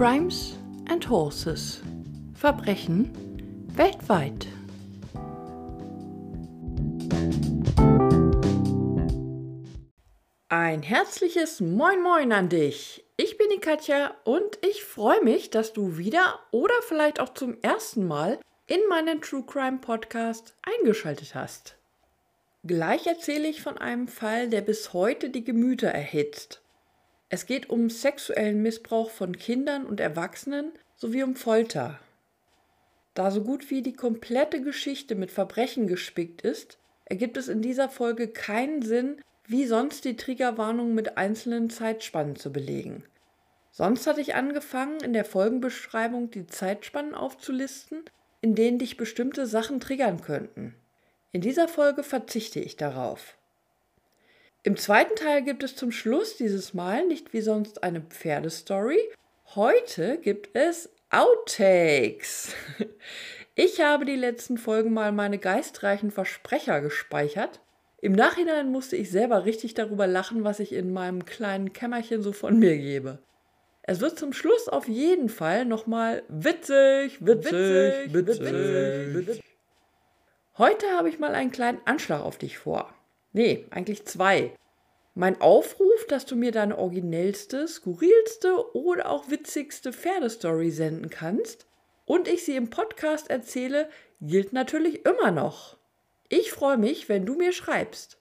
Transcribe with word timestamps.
Crimes 0.00 0.56
and 0.88 1.06
Horses. 1.10 1.82
Verbrechen 2.32 3.10
weltweit. 3.74 4.46
Ein 10.48 10.82
herzliches 10.82 11.60
Moin 11.60 12.02
Moin 12.02 12.32
an 12.32 12.48
dich. 12.48 13.04
Ich 13.18 13.36
bin 13.36 13.50
die 13.50 13.60
Katja 13.60 14.14
und 14.24 14.58
ich 14.66 14.84
freue 14.84 15.22
mich, 15.22 15.50
dass 15.50 15.74
du 15.74 15.98
wieder 15.98 16.40
oder 16.50 16.72
vielleicht 16.88 17.20
auch 17.20 17.34
zum 17.34 17.58
ersten 17.60 18.08
Mal 18.08 18.40
in 18.68 18.80
meinen 18.88 19.20
True 19.20 19.44
Crime 19.46 19.80
Podcast 19.82 20.56
eingeschaltet 20.62 21.34
hast. 21.34 21.76
Gleich 22.64 23.06
erzähle 23.06 23.48
ich 23.48 23.60
von 23.60 23.76
einem 23.76 24.08
Fall, 24.08 24.48
der 24.48 24.62
bis 24.62 24.94
heute 24.94 25.28
die 25.28 25.44
Gemüter 25.44 25.88
erhitzt. 25.88 26.62
Es 27.32 27.46
geht 27.46 27.70
um 27.70 27.88
sexuellen 27.90 28.60
Missbrauch 28.60 29.08
von 29.08 29.36
Kindern 29.36 29.86
und 29.86 30.00
Erwachsenen 30.00 30.72
sowie 30.96 31.22
um 31.22 31.36
Folter. 31.36 32.00
Da 33.14 33.30
so 33.30 33.42
gut 33.42 33.70
wie 33.70 33.82
die 33.82 33.92
komplette 33.92 34.60
Geschichte 34.60 35.14
mit 35.14 35.30
Verbrechen 35.30 35.86
gespickt 35.86 36.42
ist, 36.42 36.78
ergibt 37.04 37.36
es 37.36 37.46
in 37.48 37.62
dieser 37.62 37.88
Folge 37.88 38.28
keinen 38.28 38.82
Sinn, 38.82 39.22
wie 39.46 39.64
sonst 39.64 40.04
die 40.04 40.16
Triggerwarnung 40.16 40.92
mit 40.92 41.16
einzelnen 41.16 41.70
Zeitspannen 41.70 42.34
zu 42.34 42.52
belegen. 42.52 43.04
Sonst 43.70 44.08
hatte 44.08 44.20
ich 44.20 44.34
angefangen, 44.34 45.00
in 45.00 45.12
der 45.12 45.24
Folgenbeschreibung 45.24 46.30
die 46.30 46.46
Zeitspannen 46.46 47.14
aufzulisten, 47.14 48.04
in 48.40 48.56
denen 48.56 48.78
dich 48.78 48.96
bestimmte 48.96 49.46
Sachen 49.46 49.78
triggern 49.78 50.20
könnten. 50.20 50.74
In 51.30 51.40
dieser 51.40 51.68
Folge 51.68 52.02
verzichte 52.02 52.58
ich 52.58 52.76
darauf. 52.76 53.36
Im 54.62 54.76
zweiten 54.76 55.16
Teil 55.16 55.42
gibt 55.42 55.62
es 55.62 55.76
zum 55.76 55.90
Schluss 55.90 56.36
dieses 56.36 56.74
Mal 56.74 57.06
nicht 57.06 57.32
wie 57.32 57.40
sonst 57.40 57.82
eine 57.82 58.00
Pferdestory. 58.00 59.00
Heute 59.54 60.18
gibt 60.18 60.54
es 60.54 60.90
Outtakes. 61.10 62.54
Ich 63.56 63.80
habe 63.82 64.06
die 64.06 64.16
letzten 64.16 64.56
Folgen 64.56 64.94
mal 64.94 65.12
meine 65.12 65.36
geistreichen 65.36 66.10
Versprecher 66.10 66.80
gespeichert 66.80 67.60
im 68.02 68.12
Nachhinein 68.12 68.70
musste 68.70 68.96
ich 68.96 69.10
selber 69.10 69.44
richtig 69.44 69.74
darüber 69.74 70.06
lachen, 70.06 70.42
was 70.42 70.58
ich 70.58 70.72
in 70.72 70.92
meinem 70.92 71.26
kleinen 71.26 71.74
Kämmerchen 71.74 72.22
so 72.22 72.32
von 72.32 72.58
mir 72.58 72.76
gebe. 72.78 73.18
Es 73.82 74.00
wird 74.00 74.18
zum 74.18 74.32
Schluss 74.32 74.68
auf 74.68 74.88
jeden 74.88 75.28
Fall 75.28 75.66
nochmal 75.66 76.22
witzig, 76.28 77.18
witzig, 77.20 77.52
witzig, 77.52 78.14
witzig, 78.14 79.14
witzig. 79.14 79.42
Heute 80.56 80.86
habe 80.96 81.10
ich 81.10 81.18
mal 81.18 81.34
einen 81.34 81.50
kleinen 81.50 81.80
Anschlag 81.84 82.22
auf 82.22 82.38
dich 82.38 82.56
vor. 82.56 82.94
Nee, 83.32 83.66
eigentlich 83.70 84.06
zwei. 84.06 84.52
Mein 85.20 85.40
Aufruf, 85.42 86.06
dass 86.08 86.24
du 86.24 86.34
mir 86.34 86.50
deine 86.50 86.78
originellste, 86.78 87.68
skurrilste 87.68 88.74
oder 88.74 89.10
auch 89.10 89.28
witzigste 89.28 89.92
Pferdestory 89.92 90.70
senden 90.70 91.10
kannst 91.10 91.66
und 92.06 92.26
ich 92.26 92.46
sie 92.46 92.56
im 92.56 92.70
Podcast 92.70 93.28
erzähle, 93.28 93.90
gilt 94.22 94.54
natürlich 94.54 95.04
immer 95.04 95.30
noch. 95.30 95.76
Ich 96.30 96.50
freue 96.50 96.78
mich, 96.78 97.10
wenn 97.10 97.26
du 97.26 97.34
mir 97.34 97.52
schreibst. 97.52 98.16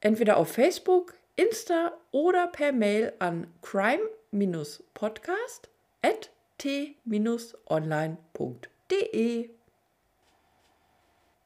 Entweder 0.00 0.36
auf 0.36 0.52
Facebook, 0.52 1.14
Insta 1.34 1.98
oder 2.12 2.46
per 2.46 2.70
Mail 2.70 3.14
an 3.18 3.52
crime-podcast 3.60 5.68
at 6.02 6.30
t-online.de. 6.58 7.00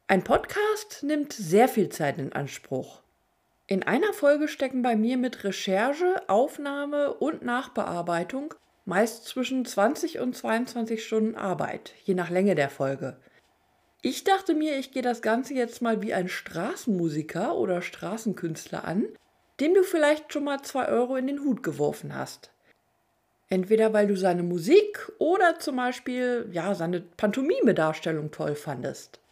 Ein 0.05 0.23
Podcast 0.23 1.01
nimmt 1.01 1.33
sehr 1.33 1.67
viel 1.67 1.89
Zeit 1.89 2.19
in 2.19 2.31
Anspruch. 2.31 3.02
In 3.73 3.81
einer 3.81 4.13
Folge 4.13 4.47
stecken 4.47 4.83
bei 4.83 4.95
mir 4.95 5.17
mit 5.17 5.43
Recherche, 5.43 6.21
Aufnahme 6.27 7.11
und 7.11 7.41
Nachbearbeitung 7.41 8.53
meist 8.85 9.25
zwischen 9.25 9.65
20 9.65 10.19
und 10.19 10.35
22 10.35 11.03
Stunden 11.03 11.33
Arbeit, 11.33 11.95
je 12.03 12.13
nach 12.13 12.29
Länge 12.29 12.53
der 12.53 12.69
Folge. 12.69 13.17
Ich 14.03 14.23
dachte 14.23 14.53
mir, 14.53 14.77
ich 14.77 14.91
gehe 14.91 15.01
das 15.01 15.23
Ganze 15.23 15.55
jetzt 15.55 15.81
mal 15.81 16.03
wie 16.03 16.13
ein 16.13 16.29
Straßenmusiker 16.29 17.57
oder 17.57 17.81
Straßenkünstler 17.81 18.85
an, 18.85 19.07
dem 19.59 19.73
du 19.73 19.81
vielleicht 19.81 20.31
schon 20.31 20.43
mal 20.43 20.61
zwei 20.61 20.89
Euro 20.89 21.15
in 21.15 21.25
den 21.25 21.39
Hut 21.39 21.63
geworfen 21.63 22.13
hast. 22.13 22.51
Entweder 23.49 23.91
weil 23.91 24.05
du 24.05 24.15
seine 24.15 24.43
Musik 24.43 25.11
oder 25.17 25.57
zum 25.57 25.77
Beispiel 25.77 26.47
ja, 26.51 26.75
seine 26.75 27.01
Pantomime-Darstellung 27.01 28.29
toll 28.29 28.53
fandest. 28.53 29.22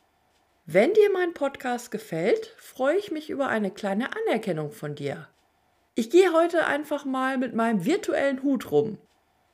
Wenn 0.74 0.94
dir 0.94 1.12
mein 1.12 1.34
Podcast 1.34 1.92
gefällt, 1.92 2.56
freue 2.58 2.96
ich 2.96 3.12
mich 3.12 3.30
über 3.30 3.50
eine 3.50 3.72
kleine 3.72 4.16
Anerkennung 4.16 4.72
von 4.72 4.96
dir. 4.96 5.28
Ich 5.96 6.10
gehe 6.10 6.32
heute 6.32 6.66
einfach 6.66 7.04
mal 7.04 7.38
mit 7.38 7.54
meinem 7.54 7.84
virtuellen 7.84 8.42
Hut 8.42 8.72
rum. 8.72 8.98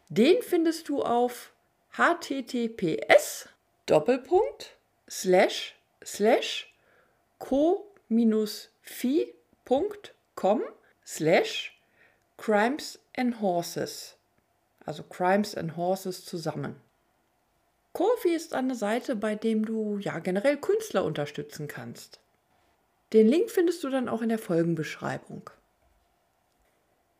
Den 0.10 0.44
findest 0.44 0.90
du 0.90 1.02
auf 1.02 1.54
https 1.90 3.50
Doppelpunkt 3.88 4.78
slash 5.10 5.76
slash 6.06 6.72
co-fi.com 7.40 7.82
slash 11.04 11.82
crimes 12.38 13.00
and 13.18 13.42
horses. 13.42 14.18
Also 14.86 15.02
Crimes 15.02 15.56
and 15.56 15.76
Horses 15.76 16.24
zusammen. 16.24 16.80
Kofi 17.98 18.30
ist 18.30 18.54
eine 18.54 18.76
Seite, 18.76 19.16
bei 19.16 19.34
dem 19.34 19.66
du 19.66 19.98
ja 19.98 20.20
generell 20.20 20.58
Künstler 20.58 21.04
unterstützen 21.04 21.68
kannst. 21.68 22.20
Den 23.12 23.28
Link 23.28 23.50
findest 23.50 23.84
du 23.84 23.90
dann 23.90 24.08
auch 24.08 24.22
in 24.22 24.30
der 24.30 24.38
Folgenbeschreibung. 24.38 25.50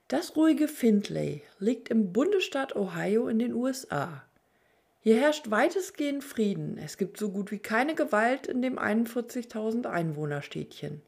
Das 0.08 0.36
ruhige 0.36 0.68
Findlay 0.68 1.42
liegt 1.58 1.90
im 1.90 2.14
Bundesstaat 2.14 2.76
Ohio 2.76 3.28
in 3.28 3.40
den 3.40 3.56
USA. 3.56 4.24
Hier 5.00 5.20
herrscht 5.20 5.50
weitestgehend 5.50 6.24
Frieden. 6.24 6.78
Es 6.78 6.98
gibt 6.98 7.18
so 7.18 7.32
gut 7.32 7.50
wie 7.50 7.58
keine 7.58 7.96
Gewalt 7.96 8.46
in 8.46 8.62
dem 8.62 8.78
41.000 8.78 9.88
Einwohnerstädtchen. 9.88 11.02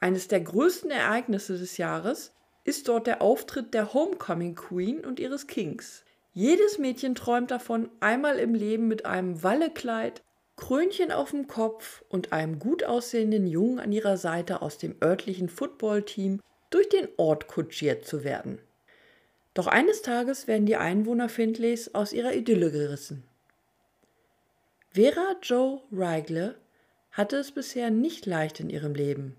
Eines 0.00 0.26
der 0.26 0.40
größten 0.40 0.90
Ereignisse 0.90 1.56
des 1.56 1.76
Jahres 1.76 2.34
ist 2.64 2.88
dort 2.88 3.06
der 3.06 3.22
Auftritt 3.22 3.72
der 3.72 3.94
Homecoming 3.94 4.56
Queen 4.56 5.04
und 5.04 5.20
ihres 5.20 5.46
Kings. 5.46 6.02
Jedes 6.32 6.78
Mädchen 6.78 7.14
träumt 7.14 7.50
davon, 7.50 7.90
einmal 7.98 8.38
im 8.38 8.54
Leben 8.54 8.86
mit 8.86 9.04
einem 9.04 9.42
Wallekleid, 9.42 10.22
Krönchen 10.56 11.10
auf 11.10 11.30
dem 11.30 11.48
Kopf 11.48 12.04
und 12.08 12.32
einem 12.32 12.58
gut 12.58 12.84
aussehenden 12.84 13.46
Jungen 13.46 13.80
an 13.80 13.92
ihrer 13.92 14.16
Seite 14.16 14.62
aus 14.62 14.78
dem 14.78 14.94
örtlichen 15.02 15.48
Footballteam 15.48 16.40
durch 16.70 16.88
den 16.88 17.08
Ort 17.16 17.48
kutschiert 17.48 18.06
zu 18.06 18.22
werden. 18.24 18.60
Doch 19.54 19.66
eines 19.66 20.02
Tages 20.02 20.46
werden 20.46 20.66
die 20.66 20.76
Einwohner 20.76 21.28
Findlays 21.28 21.94
aus 21.94 22.12
ihrer 22.12 22.34
Idylle 22.34 22.70
gerissen. 22.70 23.24
Vera 24.90 25.36
Jo 25.42 25.82
Reigle 25.90 26.56
hatte 27.10 27.36
es 27.36 27.50
bisher 27.50 27.90
nicht 27.90 28.26
leicht 28.26 28.60
in 28.60 28.70
ihrem 28.70 28.94
Leben. 28.94 29.36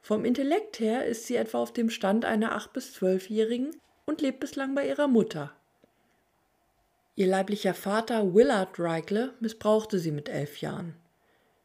Vom 0.00 0.24
Intellekt 0.24 0.80
her 0.80 1.06
ist 1.06 1.26
sie 1.26 1.36
etwa 1.36 1.58
auf 1.58 1.72
dem 1.72 1.88
Stand 1.88 2.24
einer 2.24 2.56
8- 2.58 2.72
bis 2.72 2.94
12-Jährigen 2.96 3.76
und 4.06 4.20
lebt 4.20 4.40
bislang 4.40 4.74
bei 4.74 4.86
ihrer 4.86 5.08
Mutter. 5.08 5.52
Ihr 7.18 7.26
leiblicher 7.26 7.74
Vater 7.74 8.32
Willard 8.32 8.78
Reigle 8.78 9.34
missbrauchte 9.40 9.98
sie 9.98 10.12
mit 10.12 10.28
elf 10.28 10.60
Jahren. 10.60 10.94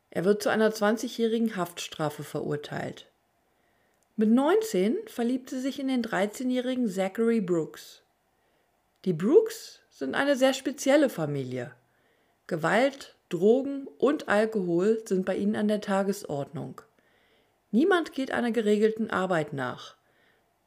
Er 0.09 0.25
wird 0.25 0.41
zu 0.41 0.50
einer 0.50 0.72
20-jährigen 0.72 1.56
Haftstrafe 1.56 2.24
verurteilt. 2.24 3.06
Mit 4.16 4.31
19 4.31 4.97
verliebt 5.06 5.52
sie 5.52 5.59
sich 5.59 5.80
in 5.80 5.90
den 5.90 6.02
13-jährigen 6.02 6.90
Zachary 6.90 7.40
Brooks. 7.40 8.02
Die 9.06 9.13
Brooks 9.13 9.81
sind 9.92 10.16
eine 10.16 10.36
sehr 10.36 10.56
spezielle 10.56 11.08
Familie. 11.08 11.75
Gewalt, 12.47 13.13
Drogen 13.30 13.88
und 14.00 14.30
Alkohol 14.30 15.03
sind 15.06 15.24
bei 15.24 15.36
ihnen 15.36 15.56
an 15.56 15.68
der 15.68 15.81
Tagesordnung. 15.81 16.81
Niemand 17.69 18.13
geht 18.13 18.31
einer 18.31 18.52
geregelten 18.52 19.12
Arbeit 19.12 19.53
nach. 19.53 19.97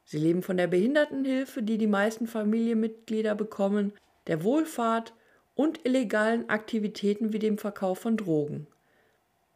Sie 0.04 0.18
leben 0.18 0.44
von 0.44 0.56
der 0.56 0.68
Behindertenhilfe, 0.68 1.64
die 1.64 1.76
die 1.76 1.88
meisten 1.88 2.28
Familienmitglieder 2.28 3.34
bekommen, 3.34 3.92
der 4.26 4.42
Wohlfahrt 4.44 5.14
und 5.54 5.84
illegalen 5.84 6.48
Aktivitäten 6.48 7.32
wie 7.32 7.38
dem 7.38 7.58
Verkauf 7.58 7.98
von 7.98 8.16
Drogen. 8.16 8.66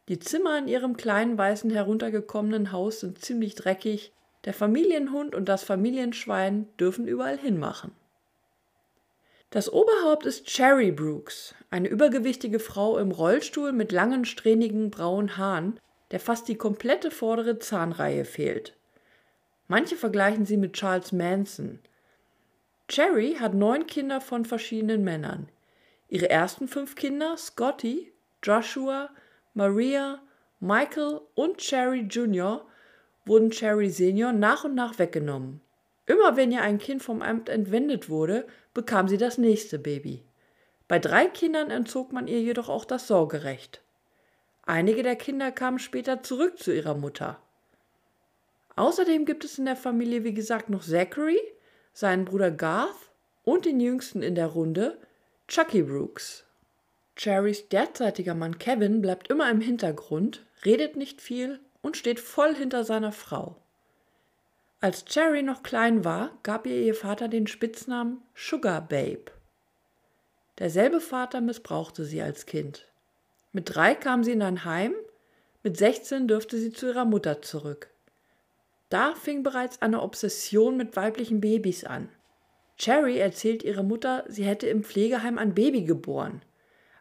Die 0.07 0.19
Zimmer 0.19 0.57
in 0.57 0.67
ihrem 0.67 0.97
kleinen 0.97 1.37
weißen 1.37 1.69
heruntergekommenen 1.69 2.71
Haus 2.71 2.99
sind 2.99 3.19
ziemlich 3.23 3.55
dreckig, 3.55 4.11
der 4.45 4.53
Familienhund 4.53 5.35
und 5.35 5.47
das 5.47 5.63
Familienschwein 5.63 6.67
dürfen 6.79 7.07
überall 7.07 7.37
hinmachen. 7.37 7.91
Das 9.51 9.71
Oberhaupt 9.71 10.25
ist 10.25 10.47
Cherry 10.47 10.91
Brooks, 10.91 11.53
eine 11.69 11.89
übergewichtige 11.89 12.59
Frau 12.59 12.97
im 12.97 13.11
Rollstuhl 13.11 13.73
mit 13.73 13.91
langen, 13.91 14.25
strähnigen 14.25 14.89
braunen 14.89 15.37
Haaren, 15.37 15.79
der 16.11 16.19
fast 16.19 16.47
die 16.47 16.55
komplette 16.55 17.11
vordere 17.11 17.59
Zahnreihe 17.59 18.25
fehlt. 18.25 18.75
Manche 19.67 19.95
vergleichen 19.95 20.45
sie 20.45 20.57
mit 20.57 20.73
Charles 20.73 21.11
Manson. 21.11 21.79
Cherry 22.91 23.35
hat 23.39 23.53
neun 23.53 23.87
Kinder 23.87 24.19
von 24.19 24.43
verschiedenen 24.43 25.05
Männern. 25.05 25.47
Ihre 26.09 26.29
ersten 26.29 26.67
fünf 26.67 26.95
Kinder, 26.95 27.37
Scotty, 27.37 28.11
Joshua, 28.43 29.09
Maria, 29.53 30.21
Michael 30.59 31.21
und 31.33 31.59
Cherry 31.59 32.01
Jr. 32.01 32.65
wurden 33.25 33.49
Cherry 33.51 33.89
Senior 33.89 34.33
nach 34.33 34.65
und 34.65 34.75
nach 34.75 34.99
weggenommen. 34.99 35.61
Immer 36.05 36.35
wenn 36.35 36.51
ihr 36.51 36.63
ein 36.63 36.79
Kind 36.79 37.01
vom 37.01 37.21
Amt 37.21 37.47
entwendet 37.47 38.09
wurde, 38.09 38.45
bekam 38.73 39.07
sie 39.07 39.17
das 39.17 39.37
nächste 39.37 39.79
Baby. 39.79 40.25
Bei 40.89 40.99
drei 40.99 41.27
Kindern 41.27 41.71
entzog 41.71 42.11
man 42.11 42.27
ihr 42.27 42.41
jedoch 42.41 42.67
auch 42.67 42.83
das 42.83 43.07
Sorgerecht. 43.07 43.81
Einige 44.65 45.01
der 45.01 45.15
Kinder 45.15 45.53
kamen 45.53 45.79
später 45.79 46.23
zurück 46.23 46.59
zu 46.59 46.75
ihrer 46.75 46.95
Mutter. 46.95 47.39
Außerdem 48.75 49.23
gibt 49.23 49.45
es 49.45 49.57
in 49.57 49.63
der 49.63 49.77
Familie, 49.77 50.25
wie 50.25 50.33
gesagt, 50.33 50.69
noch 50.69 50.83
Zachary, 50.83 51.39
seinen 51.93 52.25
Bruder 52.25 52.51
Garth 52.51 53.11
und 53.43 53.65
den 53.65 53.79
jüngsten 53.79 54.21
in 54.21 54.35
der 54.35 54.47
Runde, 54.47 54.97
Chucky 55.47 55.83
Brooks. 55.83 56.45
Cherrys 57.15 57.67
derzeitiger 57.69 58.35
Mann 58.35 58.57
Kevin 58.57 59.01
bleibt 59.01 59.29
immer 59.29 59.49
im 59.49 59.61
Hintergrund, 59.61 60.45
redet 60.65 60.95
nicht 60.95 61.21
viel 61.21 61.59
und 61.81 61.97
steht 61.97 62.19
voll 62.19 62.55
hinter 62.55 62.83
seiner 62.83 63.11
Frau. 63.11 63.57
Als 64.79 65.05
Cherry 65.05 65.43
noch 65.43 65.61
klein 65.61 66.03
war, 66.05 66.31
gab 66.41 66.65
ihr 66.65 66.81
ihr 66.81 66.95
Vater 66.95 67.27
den 67.27 67.45
Spitznamen 67.45 68.21
Sugar 68.33 68.81
Babe. 68.81 69.31
Derselbe 70.57 70.99
Vater 70.99 71.41
missbrauchte 71.41 72.03
sie 72.03 72.21
als 72.21 72.45
Kind. 72.45 72.87
Mit 73.51 73.75
drei 73.75 73.93
kam 73.93 74.23
sie 74.23 74.31
in 74.31 74.41
ein 74.41 74.65
Heim, 74.65 74.93
mit 75.63 75.77
16 75.77 76.27
dürfte 76.27 76.57
sie 76.57 76.71
zu 76.71 76.87
ihrer 76.87 77.05
Mutter 77.05 77.41
zurück. 77.41 77.89
Da 78.91 79.15
fing 79.15 79.41
bereits 79.41 79.81
eine 79.81 80.01
Obsession 80.01 80.75
mit 80.75 80.97
weiblichen 80.97 81.39
Babys 81.39 81.85
an. 81.85 82.09
Cherry 82.77 83.19
erzählt 83.19 83.63
ihrer 83.63 83.83
Mutter, 83.83 84.25
sie 84.27 84.43
hätte 84.43 84.67
im 84.67 84.83
Pflegeheim 84.83 85.37
ein 85.37 85.55
Baby 85.55 85.83
geboren. 85.85 86.41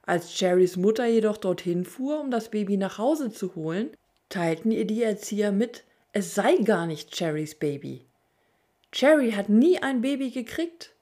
Als 0.03 0.33
Cherrys 0.33 0.77
Mutter 0.77 1.07
jedoch 1.07 1.37
dorthin 1.37 1.85
fuhr, 1.85 2.21
um 2.21 2.31
das 2.31 2.51
Baby 2.51 2.77
nach 2.77 2.99
Hause 2.99 3.33
zu 3.33 3.57
holen, 3.57 3.91
teilten 4.29 4.71
ihr 4.71 4.85
die 4.87 5.03
Erzieher 5.03 5.51
mit, 5.51 5.83
es 6.13 6.35
sei 6.37 6.59
gar 6.59 6.87
nicht 6.87 7.11
Cherrys 7.11 7.57
Baby. 7.57 8.07
Cherry 8.93 9.33
hat 9.33 9.49
nie 9.49 9.83
ein 9.83 10.01
Baby 10.01 10.31
gekriegt. 10.31 10.95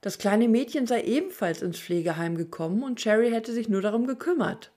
Das 0.00 0.16
kleine 0.16 0.48
Mädchen 0.48 0.86
sei 0.86 1.02
ebenfalls 1.02 1.60
ins 1.60 1.78
Pflegeheim 1.78 2.36
gekommen 2.38 2.82
und 2.82 2.98
Cherry 2.98 3.30
hätte 3.30 3.52
sich 3.52 3.68
nur 3.68 3.82
darum 3.82 4.06
gekümmert. 4.06 4.72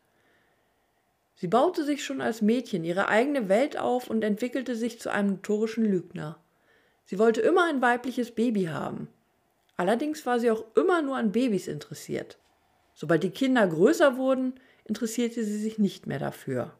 Sie 1.35 1.47
baute 1.47 1.83
sich 1.83 2.03
schon 2.03 2.21
als 2.21 2.41
Mädchen 2.41 2.83
ihre 2.83 3.07
eigene 3.07 3.49
Welt 3.49 3.77
auf 3.77 4.09
und 4.09 4.23
entwickelte 4.23 4.75
sich 4.75 4.99
zu 4.99 5.11
einem 5.11 5.31
notorischen 5.31 5.85
Lügner. 5.85 6.37
Sie 7.05 7.19
wollte 7.19 7.41
immer 7.41 7.65
ein 7.65 7.81
weibliches 7.81 8.31
Baby 8.31 8.65
haben. 8.65 9.07
Allerdings 9.75 10.25
war 10.25 10.39
sie 10.39 10.51
auch 10.51 10.63
immer 10.75 11.01
nur 11.01 11.17
an 11.17 11.31
Babys 11.31 11.67
interessiert. 11.67 12.37
Sobald 12.93 13.23
die 13.23 13.31
Kinder 13.31 13.65
größer 13.67 14.17
wurden, 14.17 14.53
interessierte 14.85 15.43
sie 15.43 15.57
sich 15.57 15.79
nicht 15.79 16.07
mehr 16.07 16.19
dafür. 16.19 16.77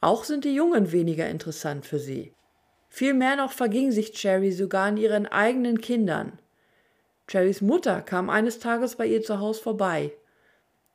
Auch 0.00 0.24
sind 0.24 0.44
die 0.44 0.54
Jungen 0.54 0.92
weniger 0.92 1.28
interessant 1.28 1.84
für 1.84 1.98
sie. 1.98 2.32
Vielmehr 2.88 3.36
noch 3.36 3.52
verging 3.52 3.92
sich 3.92 4.12
Cherry 4.12 4.50
sogar 4.50 4.86
an 4.86 4.96
ihren 4.96 5.26
eigenen 5.26 5.80
Kindern. 5.80 6.38
Cherrys 7.28 7.60
Mutter 7.60 8.00
kam 8.00 8.30
eines 8.30 8.58
Tages 8.58 8.96
bei 8.96 9.06
ihr 9.06 9.22
zu 9.22 9.38
Hause 9.38 9.62
vorbei. 9.62 10.12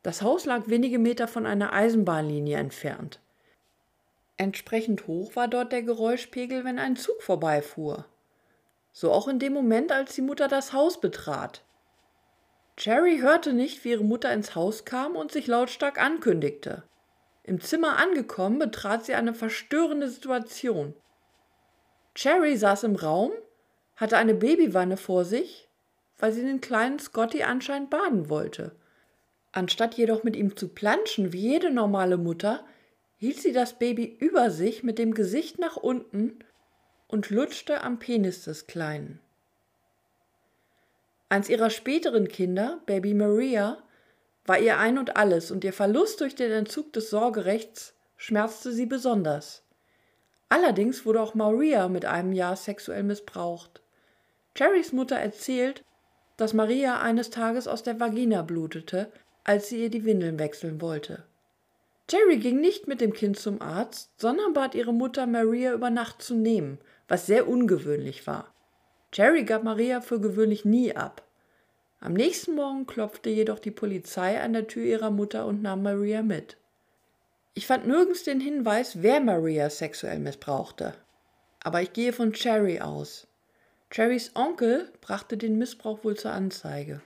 Das 0.06 0.22
Haus 0.22 0.46
lag 0.46 0.68
wenige 0.68 1.00
Meter 1.00 1.28
von 1.28 1.48
einer 1.48 1.74
Eisenbahnlinie 1.74 2.58
entfernt. 2.60 3.20
Entsprechend 4.38 5.08
hoch 5.08 5.36
war 5.36 5.48
dort 5.48 5.72
der 5.72 5.82
Geräuschpegel, 5.82 6.64
wenn 6.64 6.78
ein 6.78 6.96
Zug 6.96 7.24
vorbeifuhr. 7.24 8.06
So 8.92 9.12
auch 9.12 9.28
in 9.28 9.40
dem 9.40 9.54
Moment, 9.54 9.92
als 9.92 10.14
die 10.14 10.22
Mutter 10.22 10.48
das 10.48 10.74
Haus 10.74 11.02
betrat. 11.02 11.64
Cherry 12.78 13.18
hörte 13.18 13.52
nicht, 13.52 13.84
wie 13.84 13.90
ihre 13.90 14.04
Mutter 14.04 14.32
ins 14.32 14.54
Haus 14.54 14.86
kam 14.86 15.16
und 15.16 15.32
sich 15.32 15.48
lautstark 15.48 16.00
ankündigte. 16.00 16.84
Im 17.42 17.60
Zimmer 17.60 17.98
angekommen, 17.98 18.60
betrat 18.60 19.06
sie 19.06 19.16
eine 19.16 19.34
verstörende 19.34 20.08
Situation. 20.08 20.94
Cherry 22.14 22.56
saß 22.58 22.84
im 22.84 22.96
Raum, 22.96 23.32
hatte 23.96 24.18
eine 24.18 24.36
Babywanne 24.36 24.98
vor 24.98 25.26
sich, 25.26 25.68
weil 26.20 26.32
sie 26.32 26.44
den 26.44 26.62
kleinen 26.62 27.00
Scotty 27.00 27.42
anscheinend 27.42 27.90
baden 27.90 28.30
wollte. 28.30 28.76
Anstatt 29.56 29.96
jedoch 29.96 30.24
mit 30.24 30.36
ihm 30.36 30.58
zu 30.58 30.68
planschen 30.68 31.32
wie 31.32 31.40
jede 31.40 31.72
normale 31.72 32.18
Mutter, 32.18 32.66
hielt 33.16 33.40
sie 33.40 33.54
das 33.54 33.80
Baby 33.80 34.04
über 34.20 34.52
sich 34.52 34.84
mit 34.84 35.00
dem 35.00 35.14
Gesicht 35.14 35.60
nach 35.60 35.78
unten 35.78 36.40
und 37.08 37.30
lutschte 37.30 37.80
am 37.82 37.98
Penis 37.98 38.44
des 38.44 38.68
Kleinen. 38.68 39.22
Eins 41.30 41.48
ihrer 41.48 41.70
späteren 41.70 42.28
Kinder, 42.28 42.82
Baby 42.86 43.14
Maria, 43.14 43.82
war 44.46 44.60
ihr 44.60 44.78
ein 44.78 44.98
und 44.98 45.16
alles 45.16 45.52
und 45.52 45.64
ihr 45.64 45.72
Verlust 45.72 46.20
durch 46.20 46.36
den 46.36 46.52
Entzug 46.52 46.92
des 46.92 47.10
Sorgerechts 47.10 47.96
schmerzte 48.18 48.74
sie 48.74 48.86
besonders. 48.86 49.64
Allerdings 50.50 51.06
wurde 51.06 51.22
auch 51.22 51.34
Maria 51.34 51.88
mit 51.88 52.04
einem 52.04 52.34
Jahr 52.34 52.58
sexuell 52.58 53.04
missbraucht. 53.04 53.82
Cherrys 54.54 54.92
Mutter 54.92 55.16
erzählt, 55.16 55.82
dass 56.36 56.54
Maria 56.54 57.00
eines 57.00 57.30
Tages 57.30 57.70
aus 57.70 57.84
der 57.84 58.02
Vagina 58.02 58.42
blutete, 58.42 59.14
als 59.46 59.70
sie 59.70 59.82
ihr 59.82 59.90
die 59.90 60.04
Windeln 60.04 60.38
wechseln 60.38 60.82
wollte. 60.82 61.24
Jerry 62.10 62.38
ging 62.38 62.60
nicht 62.60 62.88
mit 62.88 63.00
dem 63.00 63.14
Kind 63.14 63.40
zum 63.40 63.62
Arzt, 63.62 64.12
sondern 64.18 64.54
bat 64.54 64.76
ihre 64.76 64.94
Mutter, 64.94 65.26
Maria 65.26 65.74
über 65.74 65.90
Nacht 65.90 66.22
zu 66.22 66.36
nehmen, 66.36 66.80
was 67.08 67.26
sehr 67.26 67.48
ungewöhnlich 67.48 68.28
war. 68.28 68.54
Jerry 69.14 69.44
gab 69.44 69.64
Maria 69.64 70.02
für 70.02 70.20
gewöhnlich 70.20 70.66
nie 70.66 70.96
ab. 70.96 71.24
Am 72.00 72.14
nächsten 72.14 72.54
Morgen 72.56 72.86
klopfte 72.86 73.30
jedoch 73.30 73.60
die 73.60 73.72
Polizei 73.72 74.40
an 74.42 74.54
der 74.54 74.68
Tür 74.68 74.84
ihrer 74.84 75.10
Mutter 75.10 75.46
und 75.46 75.62
nahm 75.62 75.82
Maria 75.82 76.22
mit. 76.22 76.58
Ich 77.54 77.66
fand 77.66 77.88
nirgends 77.88 78.24
den 78.24 78.40
Hinweis, 78.40 79.02
wer 79.02 79.22
Maria 79.22 79.70
sexuell 79.70 80.20
missbrauchte. 80.20 80.94
Aber 81.64 81.82
ich 81.82 81.94
gehe 81.94 82.14
von 82.14 82.34
Cherry 82.34 82.82
aus. 82.82 83.28
Cherrys 83.90 84.36
Onkel 84.36 84.92
brachte 85.02 85.38
den 85.38 85.58
Missbrauch 85.58 86.04
wohl 86.04 86.16
zur 86.16 86.32
Anzeige. 86.32 87.02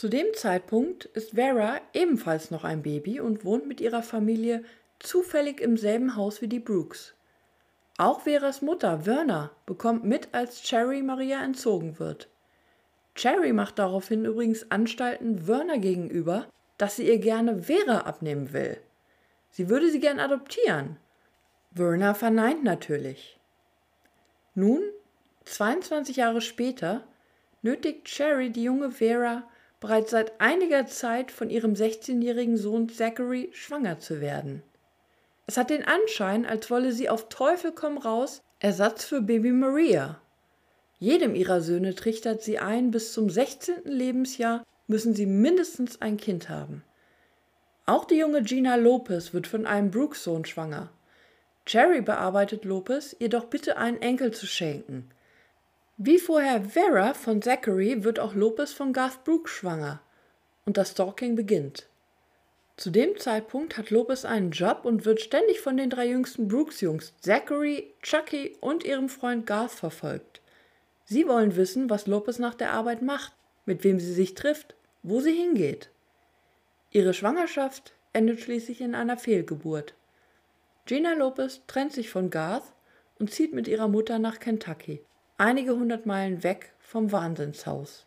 Zu 0.00 0.08
dem 0.08 0.28
Zeitpunkt 0.32 1.04
ist 1.04 1.32
Vera 1.32 1.78
ebenfalls 1.92 2.50
noch 2.50 2.64
ein 2.64 2.80
Baby 2.80 3.20
und 3.20 3.44
wohnt 3.44 3.68
mit 3.68 3.82
ihrer 3.82 4.02
Familie 4.02 4.64
zufällig 4.98 5.60
im 5.60 5.76
selben 5.76 6.16
Haus 6.16 6.40
wie 6.40 6.48
die 6.48 6.58
Brooks. 6.58 7.12
Auch 7.98 8.22
Veras 8.22 8.62
Mutter, 8.62 9.04
Werner, 9.04 9.50
bekommt 9.66 10.04
mit, 10.04 10.30
als 10.32 10.62
Cherry 10.62 11.02
Maria 11.02 11.44
entzogen 11.44 11.98
wird. 11.98 12.30
Cherry 13.14 13.52
macht 13.52 13.78
daraufhin 13.78 14.24
übrigens 14.24 14.70
Anstalten 14.70 15.46
Werner 15.46 15.76
gegenüber, 15.76 16.46
dass 16.78 16.96
sie 16.96 17.06
ihr 17.06 17.18
gerne 17.18 17.64
Vera 17.64 17.98
abnehmen 17.98 18.54
will. 18.54 18.78
Sie 19.50 19.68
würde 19.68 19.90
sie 19.90 20.00
gern 20.00 20.18
adoptieren. 20.18 20.96
Werner 21.72 22.14
verneint 22.14 22.64
natürlich. 22.64 23.38
Nun, 24.54 24.80
22 25.44 26.16
Jahre 26.16 26.40
später, 26.40 27.04
nötigt 27.60 28.06
Cherry 28.06 28.48
die 28.48 28.62
junge 28.62 28.92
Vera 28.92 29.42
bereits 29.80 30.10
seit 30.10 30.40
einiger 30.40 30.86
Zeit 30.86 31.30
von 31.32 31.50
ihrem 31.50 31.72
16-jährigen 31.72 32.56
Sohn 32.56 32.88
Zachary 32.88 33.50
schwanger 33.52 33.98
zu 33.98 34.20
werden. 34.20 34.62
Es 35.46 35.56
hat 35.56 35.70
den 35.70 35.84
Anschein, 35.84 36.46
als 36.46 36.70
wolle 36.70 36.92
sie 36.92 37.08
auf 37.08 37.28
Teufel 37.28 37.72
komm 37.72 37.98
raus 37.98 38.42
Ersatz 38.60 39.04
für 39.04 39.22
Baby 39.22 39.52
Maria 39.52 40.20
jedem 41.00 41.34
ihrer 41.34 41.62
Söhne 41.62 41.94
trichtert 41.94 42.42
sie 42.42 42.58
ein, 42.58 42.90
bis 42.90 43.14
zum 43.14 43.30
16. 43.30 43.84
Lebensjahr 43.84 44.66
müssen 44.86 45.14
sie 45.14 45.24
mindestens 45.24 46.00
ein 46.02 46.18
Kind 46.18 46.50
haben. 46.50 46.84
Auch 47.86 48.04
die 48.04 48.16
junge 48.16 48.42
Gina 48.42 48.76
Lopez 48.76 49.32
wird 49.32 49.46
von 49.46 49.66
einem 49.66 49.90
Brooks-Sohn 49.90 50.44
schwanger. 50.44 50.90
Cherry 51.64 52.02
bearbeitet 52.02 52.66
Lopez, 52.66 53.16
ihr 53.18 53.30
doch 53.30 53.46
bitte 53.46 53.78
einen 53.78 54.02
Enkel 54.02 54.32
zu 54.32 54.46
schenken. 54.46 55.08
Wie 56.02 56.18
vorher 56.18 56.64
Vera 56.64 57.12
von 57.12 57.42
Zachary 57.42 58.04
wird 58.04 58.20
auch 58.20 58.32
Lopez 58.34 58.72
von 58.72 58.94
Garth 58.94 59.22
Brooks 59.22 59.50
schwanger. 59.50 60.00
Und 60.64 60.78
das 60.78 60.92
Stalking 60.92 61.36
beginnt. 61.36 61.90
Zu 62.78 62.88
dem 62.88 63.18
Zeitpunkt 63.18 63.76
hat 63.76 63.90
Lopez 63.90 64.24
einen 64.24 64.50
Job 64.50 64.86
und 64.86 65.04
wird 65.04 65.20
ständig 65.20 65.60
von 65.60 65.76
den 65.76 65.90
drei 65.90 66.06
jüngsten 66.06 66.48
Brooks-Jungs, 66.48 67.12
Zachary, 67.20 67.92
Chucky 68.00 68.56
und 68.60 68.82
ihrem 68.82 69.10
Freund 69.10 69.44
Garth 69.44 69.72
verfolgt. 69.72 70.40
Sie 71.04 71.28
wollen 71.28 71.54
wissen, 71.56 71.90
was 71.90 72.06
Lopez 72.06 72.38
nach 72.38 72.54
der 72.54 72.72
Arbeit 72.72 73.02
macht, 73.02 73.34
mit 73.66 73.84
wem 73.84 74.00
sie 74.00 74.14
sich 74.14 74.34
trifft, 74.34 74.74
wo 75.02 75.20
sie 75.20 75.34
hingeht. 75.34 75.90
Ihre 76.92 77.12
Schwangerschaft 77.12 77.92
endet 78.14 78.40
schließlich 78.40 78.80
in 78.80 78.94
einer 78.94 79.18
Fehlgeburt. 79.18 79.92
Gina 80.86 81.12
Lopez 81.12 81.60
trennt 81.66 81.92
sich 81.92 82.08
von 82.08 82.30
Garth 82.30 82.72
und 83.18 83.30
zieht 83.30 83.52
mit 83.52 83.68
ihrer 83.68 83.88
Mutter 83.88 84.18
nach 84.18 84.40
Kentucky, 84.40 85.02
einige 85.40 85.74
hundert 85.74 86.04
Meilen 86.04 86.44
weg 86.44 86.74
vom 86.78 87.12
Wahnsinnshaus. 87.12 88.04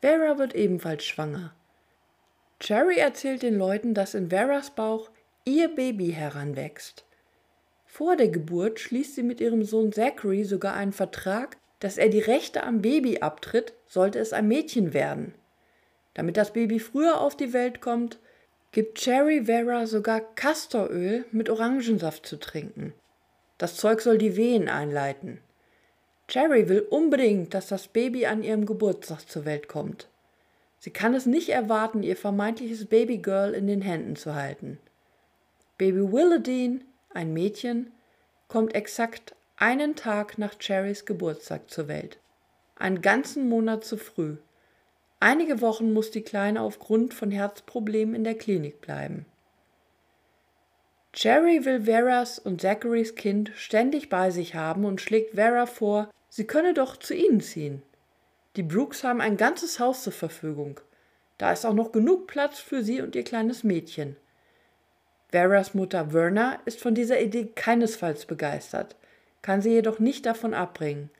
Vera 0.00 0.38
wird 0.38 0.54
ebenfalls 0.54 1.04
schwanger. 1.04 1.54
Cherry 2.60 2.96
erzählt 2.96 3.42
den 3.42 3.58
Leuten, 3.58 3.92
dass 3.92 4.14
in 4.14 4.30
Veras 4.30 4.70
Bauch 4.70 5.10
ihr 5.44 5.68
Baby 5.68 6.12
heranwächst. 6.12 7.04
Vor 7.84 8.16
der 8.16 8.28
Geburt 8.28 8.80
schließt 8.80 9.16
sie 9.16 9.22
mit 9.22 9.40
ihrem 9.40 9.64
Sohn 9.64 9.92
Zachary 9.92 10.44
sogar 10.44 10.74
einen 10.74 10.92
Vertrag, 10.92 11.58
dass 11.78 11.98
er 11.98 12.08
die 12.08 12.20
Rechte 12.20 12.62
am 12.62 12.80
Baby 12.80 13.18
abtritt, 13.20 13.74
sollte 13.86 14.20
es 14.20 14.32
ein 14.32 14.48
Mädchen 14.48 14.94
werden. 14.94 15.34
Damit 16.14 16.38
das 16.38 16.54
Baby 16.54 16.78
früher 16.78 17.20
auf 17.20 17.36
die 17.36 17.52
Welt 17.52 17.82
kommt, 17.82 18.18
gibt 18.72 18.98
Cherry 18.98 19.44
Vera 19.44 19.86
sogar 19.86 20.22
Castoröl 20.36 21.26
mit 21.32 21.50
Orangensaft 21.50 22.24
zu 22.24 22.38
trinken. 22.38 22.94
Das 23.58 23.76
Zeug 23.76 24.00
soll 24.00 24.18
die 24.18 24.36
Wehen 24.36 24.68
einleiten. 24.68 25.40
Cherry 26.26 26.68
will 26.68 26.80
unbedingt, 26.80 27.54
dass 27.54 27.68
das 27.68 27.88
Baby 27.88 28.26
an 28.26 28.42
ihrem 28.42 28.66
Geburtstag 28.66 29.28
zur 29.28 29.44
Welt 29.44 29.68
kommt. 29.68 30.08
Sie 30.78 30.90
kann 30.90 31.14
es 31.14 31.26
nicht 31.26 31.50
erwarten, 31.50 32.02
ihr 32.02 32.16
vermeintliches 32.16 32.86
Babygirl 32.86 33.54
in 33.54 33.66
den 33.66 33.82
Händen 33.82 34.16
zu 34.16 34.34
halten. 34.34 34.78
Baby 35.78 36.12
Willadine, 36.12 36.80
ein 37.12 37.32
Mädchen, 37.32 37.92
kommt 38.48 38.74
exakt 38.74 39.34
einen 39.56 39.96
Tag 39.96 40.38
nach 40.38 40.58
Cherrys 40.58 41.04
Geburtstag 41.04 41.70
zur 41.70 41.88
Welt. 41.88 42.18
Einen 42.76 43.02
ganzen 43.02 43.48
Monat 43.48 43.84
zu 43.84 43.96
früh. 43.96 44.36
Einige 45.20 45.60
Wochen 45.60 45.92
muss 45.92 46.10
die 46.10 46.22
Kleine 46.22 46.60
aufgrund 46.60 47.14
von 47.14 47.30
Herzproblemen 47.30 48.14
in 48.14 48.24
der 48.24 48.34
Klinik 48.34 48.80
bleiben. 48.80 49.26
Cherry 51.14 51.64
will 51.64 51.86
Veras 51.86 52.40
und 52.40 52.60
Zacharys 52.60 53.14
Kind 53.14 53.52
ständig 53.54 54.08
bei 54.08 54.30
sich 54.30 54.56
haben 54.56 54.84
und 54.84 55.00
schlägt 55.00 55.36
Vera 55.36 55.66
vor, 55.66 56.10
sie 56.28 56.44
könne 56.44 56.74
doch 56.74 56.96
zu 56.96 57.14
ihnen 57.14 57.40
ziehen. 57.40 57.82
Die 58.56 58.64
Brooks 58.64 59.04
haben 59.04 59.20
ein 59.20 59.36
ganzes 59.36 59.78
Haus 59.78 60.02
zur 60.02 60.12
Verfügung. 60.12 60.80
Da 61.38 61.52
ist 61.52 61.64
auch 61.64 61.72
noch 61.72 61.92
genug 61.92 62.26
Platz 62.26 62.58
für 62.58 62.82
sie 62.82 63.00
und 63.00 63.14
ihr 63.14 63.22
kleines 63.22 63.62
Mädchen. 63.62 64.16
Veras 65.30 65.74
Mutter 65.74 66.10
Verna 66.10 66.58
ist 66.64 66.80
von 66.80 66.94
dieser 66.94 67.20
Idee 67.20 67.48
keinesfalls 67.54 68.26
begeistert, 68.26 68.96
kann 69.42 69.62
sie 69.62 69.70
jedoch 69.70 70.00
nicht 70.00 70.26
davon 70.26 70.52
abbringen. 70.52 71.10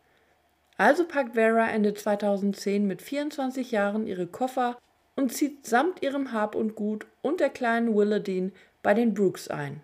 Also 0.76 1.06
packt 1.06 1.34
Vera 1.34 1.68
Ende 1.68 1.94
2010 1.94 2.84
mit 2.84 3.00
24 3.00 3.70
Jahren 3.70 4.08
ihre 4.08 4.26
Koffer 4.26 4.76
und 5.14 5.32
zieht 5.32 5.66
samt 5.66 6.02
ihrem 6.02 6.32
Hab 6.32 6.56
und 6.56 6.74
Gut 6.74 7.06
und 7.22 7.38
der 7.38 7.50
kleinen 7.50 7.94
Willadine 7.94 8.50
bei 8.84 8.94
den 8.94 9.14
Brooks 9.14 9.48
ein. 9.48 9.80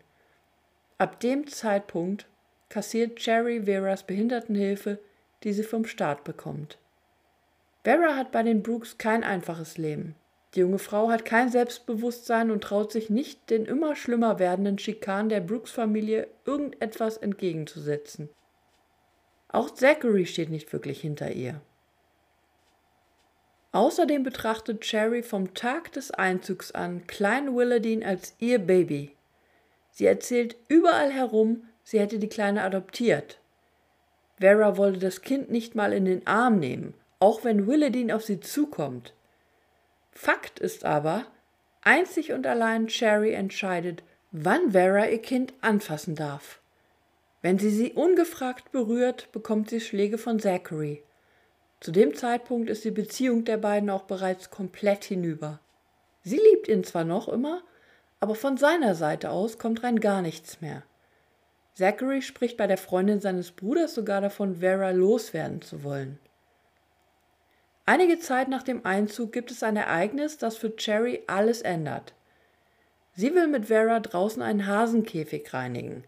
Ab 0.99 1.19
dem 1.21 1.49
Zeitpunkt 1.49 2.29
kassiert 2.69 3.17
Cherry 3.17 3.65
Veras 3.65 4.05
Behindertenhilfe, 4.05 4.99
die 5.43 5.55
sie 5.55 5.63
vom 5.63 5.87
Staat 5.87 6.23
bekommt. 6.23 6.77
Vera 7.83 8.15
hat 8.15 8.31
bei 8.31 8.43
den 8.43 8.63
Brooks 8.63 8.99
kein 8.99 9.25
einfaches 9.25 9.79
Leben. 9.79 10.15
Die 10.55 10.61
junge 10.61 10.79
Frau 10.79 11.09
hat 11.09 11.25
kein 11.25 11.49
Selbstbewusstsein 11.49 12.51
und 12.51 12.63
traut 12.63 12.93
sich 12.93 13.09
nicht, 13.09 13.49
den 13.49 13.65
immer 13.65 13.97
schlimmer 13.97 14.39
werdenden 14.39 14.79
Schikanen 14.79 15.31
der 15.31 15.41
Brooks-Familie 15.41 16.29
irgendetwas 16.45 17.17
entgegenzusetzen. 17.17 18.29
Auch 19.49 19.71
Zachary 19.71 20.27
steht 20.27 20.51
nicht 20.51 20.71
wirklich 20.75 21.01
hinter 21.01 21.33
ihr. 21.33 21.63
Außerdem 23.73 24.25
betrachtet 24.25 24.81
Cherry 24.81 25.23
vom 25.23 25.55
Tag 25.55 25.93
des 25.93 26.11
Einzugs 26.11 26.73
an 26.73 27.07
Klein 27.07 27.55
Willadine 27.55 28.05
als 28.05 28.35
ihr 28.39 28.59
Baby. 28.59 29.15
Sie 29.93 30.07
erzählt 30.07 30.57
überall 30.69 31.11
herum, 31.11 31.69
sie 31.85 32.01
hätte 32.01 32.19
die 32.19 32.29
Kleine 32.29 32.63
adoptiert. 32.63 33.39
Vera 34.39 34.77
wollte 34.77 34.99
das 34.99 35.23
Kind 35.23 35.51
nicht 35.51 35.75
mal 35.75 35.93
in 35.93 36.05
den 36.05 36.27
Arm 36.27 36.59
nehmen, 36.59 36.95
auch 37.21 37.45
wenn 37.45 37.67
Willadine 37.67 38.17
auf 38.17 38.25
sie 38.25 38.41
zukommt. 38.41 39.15
Fakt 40.11 40.59
ist 40.59 40.85
aber, 40.85 41.27
einzig 41.83 42.33
und 42.33 42.47
allein 42.47 42.89
Cherry 42.89 43.35
entscheidet, 43.35 44.03
wann 44.33 44.73
Vera 44.73 45.07
ihr 45.07 45.23
Kind 45.23 45.53
anfassen 45.61 46.17
darf. 46.17 46.61
Wenn 47.43 47.59
sie 47.59 47.71
sie 47.71 47.93
ungefragt 47.93 48.73
berührt, 48.73 49.31
bekommt 49.33 49.71
sie 49.71 49.81
Schläge 49.81 50.19
von 50.19 50.41
Zachary. 50.41 51.03
Zu 51.81 51.93
dem 51.93 52.15
Zeitpunkt 52.15 52.69
ist 52.69 52.85
die 52.85 52.91
Beziehung 52.91 53.45
der 53.45 53.57
beiden 53.57 53.89
auch 53.89 54.03
bereits 54.03 54.51
komplett 54.51 55.05
hinüber. 55.05 55.61
Sie 56.23 56.37
liebt 56.37 56.69
ihn 56.69 56.85
zwar 56.85 57.05
noch 57.05 57.27
immer, 57.27 57.63
aber 58.21 58.35
von 58.35 58.59
seiner 58.59 58.95
Seite 58.95 59.31
aus 59.31 59.59
kommt 59.59 59.83
rein 59.83 59.99
gar 59.99 60.21
nichts 60.21 60.61
mehr. 60.61 60.83
Zachary 61.75 62.21
spricht 62.21 62.59
bei 62.59 62.67
der 62.67 62.77
Freundin 62.77 63.21
seines 63.21 63.53
Bruders 63.53 63.95
sogar 63.95 64.21
davon, 64.21 64.57
Vera 64.57 64.91
loswerden 64.91 65.63
zu 65.63 65.83
wollen. 65.83 66.19
Einige 67.87 68.19
Zeit 68.19 68.49
nach 68.49 68.63
dem 68.63 68.85
Einzug 68.85 69.33
gibt 69.33 69.51
es 69.51 69.63
ein 69.63 69.77
Ereignis, 69.77 70.37
das 70.37 70.59
für 70.59 70.77
Cherry 70.77 71.23
alles 71.27 71.63
ändert. 71.63 72.13
Sie 73.15 73.35
will 73.35 73.47
mit 73.47 73.67
Vera 73.67 74.01
draußen 74.01 74.43
einen 74.43 74.67
Hasenkäfig 74.67 75.53
reinigen. 75.55 76.05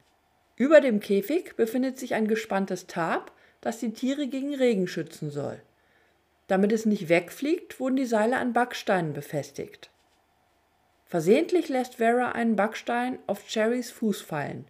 Über 0.57 0.81
dem 0.83 1.01
Käfig 1.01 1.57
befindet 1.57 1.99
sich 1.99 2.15
ein 2.15 2.29
gespanntes 2.29 2.87
Tab, 2.87 3.32
das 3.63 3.79
die 3.79 3.95
Tiere 3.95 4.27
gegen 4.27 4.55
Regen 4.55 4.87
schützen 4.87 5.31
soll. 5.31 5.63
Damit 6.49 6.73
es 6.73 6.85
nicht 6.85 7.09
wegfliegt, 7.09 7.81
wurden 7.81 7.97
die 7.97 8.05
Seile 8.05 8.37
an 8.37 8.53
Backsteinen 8.53 9.15
befestigt. 9.15 9.89
Versehentlich 11.07 11.69
lässt 11.69 11.95
Vera 11.95 12.33
einen 12.33 12.57
Backstein 12.57 13.19
auf 13.27 13.47
Cherrys 13.47 13.91
Fuß 13.91 14.21
fallen. 14.21 14.67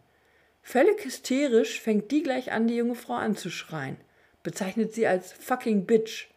Völlig 0.63 1.05
hysterisch 1.05 1.81
fängt 1.81 2.11
die 2.13 2.23
gleich 2.23 2.53
an, 2.53 2.69
die 2.69 2.77
junge 2.77 2.95
Frau 2.95 3.15
anzuschreien, 3.15 3.97
bezeichnet 4.43 4.93
sie 4.93 5.07
als 5.07 5.33
fucking 5.33 5.87
Bitch. 5.87 6.29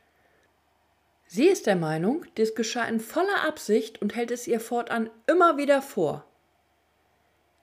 Sie 1.27 1.47
ist 1.47 1.67
der 1.67 1.75
Meinung, 1.75 2.25
dies 2.37 2.55
geschah 2.55 2.85
in 2.85 2.99
voller 2.99 3.45
Absicht 3.45 4.01
und 4.01 4.15
hält 4.15 4.31
es 4.31 4.47
ihr 4.47 4.59
fortan 4.59 5.09
immer 5.27 5.57
wieder 5.57 5.81
vor. 5.81 6.25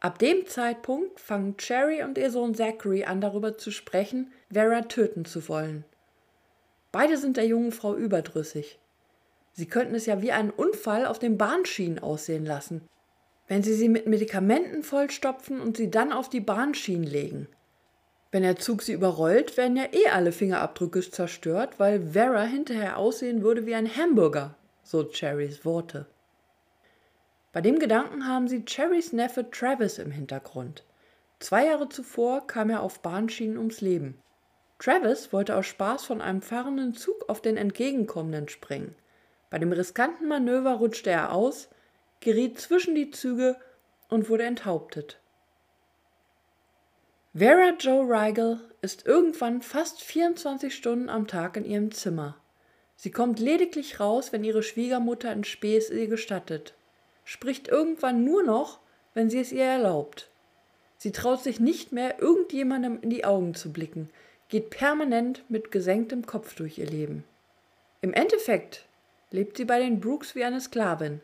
Ab 0.00 0.18
dem 0.18 0.46
Zeitpunkt 0.46 1.20
fangen 1.20 1.56
Cherry 1.58 2.02
und 2.02 2.18
ihr 2.18 2.32
Sohn 2.32 2.56
Zachary 2.56 3.04
an 3.04 3.20
darüber 3.20 3.56
zu 3.56 3.70
sprechen, 3.70 4.32
Vera 4.52 4.82
töten 4.82 5.24
zu 5.24 5.48
wollen. 5.48 5.84
Beide 6.90 7.16
sind 7.16 7.38
der 7.38 7.46
jungen 7.46 7.72
Frau 7.72 7.96
überdrüssig. 7.96 8.78
Sie 9.54 9.66
könnten 9.66 9.94
es 9.94 10.06
ja 10.06 10.20
wie 10.20 10.32
einen 10.32 10.50
Unfall 10.50 11.06
auf 11.06 11.18
den 11.18 11.38
Bahnschienen 11.38 11.98
aussehen 11.98 12.44
lassen, 12.44 12.82
wenn 13.48 13.62
sie 13.62 13.74
sie 13.74 13.88
mit 13.88 14.06
Medikamenten 14.06 14.82
vollstopfen 14.82 15.60
und 15.60 15.76
sie 15.76 15.90
dann 15.90 16.12
auf 16.12 16.28
die 16.28 16.40
Bahnschienen 16.40 17.06
legen. 17.06 17.48
Wenn 18.30 18.42
der 18.42 18.56
Zug 18.56 18.82
sie 18.82 18.92
überrollt, 18.92 19.56
werden 19.56 19.76
ja 19.76 19.84
eh 19.92 20.08
alle 20.08 20.32
Fingerabdrücke 20.32 21.00
zerstört, 21.02 21.78
weil 21.78 22.12
Vera 22.12 22.44
hinterher 22.44 22.96
aussehen 22.96 23.42
würde 23.42 23.66
wie 23.66 23.74
ein 23.74 23.96
Hamburger, 23.96 24.54
so 24.82 25.04
Cherrys 25.04 25.64
Worte. 25.64 26.06
Bei 27.52 27.60
dem 27.60 27.78
Gedanken 27.78 28.26
haben 28.26 28.48
sie 28.48 28.64
Cherrys 28.64 29.12
Neffe 29.12 29.50
Travis 29.50 29.98
im 29.98 30.10
Hintergrund. 30.10 30.84
Zwei 31.40 31.66
Jahre 31.66 31.88
zuvor 31.90 32.46
kam 32.46 32.70
er 32.70 32.82
auf 32.82 33.00
Bahnschienen 33.00 33.58
ums 33.58 33.82
Leben. 33.82 34.18
Travis 34.82 35.32
wollte 35.32 35.54
aus 35.56 35.66
Spaß 35.66 36.04
von 36.04 36.20
einem 36.20 36.42
fahrenden 36.42 36.94
Zug 36.94 37.28
auf 37.28 37.40
den 37.40 37.56
entgegenkommenden 37.56 38.48
springen. 38.48 38.96
Bei 39.48 39.58
dem 39.58 39.70
riskanten 39.70 40.26
Manöver 40.26 40.72
rutschte 40.72 41.10
er 41.10 41.32
aus, 41.32 41.68
geriet 42.20 42.58
zwischen 42.58 42.94
die 42.94 43.10
Züge 43.10 43.56
und 44.08 44.28
wurde 44.28 44.44
enthauptet. 44.44 45.18
Vera 47.34 47.74
Jo 47.78 48.00
Rigel 48.00 48.60
ist 48.80 49.06
irgendwann 49.06 49.62
fast 49.62 50.02
24 50.02 50.74
Stunden 50.74 51.08
am 51.08 51.28
Tag 51.28 51.56
in 51.56 51.64
ihrem 51.64 51.92
Zimmer. 51.92 52.36
Sie 52.96 53.10
kommt 53.10 53.38
lediglich 53.38 54.00
raus, 54.00 54.32
wenn 54.32 54.42
ihre 54.42 54.62
Schwiegermutter 54.62 55.32
in 55.32 55.44
Späß 55.44 55.90
ihr 55.90 56.08
gestattet 56.08 56.74
spricht 57.24 57.68
irgendwann 57.68 58.24
nur 58.24 58.42
noch, 58.42 58.80
wenn 59.14 59.30
sie 59.30 59.40
es 59.40 59.52
ihr 59.52 59.64
erlaubt. 59.64 60.28
Sie 60.96 61.12
traut 61.12 61.42
sich 61.42 61.60
nicht 61.60 61.92
mehr, 61.92 62.20
irgendjemandem 62.20 63.00
in 63.00 63.10
die 63.10 63.24
Augen 63.24 63.54
zu 63.54 63.72
blicken, 63.72 64.08
geht 64.52 64.68
permanent 64.68 65.42
mit 65.48 65.70
gesenktem 65.70 66.26
Kopf 66.26 66.54
durch 66.54 66.76
ihr 66.76 66.84
Leben. 66.84 67.24
Im 68.02 68.12
Endeffekt 68.12 68.84
lebt 69.30 69.56
sie 69.56 69.64
bei 69.64 69.78
den 69.78 69.98
Brooks 69.98 70.34
wie 70.34 70.44
eine 70.44 70.60
Sklavin. 70.60 71.22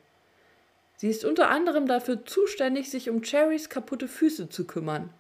Sie 0.97 1.11
ist 1.11 1.27
unter 1.27 1.51
anderem 1.51 1.87
dafür 1.87 2.25
zuständig, 2.25 2.89
sich 2.91 3.11
um 3.11 3.21
Cherrys 3.21 3.69
kaputte 3.69 4.09
Füße 4.09 4.49
zu 4.49 4.67
kümmern. 4.67 5.11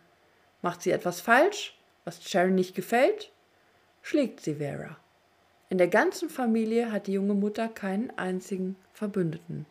Macht 0.63 0.81
sie 0.81 0.91
etwas 0.91 1.21
falsch, 1.21 1.79
was 2.07 2.21
Cherry 2.21 2.51
nicht 2.51 2.75
gefällt, 2.75 3.31
schlägt 4.01 4.41
sie 4.41 4.55
Vera. 4.55 4.97
In 5.69 5.77
der 5.77 5.89
ganzen 5.89 6.31
Familie 6.31 6.91
hat 6.91 7.09
die 7.09 7.13
junge 7.13 7.35
Mutter 7.35 7.69
keinen 7.69 8.11
einzigen 8.17 8.77
Verbündeten. 8.95 9.67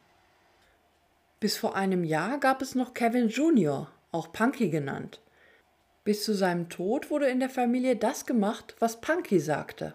Bis 1.40 1.58
vor 1.58 1.76
einem 1.76 2.04
Jahr 2.04 2.38
gab 2.38 2.62
es 2.62 2.76
noch 2.76 2.94
Kevin 2.94 3.30
Jr., 3.30 3.90
auch 4.12 4.32
Punky 4.32 4.70
genannt. 4.70 5.22
Bis 6.08 6.24
zu 6.24 6.34
seinem 6.34 6.70
Tod 6.70 7.12
wurde 7.12 7.28
in 7.28 7.42
der 7.42 7.50
Familie 7.50 7.98
das 7.98 8.26
gemacht, 8.26 8.78
was 8.80 9.02
Punky 9.02 9.42
sagte. 9.42 9.94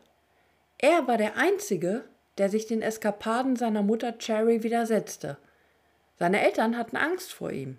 Er 0.77 1.09
war 1.09 1.17
der 1.17 1.39
Einzige, 1.39 2.05
der 2.37 2.51
sich 2.51 2.67
den 2.67 2.83
Eskapaden 2.83 3.57
seiner 3.57 3.83
Mutter 3.83 4.19
Cherry 4.19 4.63
widersetzte. 4.63 5.39
Seine 6.19 6.43
Eltern 6.43 6.77
hatten 6.77 6.99
Angst 6.99 7.33
vor 7.33 7.51
ihm. 7.51 7.79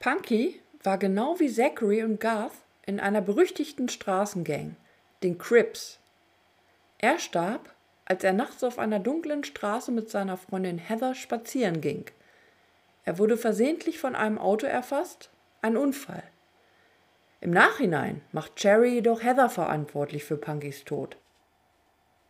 Punky 0.00 0.60
war 0.82 0.98
genau 0.98 1.38
wie 1.38 1.48
Zachary 1.48 2.02
und 2.02 2.18
Garth 2.18 2.50
in 2.84 2.98
einer 2.98 3.20
berüchtigten 3.20 3.88
Straßengang, 3.88 4.74
den 5.22 5.38
Crips. 5.38 6.00
Er 6.98 7.20
starb, 7.20 7.72
als 8.06 8.24
er 8.24 8.32
nachts 8.32 8.64
auf 8.64 8.80
einer 8.80 8.98
dunklen 8.98 9.44
Straße 9.44 9.92
mit 9.92 10.10
seiner 10.10 10.36
Freundin 10.36 10.78
Heather 10.78 11.14
spazieren 11.14 11.80
ging. 11.80 12.06
Er 13.04 13.20
wurde 13.20 13.36
versehentlich 13.36 14.00
von 14.00 14.16
einem 14.16 14.38
Auto 14.38 14.66
erfasst, 14.66 15.30
ein 15.60 15.76
Unfall. 15.76 16.24
Im 17.42 17.50
Nachhinein 17.50 18.20
macht 18.30 18.54
Cherry 18.54 18.94
jedoch 18.94 19.24
Heather 19.24 19.50
verantwortlich 19.50 20.22
für 20.22 20.36
Punkys 20.36 20.84
Tod. 20.84 21.16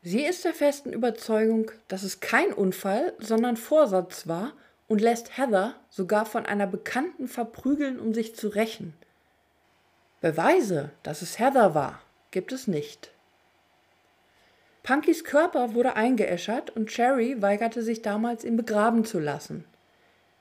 Sie 0.00 0.24
ist 0.24 0.46
der 0.46 0.54
festen 0.54 0.90
Überzeugung, 0.90 1.70
dass 1.86 2.02
es 2.02 2.20
kein 2.20 2.50
Unfall, 2.50 3.12
sondern 3.18 3.58
Vorsatz 3.58 4.26
war 4.26 4.54
und 4.88 5.02
lässt 5.02 5.36
Heather 5.36 5.74
sogar 5.90 6.24
von 6.24 6.46
einer 6.46 6.66
Bekannten 6.66 7.28
verprügeln, 7.28 8.00
um 8.00 8.14
sich 8.14 8.34
zu 8.34 8.48
rächen. 8.48 8.94
Beweise, 10.22 10.92
dass 11.02 11.20
es 11.20 11.38
Heather 11.38 11.74
war, 11.74 12.00
gibt 12.30 12.50
es 12.50 12.66
nicht. 12.66 13.10
Punkys 14.82 15.24
Körper 15.24 15.74
wurde 15.74 15.94
eingeäschert 15.94 16.70
und 16.70 16.88
Cherry 16.88 17.42
weigerte 17.42 17.82
sich 17.82 18.00
damals, 18.00 18.44
ihn 18.44 18.56
begraben 18.56 19.04
zu 19.04 19.18
lassen. 19.18 19.66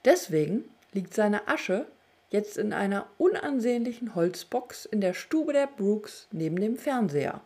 Deswegen 0.05 0.63
liegt 0.93 1.13
seine 1.13 1.49
Asche 1.49 1.87
jetzt 2.31 2.57
in 2.57 2.73
einer 2.73 3.07
unansehnlichen 3.17 4.15
Holzbox 4.15 4.85
in 4.85 5.01
der 5.01 5.13
Stube 5.13 5.53
der 5.53 5.67
Brooks 5.67 6.27
neben 6.31 6.55
dem 6.55 6.77
Fernseher. 6.77 7.41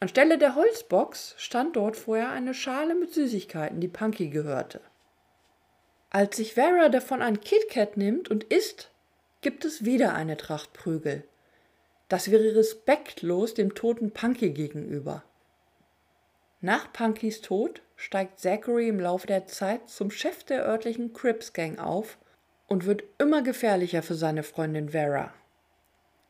Anstelle 0.00 0.38
der 0.38 0.56
Holzbox 0.56 1.34
stand 1.38 1.76
dort 1.76 1.96
vorher 1.96 2.30
eine 2.30 2.54
Schale 2.54 2.94
mit 2.94 3.14
Süßigkeiten, 3.14 3.80
die 3.80 3.88
Punky 3.88 4.28
gehörte. 4.28 4.80
Als 6.10 6.36
sich 6.36 6.54
Vera 6.54 6.88
davon 6.88 7.22
ein 7.22 7.40
KitKat 7.40 7.96
nimmt 7.96 8.30
und 8.30 8.44
isst, 8.44 8.90
gibt 9.42 9.64
es 9.64 9.84
wieder 9.84 10.14
eine 10.14 10.36
Tracht 10.36 10.72
Prügel. 10.72 11.24
Das 12.08 12.30
wäre 12.30 12.54
respektlos 12.54 13.54
dem 13.54 13.74
toten 13.74 14.10
Punky 14.10 14.50
gegenüber. 14.50 15.22
Nach 16.60 16.92
Punkys 16.92 17.42
Tod 17.42 17.82
steigt 17.96 18.40
Zachary 18.40 18.88
im 18.88 19.00
Laufe 19.00 19.26
der 19.26 19.46
Zeit 19.46 19.88
zum 19.88 20.10
Chef 20.10 20.44
der 20.44 20.64
örtlichen 20.64 21.12
Crips 21.12 21.52
Gang 21.52 21.78
auf 21.78 22.16
und 22.66 22.86
wird 22.86 23.04
immer 23.18 23.42
gefährlicher 23.42 24.02
für 24.02 24.14
seine 24.14 24.42
Freundin 24.42 24.90
Vera. 24.90 25.32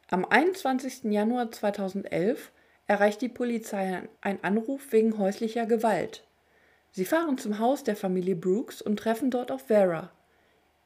Am 0.08 0.24
21. 0.24 1.04
Januar 1.04 1.50
2011 1.50 2.52
erreicht 2.86 3.20
die 3.20 3.28
Polizei 3.28 4.02
einen 4.20 4.38
Anruf 4.42 4.92
wegen 4.92 5.18
häuslicher 5.18 5.66
Gewalt. 5.66 6.24
Sie 6.92 7.04
fahren 7.04 7.38
zum 7.38 7.58
Haus 7.58 7.84
der 7.84 7.96
Familie 7.96 8.36
Brooks 8.36 8.80
und 8.80 8.98
treffen 8.98 9.30
dort 9.30 9.50
auf 9.50 9.66
Vera. 9.66 10.12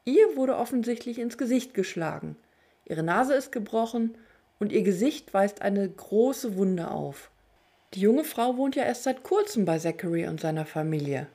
Ihr 0.04 0.36
wurde 0.36 0.56
offensichtlich 0.56 1.18
ins 1.18 1.36
Gesicht 1.36 1.74
geschlagen. 1.74 2.36
Ihre 2.84 3.02
Nase 3.02 3.34
ist 3.34 3.52
gebrochen 3.52 4.16
und 4.58 4.72
ihr 4.72 4.82
Gesicht 4.82 5.32
weist 5.34 5.62
eine 5.62 5.88
große 5.88 6.56
Wunde 6.56 6.90
auf. 6.90 7.30
Die 7.94 8.00
junge 8.00 8.24
Frau 8.24 8.56
wohnt 8.56 8.76
ja 8.76 8.84
erst 8.84 9.02
seit 9.02 9.22
kurzem 9.22 9.64
bei 9.64 9.78
Zachary 9.78 10.26
und 10.26 10.40
seiner 10.40 10.64
Familie. 10.64 11.26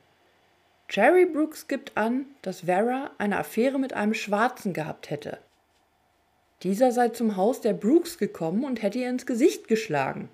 Jerry 0.88 1.26
Brooks 1.26 1.66
gibt 1.66 1.96
an, 1.96 2.26
dass 2.42 2.60
Vera 2.60 3.10
eine 3.18 3.38
Affäre 3.38 3.78
mit 3.78 3.92
einem 3.92 4.14
Schwarzen 4.14 4.72
gehabt 4.72 5.10
hätte. 5.10 5.38
Dieser 6.62 6.92
sei 6.92 7.08
zum 7.08 7.36
Haus 7.36 7.60
der 7.60 7.74
Brooks 7.74 8.18
gekommen 8.18 8.64
und 8.64 8.82
hätte 8.82 8.98
ihr 8.98 9.10
ins 9.10 9.26
Gesicht 9.26 9.68
geschlagen. 9.68 10.28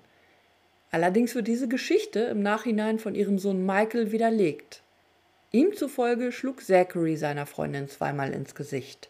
Allerdings 0.91 1.33
wird 1.33 1.47
diese 1.47 1.67
Geschichte 1.67 2.19
im 2.19 2.43
Nachhinein 2.43 2.99
von 2.99 3.15
ihrem 3.15 3.39
Sohn 3.39 3.65
Michael 3.65 4.11
widerlegt. 4.11 4.83
Ihm 5.51 5.75
zufolge 5.75 6.31
schlug 6.31 6.61
Zachary 6.61 7.17
seiner 7.17 7.45
Freundin 7.45 7.87
zweimal 7.87 8.31
ins 8.31 8.53
Gesicht. 8.53 9.09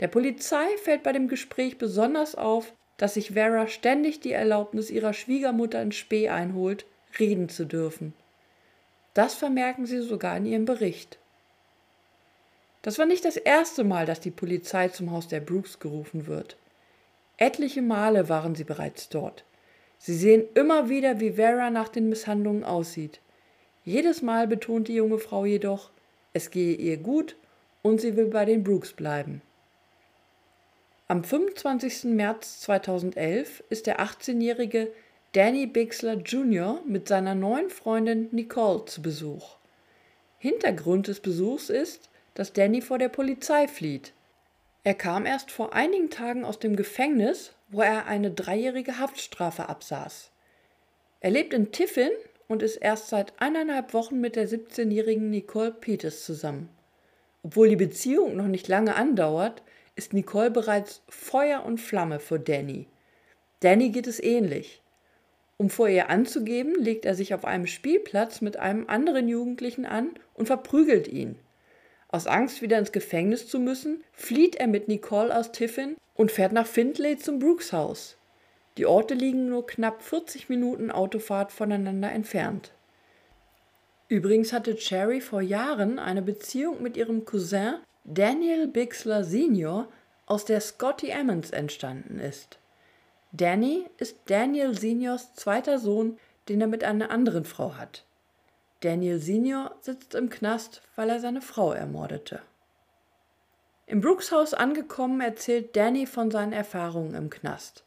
Der 0.00 0.08
Polizei 0.08 0.66
fällt 0.82 1.02
bei 1.02 1.12
dem 1.12 1.28
Gespräch 1.28 1.76
besonders 1.76 2.34
auf, 2.34 2.72
dass 2.96 3.14
sich 3.14 3.32
Vera 3.32 3.66
ständig 3.66 4.20
die 4.20 4.32
Erlaubnis 4.32 4.90
ihrer 4.90 5.12
Schwiegermutter 5.12 5.82
in 5.82 5.92
Spee 5.92 6.28
einholt, 6.28 6.86
reden 7.18 7.48
zu 7.48 7.64
dürfen. 7.64 8.14
Das 9.14 9.34
vermerken 9.34 9.86
sie 9.86 10.00
sogar 10.00 10.36
in 10.36 10.46
ihrem 10.46 10.64
Bericht. 10.64 11.18
Das 12.82 12.98
war 12.98 13.06
nicht 13.06 13.24
das 13.24 13.36
erste 13.36 13.84
Mal, 13.84 14.06
dass 14.06 14.20
die 14.20 14.30
Polizei 14.30 14.88
zum 14.88 15.12
Haus 15.12 15.28
der 15.28 15.40
Brooks 15.40 15.78
gerufen 15.78 16.26
wird. 16.26 16.56
Etliche 17.36 17.82
Male 17.82 18.28
waren 18.28 18.54
sie 18.54 18.64
bereits 18.64 19.08
dort. 19.08 19.44
Sie 19.98 20.14
sehen 20.14 20.44
immer 20.54 20.88
wieder, 20.88 21.20
wie 21.20 21.32
Vera 21.32 21.70
nach 21.70 21.88
den 21.88 22.08
Misshandlungen 22.08 22.64
aussieht. 22.64 23.20
Jedes 23.84 24.22
Mal 24.22 24.48
betont 24.48 24.88
die 24.88 24.94
junge 24.94 25.18
Frau 25.18 25.44
jedoch, 25.44 25.90
es 26.32 26.50
gehe 26.50 26.74
ihr 26.74 26.96
gut 26.96 27.36
und 27.82 28.00
sie 28.00 28.16
will 28.16 28.26
bei 28.26 28.44
den 28.44 28.64
Brooks 28.64 28.92
bleiben. 28.92 29.42
Am 31.08 31.22
25. 31.24 32.04
März 32.04 32.60
2011 32.60 33.62
ist 33.68 33.86
der 33.86 34.00
18-jährige 34.00 34.90
Danny 35.32 35.64
Bixler 35.64 36.16
Jr. 36.16 36.82
mit 36.86 37.08
seiner 37.08 37.34
neuen 37.34 37.70
Freundin 37.70 38.28
Nicole 38.32 38.84
zu 38.84 39.00
Besuch. 39.00 39.56
Hintergrund 40.36 41.08
des 41.08 41.20
Besuchs 41.20 41.70
ist, 41.70 42.10
dass 42.34 42.52
Danny 42.52 42.82
vor 42.82 42.98
der 42.98 43.08
Polizei 43.08 43.66
flieht. 43.66 44.12
Er 44.84 44.92
kam 44.92 45.24
erst 45.24 45.50
vor 45.50 45.72
einigen 45.72 46.10
Tagen 46.10 46.44
aus 46.44 46.58
dem 46.58 46.76
Gefängnis, 46.76 47.54
wo 47.70 47.80
er 47.80 48.04
eine 48.04 48.30
dreijährige 48.30 48.98
Haftstrafe 48.98 49.70
absaß. 49.70 50.30
Er 51.20 51.30
lebt 51.30 51.54
in 51.54 51.72
Tiffin 51.72 52.10
und 52.46 52.62
ist 52.62 52.76
erst 52.76 53.08
seit 53.08 53.32
eineinhalb 53.40 53.94
Wochen 53.94 54.20
mit 54.20 54.36
der 54.36 54.46
17-jährigen 54.46 55.30
Nicole 55.30 55.72
Peters 55.72 56.26
zusammen. 56.26 56.68
Obwohl 57.42 57.70
die 57.70 57.76
Beziehung 57.76 58.36
noch 58.36 58.48
nicht 58.48 58.68
lange 58.68 58.96
andauert, 58.96 59.62
ist 59.96 60.12
Nicole 60.12 60.50
bereits 60.50 61.00
Feuer 61.08 61.64
und 61.64 61.78
Flamme 61.78 62.20
für 62.20 62.38
Danny. 62.38 62.86
Danny 63.60 63.88
geht 63.88 64.06
es 64.06 64.22
ähnlich. 64.22 64.81
Um 65.62 65.70
vor 65.70 65.88
ihr 65.88 66.10
anzugeben, 66.10 66.74
legt 66.74 67.04
er 67.04 67.14
sich 67.14 67.34
auf 67.34 67.44
einem 67.44 67.68
Spielplatz 67.68 68.40
mit 68.40 68.56
einem 68.56 68.88
anderen 68.88 69.28
Jugendlichen 69.28 69.86
an 69.86 70.10
und 70.34 70.46
verprügelt 70.46 71.06
ihn. 71.06 71.38
Aus 72.08 72.26
Angst, 72.26 72.62
wieder 72.62 72.80
ins 72.80 72.90
Gefängnis 72.90 73.46
zu 73.46 73.60
müssen, 73.60 74.02
flieht 74.10 74.56
er 74.56 74.66
mit 74.66 74.88
Nicole 74.88 75.32
aus 75.32 75.52
Tiffin 75.52 75.94
und 76.14 76.32
fährt 76.32 76.50
nach 76.50 76.66
Findlay 76.66 77.16
zum 77.16 77.38
Brooks 77.38 77.72
Haus. 77.72 78.16
Die 78.76 78.86
Orte 78.86 79.14
liegen 79.14 79.48
nur 79.48 79.64
knapp 79.64 80.02
40 80.02 80.48
Minuten 80.48 80.90
Autofahrt 80.90 81.52
voneinander 81.52 82.10
entfernt. 82.10 82.72
Übrigens 84.08 84.52
hatte 84.52 84.74
Cherry 84.74 85.20
vor 85.20 85.42
Jahren 85.42 86.00
eine 86.00 86.22
Beziehung 86.22 86.82
mit 86.82 86.96
ihrem 86.96 87.24
Cousin 87.24 87.74
Daniel 88.02 88.66
Bixler 88.66 89.22
Sr., 89.22 89.86
aus 90.26 90.44
der 90.44 90.60
Scotty 90.60 91.10
Emmons 91.10 91.52
entstanden 91.52 92.18
ist. 92.18 92.58
Danny 93.34 93.86
ist 93.96 94.18
Daniel 94.26 94.78
Seniors 94.78 95.32
zweiter 95.32 95.78
Sohn, 95.78 96.18
den 96.50 96.60
er 96.60 96.66
mit 96.66 96.84
einer 96.84 97.10
anderen 97.10 97.46
Frau 97.46 97.76
hat. 97.76 98.04
Daniel 98.80 99.18
Senior 99.18 99.74
sitzt 99.80 100.14
im 100.14 100.28
Knast, 100.28 100.82
weil 100.96 101.08
er 101.08 101.18
seine 101.18 101.40
Frau 101.40 101.72
ermordete. 101.72 102.42
Im 103.86 104.02
Brooks 104.02 104.32
Haus 104.32 104.52
angekommen, 104.52 105.22
erzählt 105.22 105.74
Danny 105.74 106.04
von 106.04 106.30
seinen 106.30 106.52
Erfahrungen 106.52 107.14
im 107.14 107.30
Knast. 107.30 107.84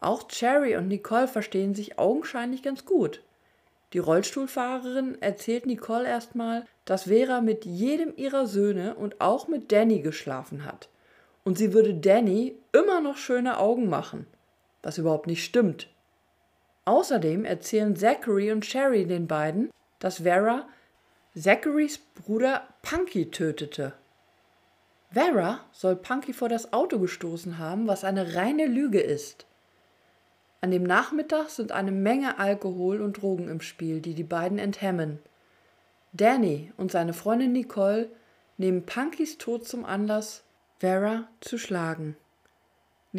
Auch 0.00 0.28
Cherry 0.28 0.76
und 0.76 0.86
Nicole 0.86 1.26
verstehen 1.26 1.74
sich 1.74 1.98
augenscheinlich 1.98 2.62
ganz 2.62 2.84
gut. 2.84 3.20
Die 3.94 3.98
Rollstuhlfahrerin 3.98 5.20
erzählt 5.20 5.66
Nicole 5.66 6.06
erstmal, 6.06 6.64
dass 6.84 7.04
Vera 7.04 7.40
mit 7.40 7.64
jedem 7.64 8.12
ihrer 8.14 8.46
Söhne 8.46 8.94
und 8.94 9.20
auch 9.20 9.48
mit 9.48 9.72
Danny 9.72 10.02
geschlafen 10.02 10.64
hat. 10.64 10.88
Und 11.42 11.58
sie 11.58 11.72
würde 11.72 11.94
Danny 11.94 12.54
immer 12.70 13.00
noch 13.00 13.16
schöne 13.16 13.58
Augen 13.58 13.88
machen 13.88 14.28
was 14.82 14.98
überhaupt 14.98 15.26
nicht 15.26 15.44
stimmt. 15.44 15.88
Außerdem 16.84 17.44
erzählen 17.44 17.96
Zachary 17.96 18.50
und 18.50 18.64
Sherry 18.64 19.06
den 19.06 19.26
beiden, 19.26 19.70
dass 19.98 20.18
Vera 20.22 20.66
Zacharys 21.36 21.98
Bruder 21.98 22.66
Punky 22.82 23.30
tötete. 23.30 23.92
Vera 25.10 25.60
soll 25.72 25.96
Punky 25.96 26.32
vor 26.32 26.48
das 26.48 26.72
Auto 26.72 26.98
gestoßen 26.98 27.58
haben, 27.58 27.86
was 27.86 28.04
eine 28.04 28.34
reine 28.34 28.66
Lüge 28.66 29.00
ist. 29.00 29.46
An 30.60 30.70
dem 30.70 30.82
Nachmittag 30.82 31.50
sind 31.50 31.72
eine 31.72 31.92
Menge 31.92 32.38
Alkohol 32.38 33.00
und 33.00 33.22
Drogen 33.22 33.48
im 33.48 33.60
Spiel, 33.60 34.00
die 34.00 34.14
die 34.14 34.24
beiden 34.24 34.58
enthemmen. 34.58 35.18
Danny 36.12 36.72
und 36.76 36.90
seine 36.90 37.12
Freundin 37.12 37.52
Nicole 37.52 38.10
nehmen 38.56 38.84
Punkys 38.84 39.38
Tod 39.38 39.68
zum 39.68 39.84
Anlass, 39.84 40.42
Vera 40.78 41.28
zu 41.40 41.58
schlagen. 41.58 42.16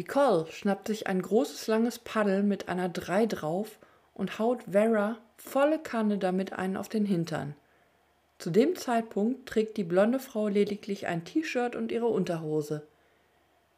Nicole 0.00 0.46
schnappt 0.50 0.86
sich 0.86 1.08
ein 1.08 1.20
großes 1.20 1.66
langes 1.66 1.98
Paddel 1.98 2.42
mit 2.42 2.70
einer 2.70 2.88
Drei 2.88 3.26
drauf 3.26 3.78
und 4.14 4.38
haut 4.38 4.62
Vera 4.62 5.18
volle 5.36 5.78
Kanne 5.78 6.16
damit 6.16 6.54
einen 6.54 6.78
auf 6.78 6.88
den 6.88 7.04
Hintern. 7.04 7.54
Zu 8.38 8.48
dem 8.48 8.76
Zeitpunkt 8.76 9.46
trägt 9.46 9.76
die 9.76 9.84
blonde 9.84 10.18
Frau 10.18 10.48
lediglich 10.48 11.06
ein 11.06 11.26
T-Shirt 11.26 11.76
und 11.76 11.92
ihre 11.92 12.06
Unterhose. 12.06 12.86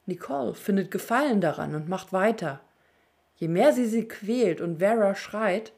Nicole 0.07 0.55
findet 0.55 0.93
Gefallen 0.93 1.41
daran 1.41 1.75
und 1.75 1.89
macht 1.89 2.13
weiter. 2.13 2.61
Je 3.35 3.49
mehr 3.49 3.73
sie 3.73 3.87
sie 3.87 4.07
quält 4.07 4.61
und 4.61 4.79
Vera 4.79 5.17
schreit, 5.17 5.73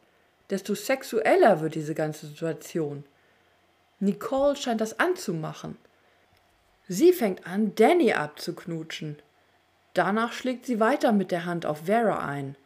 desto 0.51 0.75
sexueller 0.75 1.63
wird 1.63 1.75
diese 1.75 1.95
ganze 1.95 2.27
Situation. 2.27 3.05
Nicole 3.99 4.57
scheint 4.57 4.83
das 4.83 5.01
anzumachen. 5.01 5.79
Sie 6.87 7.15
fängt 7.15 7.47
an, 7.47 7.75
Danny 7.75 8.13
abzuknutschen. 8.13 9.17
Danach 9.95 10.33
schlägt 10.33 10.67
sie 10.67 10.81
weiter 10.81 11.13
mit 11.13 11.31
der 11.31 11.45
Hand 11.45 11.67
auf 11.67 11.87
Vera 11.87 12.27
ein. 12.27 12.57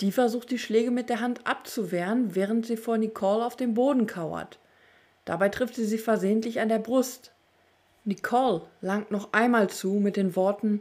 Die 0.00 0.12
versucht 0.12 0.50
die 0.50 0.58
Schläge 0.58 0.90
mit 0.90 1.08
der 1.08 1.20
Hand 1.20 1.46
abzuwehren, 1.46 2.34
während 2.34 2.66
sie 2.66 2.76
vor 2.76 2.98
Nicole 2.98 3.44
auf 3.44 3.56
dem 3.56 3.74
Boden 3.74 4.06
kauert. 4.06 4.58
Dabei 5.24 5.48
trifft 5.48 5.76
sie 5.76 5.84
sie 5.84 5.98
versehentlich 5.98 6.60
an 6.60 6.68
der 6.68 6.78
Brust. 6.78 7.32
Nicole 8.04 8.62
langt 8.80 9.10
noch 9.10 9.32
einmal 9.32 9.70
zu 9.70 9.92
mit 9.92 10.16
den 10.16 10.34
Worten 10.36 10.80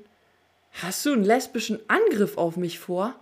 Hast 0.73 1.05
du 1.05 1.13
einen 1.13 1.23
lesbischen 1.23 1.79
Angriff 1.87 2.37
auf 2.37 2.55
mich 2.55 2.79
vor? 2.79 3.15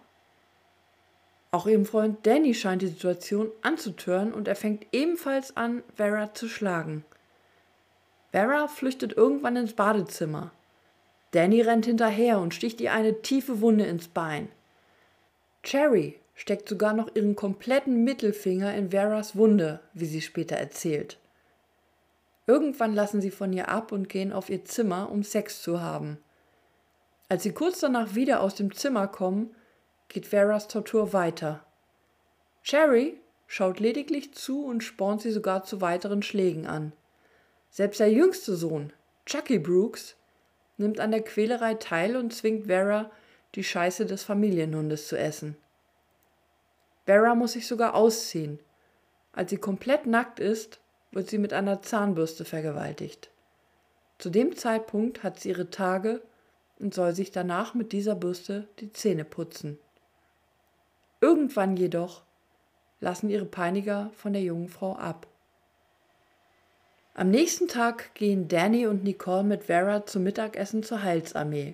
Auch 1.52 1.66
ihrem 1.66 1.86
Freund 1.86 2.26
Danny 2.26 2.54
scheint 2.54 2.82
die 2.82 2.88
Situation 2.88 3.50
anzutören 3.62 4.34
und 4.34 4.48
er 4.48 4.56
fängt 4.56 4.86
ebenfalls 4.92 5.56
an, 5.56 5.82
Vera 5.96 6.34
zu 6.34 6.50
schlagen. 6.50 7.04
Vera 8.32 8.68
flüchtet 8.68 9.14
irgendwann 9.14 9.56
ins 9.56 9.74
Badezimmer. 9.74 10.52
Danny 11.38 11.62
rennt 11.62 11.86
hinterher 11.86 12.40
und 12.40 12.56
sticht 12.56 12.82
ihr 12.82 12.94
eine 12.94 13.22
tiefe 13.22 13.62
Wunde 13.62 13.86
ins 13.86 14.08
Bein. 14.08 14.50
Cherry 15.62 16.20
steckt 16.34 16.68
sogar 16.68 16.94
noch 16.94 17.16
ihren 17.16 17.36
kompletten 17.36 18.04
Mittelfinger 18.04 18.74
in 18.74 18.90
Veras 18.90 19.36
Wunde, 19.36 19.80
wie 19.94 20.08
sie 20.08 20.22
später 20.22 20.56
erzählt. 20.56 21.20
Irgendwann 22.48 22.96
lassen 22.96 23.22
sie 23.22 23.30
von 23.30 23.54
ihr 23.54 23.70
ab 23.70 23.92
und 23.92 24.10
gehen 24.10 24.34
auf 24.34 24.50
ihr 24.50 24.66
Zimmer, 24.66 25.12
um 25.12 25.22
Sex 25.22 25.62
zu 25.62 25.80
haben. 25.80 26.18
Als 27.30 27.44
sie 27.44 27.52
kurz 27.52 27.82
danach 27.82 28.16
wieder 28.16 28.42
aus 28.42 28.56
dem 28.56 28.74
Zimmer 28.74 29.08
kommen, 29.08 29.54
geht 30.08 30.26
Veras 30.26 30.68
Tortur 30.68 31.14
weiter. 31.14 31.64
Cherry 32.64 33.20
schaut 33.46 33.80
lediglich 33.80 34.34
zu 34.34 34.66
und 34.66 34.84
spornt 34.84 35.22
sie 35.22 35.32
sogar 35.32 35.64
zu 35.64 35.82
weiteren 35.82 36.24
Schlägen 36.24 36.66
an. 36.66 36.94
Selbst 37.70 38.00
der 38.00 38.12
jüngste 38.12 38.56
Sohn, 38.56 38.92
Chucky 39.28 39.60
Brooks, 39.60 40.17
nimmt 40.78 41.00
an 41.00 41.12
der 41.12 41.24
Quälerei 41.24 41.74
teil 41.76 42.16
und 42.16 42.34
zwingt 42.34 42.68
Vera, 42.68 43.12
die 43.56 43.64
Scheiße 43.64 44.06
des 44.06 44.24
Familienhundes 44.24 45.08
zu 45.08 45.18
essen. 45.18 45.58
Vera 47.06 47.36
muss 47.36 47.54
sich 47.54 47.68
sogar 47.68 47.96
ausziehen. 47.96 48.60
Als 49.32 49.50
sie 49.50 49.58
komplett 49.58 50.06
nackt 50.06 50.40
ist, 50.40 50.80
wird 51.12 51.30
sie 51.30 51.38
mit 51.38 51.54
einer 51.54 51.82
Zahnbürste 51.82 52.46
vergewaltigt. 52.46 53.32
Zu 54.18 54.30
dem 54.30 54.56
Zeitpunkt 54.56 55.24
hat 55.24 55.40
sie 55.40 55.50
ihre 55.50 55.70
Tage 55.70 56.22
und 56.80 56.94
soll 56.94 57.14
sich 57.14 57.32
danach 57.32 57.74
mit 57.74 57.92
dieser 57.92 58.16
Bürste 58.16 58.68
die 58.80 58.92
Zähne 58.92 59.26
putzen. 59.26 59.78
Irgendwann 61.22 61.78
jedoch 61.78 62.24
lassen 63.00 63.30
ihre 63.30 63.46
Peiniger 63.46 64.12
von 64.16 64.34
der 64.34 64.42
jungen 64.42 64.70
Frau 64.70 64.96
ab. 64.96 65.28
Am 67.20 67.32
nächsten 67.32 67.68
Tag 67.68 68.14
gehen 68.14 68.48
Danny 68.48 68.86
und 68.86 69.04
Nicole 69.04 69.42
mit 69.42 69.64
Vera 69.64 70.06
zum 70.06 70.22
Mittagessen 70.22 70.84
zur 70.84 71.02
Heilsarmee. 71.02 71.74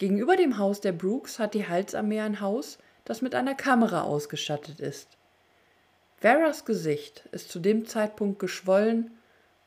Gegenüber 0.00 0.34
dem 0.34 0.58
Haus 0.58 0.80
der 0.80 0.90
Brooks 0.90 1.38
hat 1.38 1.54
die 1.54 1.68
Heilsarmee 1.68 2.18
ein 2.18 2.40
Haus, 2.40 2.78
das 3.04 3.22
mit 3.22 3.36
einer 3.36 3.54
Kamera 3.54 4.02
ausgestattet 4.02 4.80
ist. 4.80 5.16
Veras 6.16 6.64
Gesicht 6.64 7.28
ist 7.30 7.50
zu 7.50 7.60
dem 7.60 7.86
Zeitpunkt 7.86 8.40
geschwollen, 8.40 9.16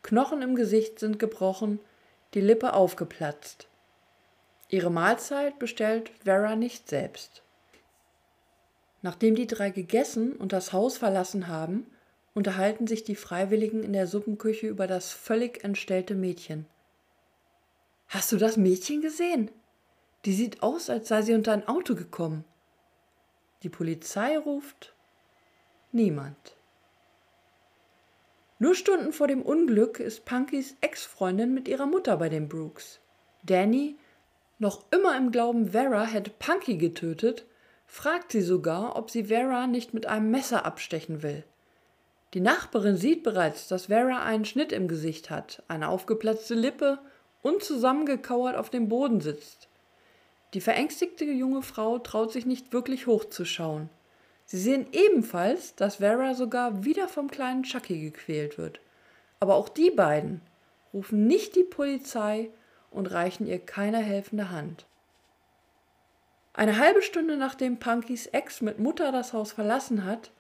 Knochen 0.03 0.41
im 0.41 0.55
Gesicht 0.55 0.99
sind 0.99 1.19
gebrochen, 1.19 1.79
die 2.33 2.41
Lippe 2.41 2.73
aufgeplatzt. 2.73 3.69
Ihre 4.67 4.91
Mahlzeit 4.91 5.57
bestellt 5.57 6.11
Vera 6.25 6.57
nicht 6.57 6.89
selbst. 6.89 7.43
Nachdem 9.01 9.35
die 9.35 9.47
drei 9.47 9.69
gegessen 9.69 10.33
und 10.33 10.51
das 10.51 10.73
Haus 10.73 10.97
verlassen 10.97 11.47
haben, 11.47 11.87
unterhalten 12.35 12.85
sich 12.85 13.03
die 13.03 13.15
Freiwilligen 13.15 13.81
in 13.81 13.93
der 13.93 14.05
Suppenküche 14.05 14.67
über 14.67 14.85
das 14.85 15.11
völlig 15.11 15.63
entstellte 15.63 16.13
Mädchen. 16.13 16.67
Hast 18.07 18.31
du 18.31 18.37
das 18.37 18.57
Mädchen 18.57 19.01
gesehen? 19.01 19.49
Die 20.25 20.33
sieht 20.33 20.61
aus, 20.61 20.89
als 20.89 21.07
sei 21.07 21.23
sie 21.23 21.33
unter 21.33 21.53
ein 21.53 21.67
Auto 21.67 21.95
gekommen. 21.95 22.43
Die 23.63 23.69
Polizei 23.69 24.37
ruft 24.37 24.93
niemand. 25.91 26.55
Nur 28.59 28.75
Stunden 28.75 29.11
vor 29.13 29.27
dem 29.27 29.41
Unglück 29.41 29.99
ist 29.99 30.25
Punkys 30.25 30.75
Ex-Freundin 30.81 31.53
mit 31.53 31.67
ihrer 31.67 31.85
Mutter 31.85 32.17
bei 32.17 32.29
den 32.29 32.47
Brooks. 32.47 32.99
Danny, 33.43 33.95
noch 34.59 34.85
immer 34.91 35.17
im 35.17 35.31
Glauben, 35.31 35.69
Vera 35.69 36.05
hätte 36.05 36.31
Punky 36.31 36.77
getötet, 36.77 37.45
fragt 37.85 38.31
sie 38.31 38.41
sogar, 38.41 38.95
ob 38.95 39.09
sie 39.09 39.25
Vera 39.25 39.67
nicht 39.67 39.93
mit 39.93 40.05
einem 40.05 40.31
Messer 40.31 40.65
abstechen 40.65 41.21
will. 41.21 41.43
Die 42.35 42.41
Nachbarin 42.41 42.97
sieht 42.97 43.23
bereits, 43.23 43.69
dass 43.69 43.85
Vera 43.85 44.23
einen 44.23 44.43
Schnitt 44.43 44.73
im 44.73 44.89
Gesicht 44.89 45.29
hat, 45.29 45.63
eine 45.69 45.87
aufgeplatzte 45.87 46.53
Lippe 46.53 46.99
und 47.41 47.63
zusammengekauert 47.63 48.57
auf 48.57 48.69
dem 48.69 48.89
Boden 48.89 49.21
sitzt. 49.21 49.69
Die 50.53 50.59
verängstigte 50.59 51.23
junge 51.23 51.61
Frau 51.61 51.97
traut 51.97 52.33
sich 52.33 52.45
nicht 52.45 52.73
wirklich 52.73 53.07
hochzuschauen. 53.07 53.89
Sie 54.43 54.57
sehen 54.57 54.85
ebenfalls, 54.91 55.75
dass 55.75 55.95
Vera 55.95 56.33
sogar 56.33 56.83
wieder 56.83 57.07
vom 57.07 57.31
kleinen 57.31 57.63
Chucky 57.63 58.01
gequält 58.01 58.57
wird. 58.57 58.81
Aber 59.39 59.55
auch 59.55 59.69
die 59.69 59.89
beiden 59.89 60.41
rufen 60.93 61.27
nicht 61.27 61.55
die 61.55 61.63
Polizei 61.63 62.49
und 62.91 63.13
reichen 63.13 63.47
ihr 63.47 63.59
keine 63.59 63.99
helfende 63.99 64.51
Hand. 64.51 64.85
Eine 66.51 66.79
halbe 66.79 67.01
Stunde 67.01 67.37
nachdem 67.37 67.79
Punkys 67.79 68.27
Ex 68.27 68.59
mit 68.59 68.77
Mutter 68.77 69.13
das 69.13 69.31
Haus 69.31 69.53
verlassen 69.53 70.03
hat, 70.03 70.31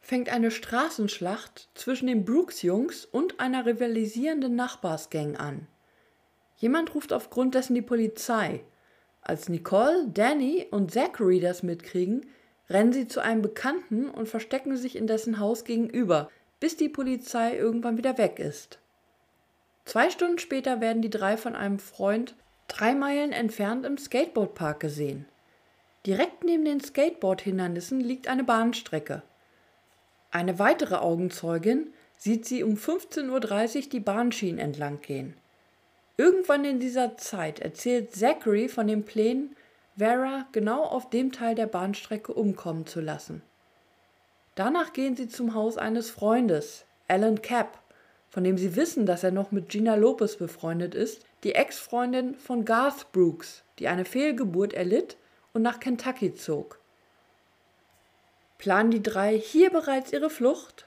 fängt 0.00 0.28
eine 0.28 0.50
Straßenschlacht 0.50 1.68
zwischen 1.74 2.06
den 2.06 2.24
Brooks-Jungs 2.24 3.04
und 3.04 3.40
einer 3.40 3.66
rivalisierenden 3.66 4.54
Nachbarsgang 4.54 5.36
an. 5.36 5.66
Jemand 6.56 6.94
ruft 6.94 7.12
aufgrund 7.12 7.54
dessen 7.54 7.74
die 7.74 7.82
Polizei. 7.82 8.64
Als 9.22 9.48
Nicole, 9.48 10.08
Danny 10.08 10.66
und 10.70 10.90
Zachary 10.92 11.40
das 11.40 11.62
mitkriegen, 11.62 12.26
rennen 12.70 12.92
sie 12.92 13.08
zu 13.08 13.20
einem 13.20 13.42
Bekannten 13.42 14.08
und 14.08 14.28
verstecken 14.28 14.76
sich 14.76 14.96
in 14.96 15.06
dessen 15.06 15.38
Haus 15.38 15.64
gegenüber, 15.64 16.30
bis 16.60 16.76
die 16.76 16.88
Polizei 16.88 17.56
irgendwann 17.56 17.96
wieder 17.96 18.18
weg 18.18 18.38
ist. 18.38 18.78
Zwei 19.84 20.10
Stunden 20.10 20.38
später 20.38 20.80
werden 20.80 21.00
die 21.00 21.10
drei 21.10 21.36
von 21.36 21.54
einem 21.54 21.78
Freund 21.78 22.34
drei 22.66 22.94
Meilen 22.94 23.32
entfernt 23.32 23.86
im 23.86 23.96
Skateboardpark 23.96 24.80
gesehen. 24.80 25.26
Direkt 26.06 26.44
neben 26.44 26.64
den 26.64 26.80
Skateboard-Hindernissen 26.80 28.00
liegt 28.00 28.28
eine 28.28 28.44
Bahnstrecke. 28.44 29.22
Eine 30.30 30.58
weitere 30.58 30.96
Augenzeugin 30.96 31.92
sieht 32.16 32.44
sie 32.44 32.62
um 32.62 32.74
15.30 32.74 33.76
Uhr 33.76 33.90
die 33.90 34.00
Bahnschienen 34.00 34.58
entlang 34.58 35.00
gehen. 35.00 35.34
Irgendwann 36.16 36.64
in 36.64 36.80
dieser 36.80 37.16
Zeit 37.16 37.60
erzählt 37.60 38.14
Zachary 38.14 38.68
von 38.68 38.88
den 38.88 39.04
Plänen, 39.04 39.54
Vera 39.96 40.46
genau 40.52 40.82
auf 40.82 41.10
dem 41.10 41.32
Teil 41.32 41.54
der 41.54 41.66
Bahnstrecke 41.66 42.32
umkommen 42.32 42.86
zu 42.86 43.00
lassen. 43.00 43.42
Danach 44.54 44.92
gehen 44.92 45.16
sie 45.16 45.28
zum 45.28 45.54
Haus 45.54 45.78
eines 45.78 46.10
Freundes, 46.10 46.84
Alan 47.06 47.40
Capp, 47.40 47.78
von 48.28 48.44
dem 48.44 48.58
sie 48.58 48.76
wissen, 48.76 49.06
dass 49.06 49.24
er 49.24 49.30
noch 49.30 49.52
mit 49.52 49.68
Gina 49.68 49.94
Lopez 49.94 50.36
befreundet 50.36 50.94
ist, 50.94 51.24
die 51.44 51.54
Ex-Freundin 51.54 52.34
von 52.34 52.64
Garth 52.64 53.12
Brooks, 53.12 53.62
die 53.78 53.88
eine 53.88 54.04
Fehlgeburt 54.04 54.72
erlitt 54.72 55.16
und 55.52 55.62
nach 55.62 55.80
Kentucky 55.80 56.34
zog. 56.34 56.80
Planen 58.58 58.90
die 58.90 59.02
drei 59.02 59.38
hier 59.38 59.70
bereits 59.70 60.12
ihre 60.12 60.30
Flucht? 60.30 60.84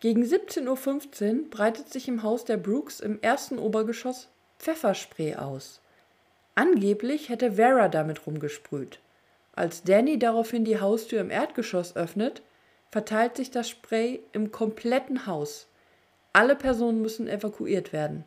Gegen 0.00 0.22
17.15 0.22 1.38
Uhr 1.38 1.50
breitet 1.50 1.90
sich 1.90 2.08
im 2.08 2.22
Haus 2.22 2.44
der 2.44 2.58
Brooks 2.58 3.00
im 3.00 3.20
ersten 3.22 3.58
Obergeschoss 3.58 4.28
Pfefferspray 4.58 5.36
aus. 5.36 5.80
Angeblich 6.54 7.30
hätte 7.30 7.52
Vera 7.52 7.88
damit 7.88 8.26
rumgesprüht. 8.26 8.98
Als 9.54 9.82
Danny 9.82 10.18
daraufhin 10.18 10.66
die 10.66 10.78
Haustür 10.78 11.20
im 11.20 11.30
Erdgeschoss 11.30 11.96
öffnet, 11.96 12.42
verteilt 12.90 13.36
sich 13.36 13.50
das 13.50 13.70
Spray 13.70 14.20
im 14.32 14.52
kompletten 14.52 15.26
Haus. 15.26 15.68
Alle 16.34 16.54
Personen 16.54 17.00
müssen 17.00 17.28
evakuiert 17.28 17.94
werden. 17.94 18.24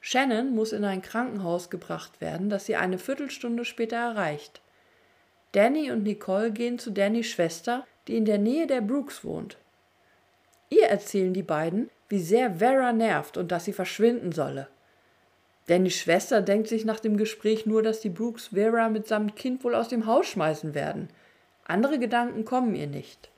Shannon 0.00 0.54
muss 0.54 0.72
in 0.72 0.84
ein 0.84 1.00
Krankenhaus 1.00 1.70
gebracht 1.70 2.20
werden, 2.20 2.50
das 2.50 2.66
sie 2.66 2.76
eine 2.76 2.98
Viertelstunde 2.98 3.64
später 3.64 3.96
erreicht. 3.96 4.60
Danny 5.56 5.90
und 5.90 6.02
Nicole 6.02 6.50
gehen 6.50 6.78
zu 6.78 6.90
Dannys 6.90 7.28
Schwester, 7.28 7.86
die 8.08 8.18
in 8.18 8.26
der 8.26 8.36
Nähe 8.36 8.66
der 8.66 8.82
Brooks 8.82 9.24
wohnt. 9.24 9.56
Ihr 10.68 10.84
erzählen 10.84 11.32
die 11.32 11.42
beiden, 11.42 11.88
wie 12.10 12.18
sehr 12.18 12.56
Vera 12.56 12.92
nervt 12.92 13.38
und 13.38 13.50
dass 13.50 13.64
sie 13.64 13.72
verschwinden 13.72 14.32
solle. 14.32 14.68
Die 15.66 15.90
Schwester 15.90 16.42
denkt 16.42 16.68
sich 16.68 16.84
nach 16.84 17.00
dem 17.00 17.16
Gespräch 17.16 17.64
nur, 17.64 17.82
dass 17.82 18.00
die 18.00 18.10
Brooks 18.10 18.48
Vera 18.48 18.90
mitsamt 18.90 19.34
Kind 19.34 19.64
wohl 19.64 19.74
aus 19.74 19.88
dem 19.88 20.04
Haus 20.04 20.26
schmeißen 20.26 20.74
werden. 20.74 21.08
Andere 21.64 21.98
Gedanken 21.98 22.44
kommen 22.44 22.74
ihr 22.74 22.86
nicht. 22.86 23.30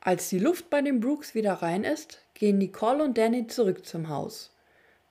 Als 0.00 0.28
die 0.28 0.40
Luft 0.40 0.68
bei 0.68 0.82
den 0.82 0.98
Brooks 0.98 1.32
wieder 1.32 1.54
rein 1.54 1.84
ist, 1.84 2.24
gehen 2.34 2.58
Nicole 2.58 3.04
und 3.04 3.16
Danny 3.16 3.46
zurück 3.46 3.86
zum 3.86 4.08
Haus. 4.08 4.52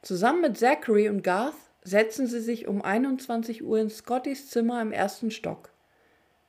Zusammen 0.02 0.42
mit 0.42 0.58
Zachary 0.58 1.08
und 1.08 1.24
Garth 1.24 1.56
setzen 1.82 2.28
sie 2.28 2.42
sich 2.42 2.68
um 2.68 2.82
21 2.82 3.64
Uhr 3.64 3.80
in 3.80 3.90
Scottys 3.90 4.50
Zimmer 4.50 4.82
im 4.82 4.92
ersten 4.92 5.32
Stock. 5.32 5.70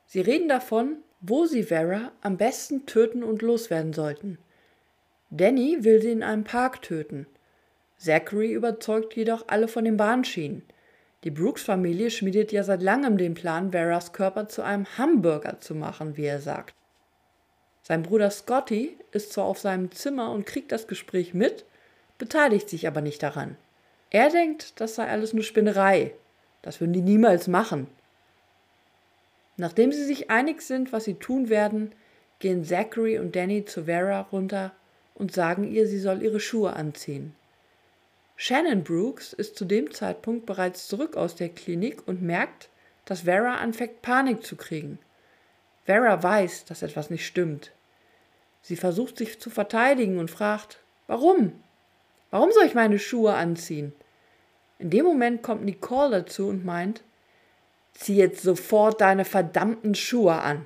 Sie 0.09 0.19
reden 0.19 0.49
davon, 0.49 0.97
wo 1.21 1.45
sie 1.45 1.63
Vera 1.63 2.11
am 2.19 2.35
besten 2.35 2.85
töten 2.85 3.23
und 3.23 3.41
loswerden 3.41 3.93
sollten. 3.93 4.37
Danny 5.29 5.85
will 5.85 6.01
sie 6.01 6.11
in 6.11 6.23
einem 6.23 6.43
Park 6.43 6.81
töten– 6.81 7.25
Zachary 7.99 8.53
überzeugt 8.53 9.15
jedoch 9.15 9.45
alle 9.47 9.67
von 9.67 9.83
den 9.83 9.97
Bahnschienen. 9.97 10.63
Die 11.25 11.31
Brooks-Familie 11.31 12.09
schmiedet 12.09 12.53
ja 12.53 12.63
seit 12.63 12.81
langem 12.81 13.17
den 13.17 13.33
Plan, 13.33 13.71
Veras 13.71 14.13
Körper 14.13 14.47
zu 14.47 14.61
einem 14.61 14.85
Hamburger 14.97 15.59
zu 15.59 15.75
machen, 15.75 16.15
wie 16.15 16.25
er 16.25 16.39
sagt. 16.39 16.73
Sein 17.83 18.03
Bruder 18.03 18.31
Scotty 18.31 18.97
ist 19.11 19.33
zwar 19.33 19.45
auf 19.45 19.59
seinem 19.59 19.91
Zimmer 19.91 20.31
und 20.31 20.45
kriegt 20.45 20.71
das 20.71 20.87
Gespräch 20.87 21.33
mit, 21.33 21.65
beteiligt 22.17 22.69
sich 22.69 22.87
aber 22.87 23.01
nicht 23.01 23.21
daran. 23.21 23.57
Er 24.11 24.29
denkt, 24.29 24.79
das 24.79 24.95
sei 24.95 25.07
alles 25.07 25.33
nur 25.33 25.43
Spinnerei. 25.43 26.13
Das 26.61 26.79
würden 26.79 26.93
die 26.93 27.01
niemals 27.01 27.49
machen. 27.49 27.87
Nachdem 29.59 29.91
sie 29.91 30.05
sich 30.05 30.29
einig 30.29 30.61
sind, 30.61 30.93
was 30.93 31.03
sie 31.03 31.15
tun 31.15 31.49
werden, 31.49 31.91
gehen 32.39 32.63
Zachary 32.63 33.19
und 33.19 33.35
Danny 33.35 33.65
zu 33.65 33.83
Vera 33.83 34.21
runter 34.21 34.71
und 35.15 35.33
sagen 35.33 35.69
ihr, 35.69 35.85
sie 35.85 35.99
soll 35.99 36.23
ihre 36.23 36.39
Schuhe 36.39 36.71
anziehen. 36.77 37.35
Shannon 38.37 38.85
Brooks 38.85 39.33
ist 39.33 39.57
zu 39.57 39.65
dem 39.65 39.91
Zeitpunkt 39.91 40.45
bereits 40.45 40.87
zurück 40.87 41.17
aus 41.17 41.35
der 41.35 41.49
Klinik 41.49 42.07
und 42.07 42.21
merkt, 42.21 42.69
dass 43.03 43.23
Vera 43.23 43.55
anfängt 43.55 44.01
Panik 44.01 44.45
zu 44.45 44.55
kriegen. 44.55 44.97
Vera 45.83 46.23
weiß, 46.23 46.63
dass 46.63 46.81
etwas 46.81 47.09
nicht 47.09 47.27
stimmt. 47.27 47.73
Sie 48.61 48.77
versucht 48.77 49.17
sich 49.17 49.41
zu 49.41 49.49
verteidigen 49.49 50.19
und 50.19 50.31
fragt, 50.31 50.79
warum? 51.07 51.51
Warum 52.31 52.53
soll 52.53 52.63
ich 52.63 52.75
meine 52.75 52.97
Schuhe 52.97 53.33
anziehen? 53.33 53.91
In 54.77 54.89
dem 54.89 55.03
Moment 55.03 55.43
kommt 55.43 55.65
Nicole 55.65 56.11
dazu 56.11 56.47
und 56.47 56.63
meint, 56.63 57.03
zieh 57.93 58.15
jetzt 58.15 58.41
sofort 58.41 59.01
deine 59.01 59.25
verdammten 59.25 59.95
Schuhe 59.95 60.41
an. 60.41 60.65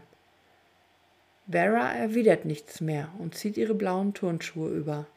Vera 1.49 1.91
erwidert 1.91 2.45
nichts 2.45 2.79
mehr 2.79 3.09
und 3.19 3.35
zieht 3.35 3.57
ihre 3.57 3.73
blauen 3.73 4.13
Turnschuhe 4.13 4.69
über. 4.69 5.07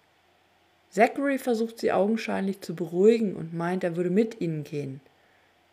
Zachary 0.90 1.38
versucht 1.38 1.78
sie 1.78 1.92
augenscheinlich 1.92 2.60
zu 2.62 2.74
beruhigen 2.74 3.36
und 3.36 3.54
meint, 3.54 3.84
er 3.84 3.96
würde 3.96 4.10
mit 4.10 4.40
ihnen 4.40 4.64
gehen. 4.64 5.00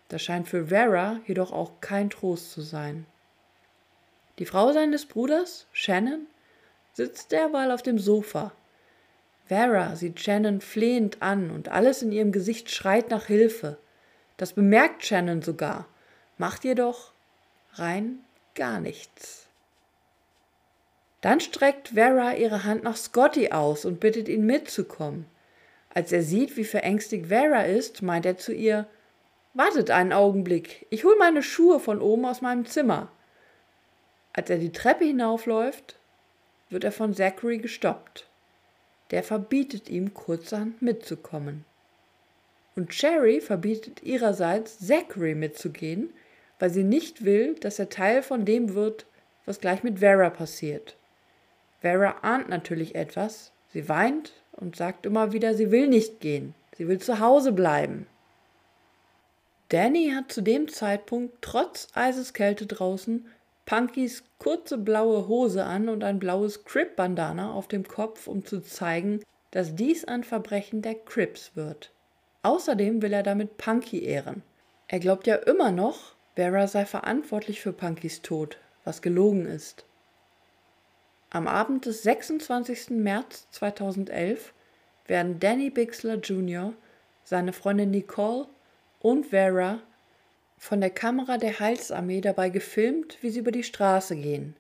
Das 0.09 0.21
scheint 0.21 0.47
für 0.47 0.67
Vera 0.67 1.19
jedoch 1.25 1.51
auch 1.51 1.79
kein 1.81 2.09
Trost 2.09 2.51
zu 2.51 2.61
sein. 2.61 3.05
Die 4.39 4.45
Frau 4.45 4.71
seines 4.73 5.05
Bruders, 5.05 5.67
Shannon, 5.71 6.27
sitzt 6.93 7.31
derweil 7.31 7.71
auf 7.71 7.81
dem 7.81 7.99
Sofa. 7.99 8.51
Vera 9.45 9.95
sieht 9.95 10.19
Shannon 10.19 10.61
flehend 10.61 11.21
an 11.21 11.51
und 11.51 11.69
alles 11.69 12.01
in 12.01 12.11
ihrem 12.11 12.31
Gesicht 12.31 12.69
schreit 12.69 13.09
nach 13.09 13.25
Hilfe. 13.25 13.77
Das 14.37 14.53
bemerkt 14.53 15.05
Shannon 15.05 15.41
sogar, 15.41 15.87
macht 16.43 16.65
jedoch 16.65 17.13
rein 17.75 18.19
gar 18.53 18.81
nichts. 18.81 19.47
Dann 21.21 21.39
streckt 21.39 21.87
Vera 21.93 22.33
ihre 22.33 22.65
Hand 22.65 22.83
nach 22.83 22.97
Scotty 22.97 23.51
aus 23.51 23.85
und 23.85 24.01
bittet 24.01 24.27
ihn 24.27 24.45
mitzukommen. 24.45 25.25
Als 25.93 26.11
er 26.11 26.21
sieht, 26.21 26.57
wie 26.57 26.65
verängstigt 26.65 27.27
Vera 27.27 27.61
ist, 27.61 28.01
meint 28.01 28.25
er 28.25 28.37
zu 28.37 28.51
ihr, 28.51 28.87
Wartet 29.53 29.89
einen 29.89 30.11
Augenblick, 30.11 30.85
ich 30.89 31.05
hol 31.05 31.15
meine 31.17 31.43
Schuhe 31.43 31.79
von 31.79 32.01
oben 32.01 32.25
aus 32.25 32.41
meinem 32.41 32.65
Zimmer. 32.65 33.09
Als 34.33 34.49
er 34.49 34.57
die 34.57 34.73
Treppe 34.73 35.05
hinaufläuft, 35.05 35.95
wird 36.69 36.83
er 36.83 36.91
von 36.91 37.13
Zachary 37.13 37.59
gestoppt. 37.59 38.27
Der 39.11 39.23
verbietet 39.23 39.87
ihm 39.87 40.13
kurzerhand 40.13 40.81
mitzukommen. 40.81 41.63
Und 42.75 42.93
Sherry 42.93 43.39
verbietet 43.39 44.03
ihrerseits 44.03 44.85
Zachary 44.85 45.35
mitzugehen, 45.35 46.11
weil 46.63 46.69
sie 46.69 46.85
nicht 46.85 47.25
will, 47.25 47.55
dass 47.55 47.77
er 47.77 47.89
Teil 47.89 48.23
von 48.23 48.45
dem 48.45 48.73
wird, 48.73 49.05
was 49.45 49.59
gleich 49.59 49.83
mit 49.83 49.99
Vera 49.99 50.29
passiert. 50.29 50.95
Vera 51.81 52.19
ahnt 52.21 52.47
natürlich 52.47 52.95
etwas. 52.95 53.51
Sie 53.73 53.89
weint 53.89 54.31
und 54.53 54.77
sagt 54.77 55.05
immer 55.05 55.33
wieder, 55.33 55.55
sie 55.55 55.71
will 55.71 55.89
nicht 55.89 56.21
gehen. 56.21 56.55
Sie 56.77 56.87
will 56.87 56.99
zu 56.99 57.19
Hause 57.19 57.51
bleiben. 57.51 58.07
Danny 59.67 60.13
hat 60.15 60.31
zu 60.31 60.39
dem 60.39 60.69
Zeitpunkt 60.69 61.35
trotz 61.41 61.89
Eiseskälte 61.95 62.65
draußen 62.65 63.25
Punkys 63.65 64.23
kurze 64.37 64.77
blaue 64.77 65.27
Hose 65.27 65.65
an 65.65 65.89
und 65.89 66.01
ein 66.01 66.17
blaues 66.17 66.63
Crip-Bandana 66.63 67.51
auf 67.51 67.67
dem 67.67 67.85
Kopf, 67.85 68.25
um 68.25 68.45
zu 68.45 68.61
zeigen, 68.61 69.21
dass 69.51 69.75
dies 69.75 70.05
ein 70.05 70.23
Verbrechen 70.23 70.81
der 70.81 70.95
Crips 70.95 71.57
wird. 71.57 71.91
Außerdem 72.41 73.01
will 73.01 73.11
er 73.11 73.23
damit 73.23 73.57
Punky 73.57 74.05
ehren. 74.05 74.43
Er 74.87 74.99
glaubt 74.99 75.27
ja 75.27 75.35
immer 75.35 75.73
noch, 75.73 76.15
Vera 76.35 76.67
sei 76.67 76.85
verantwortlich 76.85 77.61
für 77.61 77.73
Punkys 77.73 78.21
Tod, 78.23 78.57
was 78.83 79.01
gelogen 79.01 79.45
ist. 79.45 79.85
Am 81.29 81.47
Abend 81.47 81.85
des 81.85 82.03
26. 82.03 82.89
März 82.91 83.47
2011 83.51 84.53
werden 85.05 85.39
Danny 85.39 85.69
Bixler 85.69 86.15
Jr., 86.15 86.73
seine 87.23 87.53
Freundin 87.53 87.91
Nicole 87.91 88.47
und 88.99 89.27
Vera 89.27 89.79
von 90.57 90.81
der 90.81 90.89
Kamera 90.89 91.37
der 91.37 91.59
Heilsarmee 91.59 92.21
dabei 92.21 92.49
gefilmt, 92.49 93.17
wie 93.21 93.29
sie 93.29 93.39
über 93.39 93.51
die 93.51 93.63
Straße 93.63 94.15
gehen. 94.15 94.55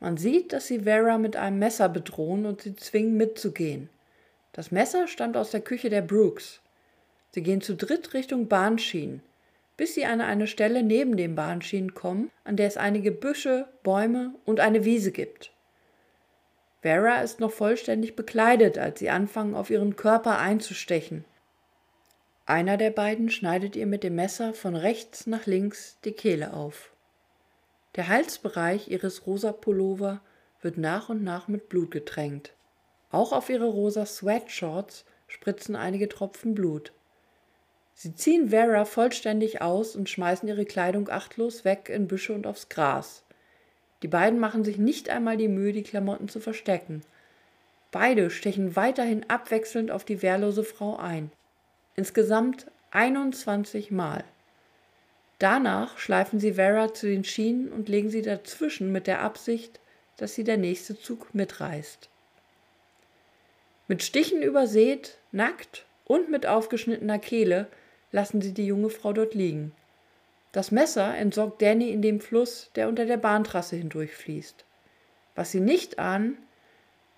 Man 0.00 0.16
sieht, 0.16 0.52
dass 0.52 0.66
sie 0.66 0.80
Vera 0.80 1.18
mit 1.18 1.36
einem 1.36 1.58
Messer 1.58 1.88
bedrohen 1.88 2.46
und 2.46 2.62
sie 2.62 2.74
zwingen 2.74 3.16
mitzugehen. 3.16 3.88
Das 4.52 4.70
Messer 4.70 5.08
stammt 5.08 5.36
aus 5.36 5.50
der 5.50 5.60
Küche 5.60 5.90
der 5.90 6.02
Brooks. 6.02 6.60
Sie 7.32 7.42
gehen 7.42 7.60
zu 7.60 7.76
dritt 7.76 8.14
Richtung 8.14 8.48
Bahnschienen, 8.48 9.22
bis 9.76 9.94
sie 9.94 10.06
an 10.06 10.20
eine 10.20 10.46
Stelle 10.46 10.82
neben 10.82 11.16
den 11.16 11.34
Bahnschienen 11.34 11.94
kommen, 11.94 12.30
an 12.44 12.56
der 12.56 12.66
es 12.66 12.76
einige 12.76 13.12
Büsche, 13.12 13.68
Bäume 13.82 14.34
und 14.44 14.60
eine 14.60 14.84
Wiese 14.84 15.12
gibt. 15.12 15.52
Vera 16.82 17.20
ist 17.20 17.40
noch 17.40 17.50
vollständig 17.52 18.16
bekleidet, 18.16 18.78
als 18.78 19.00
sie 19.00 19.10
anfangen, 19.10 19.54
auf 19.54 19.70
ihren 19.70 19.96
Körper 19.96 20.38
einzustechen. 20.38 21.24
Einer 22.46 22.76
der 22.76 22.90
beiden 22.90 23.28
schneidet 23.28 23.74
ihr 23.74 23.86
mit 23.86 24.04
dem 24.04 24.14
Messer 24.14 24.54
von 24.54 24.76
rechts 24.76 25.26
nach 25.26 25.46
links 25.46 25.98
die 26.04 26.12
Kehle 26.12 26.52
auf. 26.52 26.92
Der 27.96 28.08
Halsbereich 28.08 28.88
ihres 28.88 29.26
rosa 29.26 29.52
Pullover 29.52 30.20
wird 30.60 30.78
nach 30.78 31.08
und 31.08 31.24
nach 31.24 31.48
mit 31.48 31.68
Blut 31.68 31.90
getränkt. 31.90 32.52
Auch 33.10 33.32
auf 33.32 33.50
ihre 33.50 33.66
rosa 33.66 34.06
Sweatshorts 34.06 35.04
spritzen 35.26 35.74
einige 35.74 36.08
Tropfen 36.08 36.54
Blut. 36.54 36.92
Sie 37.98 38.14
ziehen 38.14 38.50
Vera 38.50 38.84
vollständig 38.84 39.62
aus 39.62 39.96
und 39.96 40.10
schmeißen 40.10 40.46
ihre 40.46 40.66
Kleidung 40.66 41.08
achtlos 41.08 41.64
weg 41.64 41.88
in 41.88 42.06
Büsche 42.06 42.34
und 42.34 42.46
aufs 42.46 42.68
Gras. 42.68 43.22
Die 44.02 44.08
beiden 44.08 44.38
machen 44.38 44.64
sich 44.64 44.76
nicht 44.76 45.08
einmal 45.08 45.38
die 45.38 45.48
Mühe, 45.48 45.72
die 45.72 45.82
Klamotten 45.82 46.28
zu 46.28 46.38
verstecken. 46.38 47.02
Beide 47.90 48.28
stechen 48.28 48.76
weiterhin 48.76 49.24
abwechselnd 49.30 49.90
auf 49.90 50.04
die 50.04 50.20
wehrlose 50.20 50.62
Frau 50.62 50.96
ein. 50.98 51.32
Insgesamt 51.94 52.66
21 52.90 53.90
Mal. 53.90 54.24
Danach 55.38 55.96
schleifen 55.96 56.38
sie 56.38 56.52
Vera 56.52 56.92
zu 56.92 57.06
den 57.06 57.24
Schienen 57.24 57.72
und 57.72 57.88
legen 57.88 58.10
sie 58.10 58.20
dazwischen 58.20 58.92
mit 58.92 59.06
der 59.06 59.22
Absicht, 59.22 59.80
dass 60.18 60.34
sie 60.34 60.44
der 60.44 60.58
nächste 60.58 60.98
Zug 61.00 61.34
mitreißt. 61.34 62.10
Mit 63.88 64.02
Stichen 64.02 64.42
übersät, 64.42 65.16
nackt 65.32 65.86
und 66.04 66.30
mit 66.30 66.44
aufgeschnittener 66.44 67.18
Kehle 67.18 67.68
lassen 68.12 68.40
sie 68.40 68.52
die 68.52 68.66
junge 68.66 68.90
Frau 68.90 69.12
dort 69.12 69.34
liegen. 69.34 69.72
Das 70.52 70.70
Messer 70.70 71.16
entsorgt 71.16 71.60
Danny 71.60 71.90
in 71.90 72.02
dem 72.02 72.20
Fluss, 72.20 72.70
der 72.76 72.88
unter 72.88 73.04
der 73.04 73.18
Bahntrasse 73.18 73.76
hindurchfließt. 73.76 74.64
Was 75.34 75.50
sie 75.50 75.60
nicht 75.60 75.98
ahnen, 75.98 76.38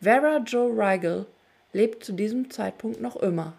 Vera 0.00 0.38
Joe 0.38 0.70
Rigel 0.70 1.26
lebt 1.72 2.04
zu 2.04 2.12
diesem 2.12 2.50
Zeitpunkt 2.50 3.00
noch 3.00 3.16
immer. 3.16 3.54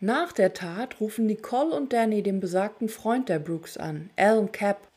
Nach 0.00 0.32
der 0.32 0.52
Tat 0.52 1.00
rufen 1.00 1.26
Nicole 1.26 1.74
und 1.74 1.92
Danny 1.92 2.22
den 2.22 2.40
besagten 2.40 2.88
Freund 2.88 3.28
der 3.28 3.38
Brooks 3.38 3.76
an, 3.76 4.10
Alan 4.16 4.52
Capp, 4.52 4.88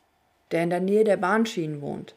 der 0.51 0.63
in 0.63 0.69
der 0.69 0.81
Nähe 0.81 1.03
der 1.03 1.17
Bahnschienen 1.17 1.81
wohnt. 1.81 2.15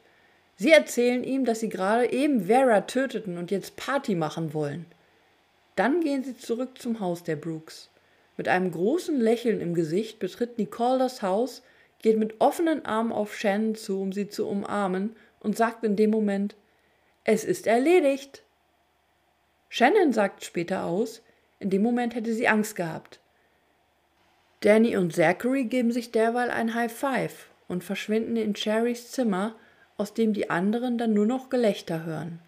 Sie 0.57 0.73
erzählen 0.73 1.25
ihm, 1.25 1.45
dass 1.45 1.61
sie 1.61 1.69
gerade 1.69 2.13
eben 2.13 2.47
Vera 2.47 2.83
töteten 2.83 3.39
und 3.39 3.51
jetzt 3.51 3.77
Party 3.77 4.15
machen 4.15 4.53
wollen. 4.53 4.87
Dann 5.77 6.01
gehen 6.01 6.23
sie 6.23 6.37
zurück 6.37 6.79
zum 6.79 7.01
Haus 7.01 7.23
der 7.23 7.37
Brooks. 7.37 7.89
Mit 8.37 8.49
einem 8.49 8.71
großen 8.71 9.21
Lächeln 9.21 9.61
im 9.61 9.75
Gesicht 9.75 10.19
betritt 10.19 10.59
Nicole 10.59 10.99
das 10.99 11.23
Haus, 11.23 11.63
geht 12.01 12.19
mit 12.19 12.41
offenen 12.41 12.85
Armen 12.85 13.13
auf 13.13 13.37
Shannon 13.37 13.75
zu, 13.75 14.01
um 14.01 14.13
sie 14.13 14.29
zu 14.29 14.49
umarmen, 14.49 15.15
und 15.41 15.57
sagt 15.57 15.85
in 15.85 15.97
dem 15.97 16.11
Moment, 16.11 16.55
es 17.25 17.45
ist 17.45 17.67
erledigt. 17.67 18.43
Shannon 19.69 20.13
sagt 20.13 20.45
später 20.45 20.85
aus, 20.85 21.23
in 21.59 21.71
dem 21.71 21.83
Moment 21.83 22.15
hätte 22.15 22.33
sie 22.33 22.49
Angst 22.49 22.77
gehabt. 22.77 23.21
Danny 24.61 24.97
und 24.97 25.15
Zachary 25.15 25.65
geben 25.65 25.93
sich 25.93 26.13
derweil 26.13 26.51
ein 26.51 26.75
High 26.75 26.93
Five 26.93 27.49
und 27.69 27.83
verschwinden 27.83 28.37
in 28.37 28.55
Cherrys 28.55 29.11
Zimmer, 29.11 29.57
aus 29.97 30.15
dem 30.15 30.33
die 30.33 30.51
anderen 30.51 30.99
dann 30.99 31.15
nur 31.15 31.27
noch 31.27 31.49
Gelächter 31.49 32.05
hören. 32.05 32.41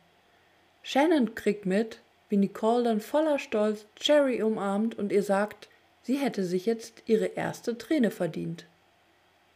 Shannon 0.83 1.35
kriegt 1.35 1.67
mit, 1.67 2.01
wie 2.29 2.37
Nicole 2.37 2.85
dann 2.85 3.01
voller 3.01 3.39
Stolz 3.39 3.87
Cherry 3.97 4.43
umarmt 4.43 4.97
und 4.97 5.13
ihr 5.13 5.23
sagt, 5.23 5.69
Sie 6.05 6.17
hätte 6.17 6.45
sich 6.45 6.67
jetzt 6.67 7.03
ihre 7.07 7.25
erste 7.25 7.79
Träne 7.79 8.11
verdient. 8.11 8.67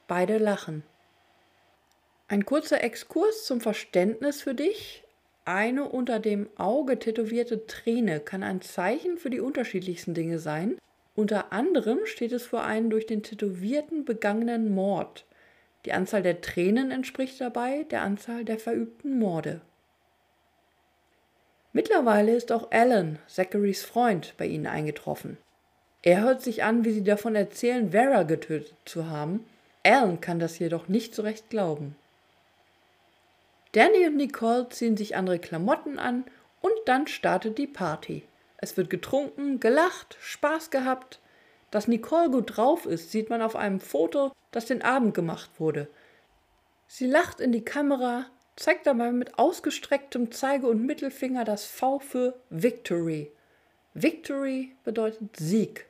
Beide 0.07 0.39
lachen. 0.39 0.83
Ein 2.27 2.47
kurzer 2.47 2.83
Exkurs 2.83 3.45
zum 3.45 3.61
Verständnis 3.61 4.41
für 4.41 4.55
dich. 4.55 5.05
Eine 5.45 5.85
unter 5.85 6.19
dem 6.21 6.49
Auge 6.57 6.99
tätowierte 6.99 7.67
Träne 7.67 8.21
kann 8.21 8.43
ein 8.43 8.63
Zeichen 8.63 9.19
für 9.19 9.29
die 9.29 9.41
unterschiedlichsten 9.41 10.15
Dinge 10.15 10.39
sein. 10.39 10.79
Unter 11.15 11.53
anderem 11.53 12.01
steht 12.07 12.33
es 12.33 12.47
für 12.47 12.63
einen 12.63 12.89
durch 12.89 13.05
den 13.05 13.23
Tätowierten 13.23 14.07
begangenen 14.07 14.75
Mord. 14.75 15.27
Die 15.85 15.93
Anzahl 15.93 16.23
der 16.23 16.41
Tränen 16.41 16.91
entspricht 16.91 17.43
dabei 17.43 17.85
der 17.85 18.01
Anzahl 18.03 18.47
der 18.47 18.59
verübten 18.59 19.19
Morde. 19.19 19.61
Mittlerweile 21.75 22.35
ist 22.35 22.53
auch 22.53 22.71
Alan, 22.71 23.19
Zacharys 23.27 23.85
Freund, 23.85 24.33
bei 24.39 24.47
ihnen 24.47 24.67
eingetroffen. 24.67 25.37
Er 26.09 26.23
hört 26.23 26.41
sich 26.41 26.65
an, 26.65 26.87
wie 26.87 26.93
sie 26.93 27.05
davon 27.05 27.35
erzählen, 27.35 27.91
Vera 27.91 28.23
getötet 28.23 28.73
zu 28.87 29.11
haben. 29.11 29.45
Alan 29.83 30.23
kann 30.23 30.39
das 30.39 30.59
jedoch 30.59 30.89
nicht 30.89 31.15
so 31.15 31.21
recht 31.21 31.51
glauben. 31.51 31.97
Danny 33.73 34.07
und 34.07 34.17
Nicole 34.17 34.71
ziehen 34.71 34.97
sich 34.97 35.17
andere 35.17 35.39
Klamotten 35.39 35.99
an 35.99 36.25
und 36.63 36.73
dann 36.87 37.09
startet 37.09 37.59
die 37.59 37.67
Party. 37.67 38.23
Es 38.57 38.79
wird 38.79 38.89
getrunken, 38.89 39.61
gelacht, 39.61 40.17
Spaß 40.23 40.71
gehabt. 40.71 41.21
Dass 41.71 41.89
Nicole 41.89 42.31
gut 42.31 42.57
drauf 42.57 42.87
ist, 42.87 43.13
sieht 43.13 43.29
man 43.29 43.43
auf 43.43 43.55
einem 43.55 43.79
Foto, 43.79 44.33
das 44.51 44.65
den 44.65 44.81
Abend 44.81 45.13
gemacht 45.13 45.51
wurde. 45.59 45.89
Sie 46.87 47.07
lacht 47.07 47.39
in 47.39 47.53
die 47.53 47.67
Kamera, 47.67 48.25
zeigt 48.57 48.87
dabei 48.87 49.13
mit 49.13 49.39
ausgestrecktem 49.39 50.33
Zeige- 50.33 50.69
und 50.69 50.87
Mittelfinger 50.87 51.45
das 51.45 51.67
V 51.67 51.99
für 51.99 52.41
Victory. 52.49 53.31
Victory 53.93 54.75
bedeutet 54.85 55.37
Sieg. 55.37 55.88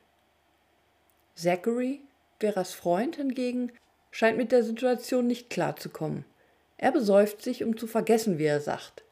Zachary, 1.39 2.01
Veras 2.41 2.75
Freund 2.75 3.17
hingegen, 3.17 3.73
scheint 4.11 4.37
mit 4.37 4.51
der 4.51 4.65
Situation 4.65 5.27
nicht 5.27 5.51
klarzukommen. 5.51 6.25
Er 6.77 6.93
besäuft 6.93 7.43
sich, 7.43 7.63
um 7.63 7.77
zu 7.77 7.87
vergessen, 7.87 8.39
wie 8.39 8.45
er 8.45 8.61
sagt. 8.61 9.05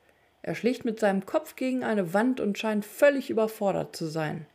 Er 0.43 0.55
schlicht 0.55 0.85
mit 0.85 1.01
seinem 1.01 1.27
Kopf 1.27 1.57
gegen 1.57 1.85
eine 1.85 2.15
Wand 2.15 2.41
und 2.41 2.59
scheint 2.59 2.85
völlig 2.85 3.31
überfordert 3.31 3.95
zu 3.95 4.07
sein. 4.07 4.47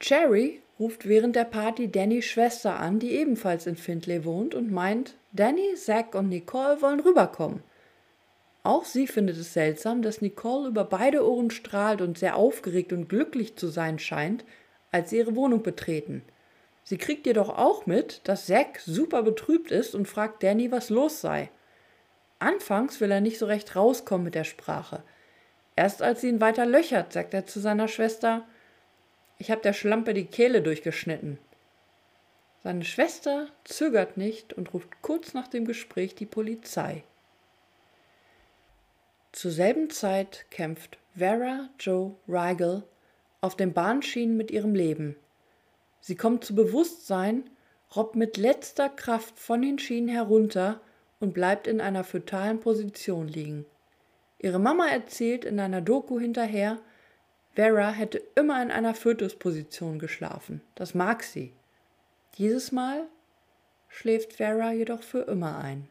Cherry 0.00 0.60
ruft 0.78 1.06
während 1.06 1.36
der 1.36 1.44
Party 1.44 1.90
Dannys 1.90 2.24
Schwester 2.24 2.78
an, 2.78 2.98
die 2.98 3.12
ebenfalls 3.12 3.66
in 3.66 3.76
Findlay 3.76 4.24
wohnt, 4.24 4.54
und 4.54 4.72
meint, 4.72 5.14
Danny, 5.32 5.74
Zack 5.76 6.14
und 6.14 6.28
Nicole 6.28 6.82
wollen 6.82 7.00
rüberkommen. 7.00 7.62
Auch 8.64 8.84
sie 8.84 9.06
findet 9.06 9.36
es 9.36 9.52
seltsam, 9.52 10.02
dass 10.02 10.20
Nicole 10.20 10.68
über 10.68 10.84
beide 10.84 11.26
Ohren 11.26 11.50
strahlt 11.50 12.00
und 12.00 12.18
sehr 12.18 12.36
aufgeregt 12.36 12.92
und 12.92 13.08
glücklich 13.08 13.56
zu 13.56 13.68
sein 13.68 13.98
scheint, 13.98 14.44
als 14.92 15.10
sie 15.10 15.18
ihre 15.18 15.34
Wohnung 15.34 15.62
betreten. 15.62 16.22
Sie 16.84 16.98
kriegt 16.98 17.26
jedoch 17.26 17.48
auch 17.48 17.86
mit, 17.86 18.20
dass 18.24 18.46
Zack 18.46 18.80
super 18.80 19.22
betrübt 19.22 19.70
ist 19.70 19.94
und 19.94 20.06
fragt 20.06 20.42
Danny, 20.42 20.70
was 20.70 20.90
los 20.90 21.20
sei. 21.20 21.50
Anfangs 22.38 23.00
will 23.00 23.10
er 23.10 23.20
nicht 23.20 23.38
so 23.38 23.46
recht 23.46 23.74
rauskommen 23.76 24.24
mit 24.24 24.34
der 24.34 24.44
Sprache. 24.44 25.02
Erst 25.76 26.02
als 26.02 26.20
sie 26.20 26.28
ihn 26.28 26.40
weiter 26.40 26.66
löchert, 26.66 27.12
sagt 27.12 27.34
er 27.34 27.46
zu 27.46 27.60
seiner 27.60 27.88
Schwester, 27.88 28.46
ich 29.38 29.50
habe 29.50 29.62
der 29.62 29.72
Schlampe 29.72 30.12
die 30.12 30.26
Kehle 30.26 30.60
durchgeschnitten. 30.62 31.38
Seine 32.62 32.84
Schwester 32.84 33.48
zögert 33.64 34.16
nicht 34.16 34.52
und 34.52 34.72
ruft 34.72 35.02
kurz 35.02 35.34
nach 35.34 35.48
dem 35.48 35.64
Gespräch 35.64 36.14
die 36.14 36.26
Polizei. 36.26 37.02
Zur 39.32 39.50
selben 39.50 39.90
Zeit 39.90 40.44
kämpft 40.50 40.98
Vera 41.16 41.70
Joe 41.80 42.14
Rigel 42.28 42.84
auf 43.42 43.56
den 43.56 43.74
Bahnschienen 43.74 44.38
mit 44.38 44.50
ihrem 44.50 44.74
Leben. 44.74 45.16
Sie 46.00 46.16
kommt 46.16 46.44
zu 46.44 46.54
Bewusstsein, 46.54 47.50
robbt 47.94 48.16
mit 48.16 48.38
letzter 48.38 48.88
Kraft 48.88 49.38
von 49.38 49.60
den 49.60 49.78
Schienen 49.78 50.08
herunter 50.08 50.80
und 51.20 51.34
bleibt 51.34 51.66
in 51.66 51.80
einer 51.80 52.04
fötalen 52.04 52.60
Position 52.60 53.28
liegen. 53.28 53.66
Ihre 54.38 54.58
Mama 54.58 54.88
erzählt 54.88 55.44
in 55.44 55.60
einer 55.60 55.82
Doku 55.82 56.18
hinterher, 56.18 56.78
Vera 57.54 57.90
hätte 57.90 58.22
immer 58.34 58.62
in 58.62 58.70
einer 58.70 58.94
Fötusposition 58.94 59.98
geschlafen. 59.98 60.62
Das 60.74 60.94
mag 60.94 61.22
sie. 61.22 61.52
Dieses 62.38 62.72
Mal 62.72 63.06
schläft 63.88 64.34
Vera 64.34 64.72
jedoch 64.72 65.02
für 65.02 65.20
immer 65.22 65.58
ein. 65.58 65.88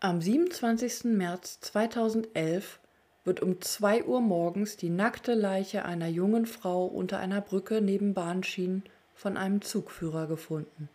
Am 0.00 0.20
27. 0.20 1.04
März 1.04 1.60
2011 1.60 2.80
wird 3.26 3.42
um 3.42 3.60
2 3.60 4.04
Uhr 4.04 4.20
morgens 4.20 4.76
die 4.76 4.88
nackte 4.88 5.34
Leiche 5.34 5.84
einer 5.84 6.06
jungen 6.06 6.46
Frau 6.46 6.86
unter 6.86 7.18
einer 7.18 7.40
Brücke 7.40 7.80
neben 7.80 8.14
Bahnschienen 8.14 8.84
von 9.14 9.36
einem 9.36 9.62
Zugführer 9.62 10.28
gefunden. 10.28 10.88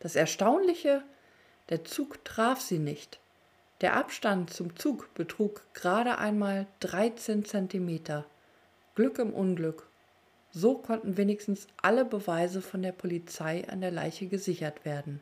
Das 0.00 0.16
Erstaunliche, 0.16 1.02
der 1.68 1.84
Zug 1.84 2.24
traf 2.24 2.60
sie 2.60 2.80
nicht. 2.80 3.20
Der 3.80 3.94
Abstand 3.94 4.52
zum 4.52 4.74
Zug 4.76 5.14
betrug 5.14 5.62
gerade 5.74 6.18
einmal 6.18 6.66
13 6.80 7.44
Zentimeter. 7.44 8.24
Glück 8.94 9.18
im 9.18 9.32
Unglück. 9.32 9.86
So 10.50 10.78
konnten 10.78 11.16
wenigstens 11.16 11.68
alle 11.82 12.04
Beweise 12.04 12.62
von 12.62 12.82
der 12.82 12.92
Polizei 12.92 13.68
an 13.68 13.80
der 13.80 13.90
Leiche 13.90 14.26
gesichert 14.26 14.84
werden. 14.84 15.20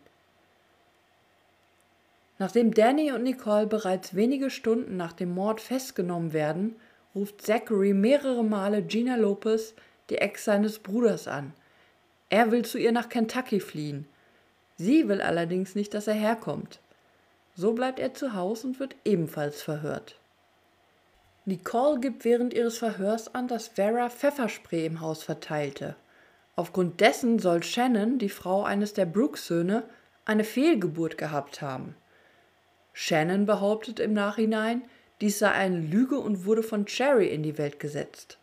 Nachdem 2.38 2.74
Danny 2.74 3.12
und 3.12 3.22
Nicole 3.22 3.66
bereits 3.66 4.14
wenige 4.14 4.50
Stunden 4.50 4.96
nach 4.96 5.12
dem 5.12 5.32
Mord 5.34 5.60
festgenommen 5.60 6.32
werden, 6.32 6.76
ruft 7.14 7.42
Zachary 7.42 7.94
mehrere 7.94 8.42
Male 8.42 8.82
Gina 8.82 9.16
Lopez, 9.16 9.74
die 10.10 10.18
Ex 10.18 10.44
seines 10.44 10.80
Bruders, 10.80 11.28
an. 11.28 11.52
Er 12.30 12.50
will 12.50 12.64
zu 12.64 12.78
ihr 12.78 12.92
nach 12.92 13.08
Kentucky 13.08 13.60
fliehen. 13.60 14.06
Sie 14.76 15.08
will 15.08 15.20
allerdings 15.20 15.76
nicht, 15.76 15.94
dass 15.94 16.08
er 16.08 16.14
herkommt. 16.14 16.80
So 17.54 17.72
bleibt 17.72 18.00
er 18.00 18.14
zu 18.14 18.34
Hause 18.34 18.66
und 18.66 18.80
wird 18.80 18.96
ebenfalls 19.04 19.62
verhört. 19.62 20.16
Nicole 21.44 22.00
gibt 22.00 22.24
während 22.24 22.52
ihres 22.54 22.78
Verhörs 22.78 23.32
an, 23.34 23.46
dass 23.46 23.68
Vera 23.68 24.08
Pfefferspray 24.08 24.86
im 24.86 25.00
Haus 25.00 25.22
verteilte. 25.22 25.94
Aufgrund 26.56 27.00
dessen 27.00 27.38
soll 27.38 27.62
Shannon, 27.62 28.18
die 28.18 28.28
Frau 28.28 28.64
eines 28.64 28.94
der 28.94 29.06
Brooks-Söhne, 29.06 29.84
eine 30.24 30.44
Fehlgeburt 30.44 31.18
gehabt 31.18 31.62
haben. 31.62 31.94
Shannon 32.94 33.44
behauptet 33.44 34.00
im 34.00 34.14
Nachhinein, 34.14 34.82
dies 35.20 35.38
sei 35.38 35.50
eine 35.50 35.78
Lüge 35.78 36.18
und 36.18 36.46
wurde 36.46 36.62
von 36.62 36.86
Cherry 36.86 37.26
in 37.26 37.42
die 37.42 37.58
Welt 37.58 37.78
gesetzt. 37.78 38.38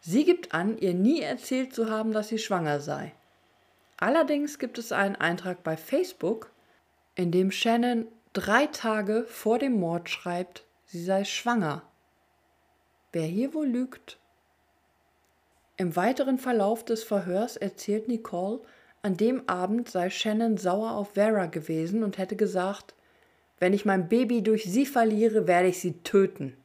Sie 0.00 0.24
gibt 0.24 0.54
an, 0.54 0.78
ihr 0.78 0.94
nie 0.94 1.20
erzählt 1.20 1.74
zu 1.74 1.90
haben, 1.90 2.12
dass 2.12 2.28
sie 2.28 2.38
schwanger 2.38 2.80
sei. 2.80 3.12
Allerdings 3.98 4.58
gibt 4.58 4.78
es 4.78 4.92
einen 4.92 5.16
Eintrag 5.16 5.62
bei 5.62 5.76
Facebook, 5.76 6.50
in 7.16 7.32
dem 7.32 7.50
Shannon 7.50 8.06
drei 8.32 8.66
Tage 8.66 9.24
vor 9.28 9.58
dem 9.58 9.78
Mord 9.78 10.08
schreibt, 10.08 10.64
sie 10.86 11.02
sei 11.02 11.24
schwanger. 11.24 11.82
Wer 13.12 13.26
hier 13.26 13.52
wohl 13.52 13.66
lügt? 13.66 14.18
Im 15.76 15.96
weiteren 15.96 16.38
Verlauf 16.38 16.84
des 16.84 17.02
Verhörs 17.02 17.56
erzählt 17.56 18.06
Nicole, 18.06 18.60
an 19.02 19.16
dem 19.16 19.48
Abend 19.48 19.88
sei 19.88 20.10
Shannon 20.10 20.56
sauer 20.58 20.92
auf 20.92 21.14
Vera 21.14 21.46
gewesen 21.46 22.04
und 22.04 22.18
hätte 22.18 22.36
gesagt, 22.36 22.94
wenn 23.60 23.72
ich 23.72 23.84
mein 23.84 24.08
Baby 24.08 24.42
durch 24.42 24.64
sie 24.64 24.86
verliere, 24.86 25.46
werde 25.46 25.68
ich 25.68 25.80
sie 25.80 25.92
töten. 26.02 26.56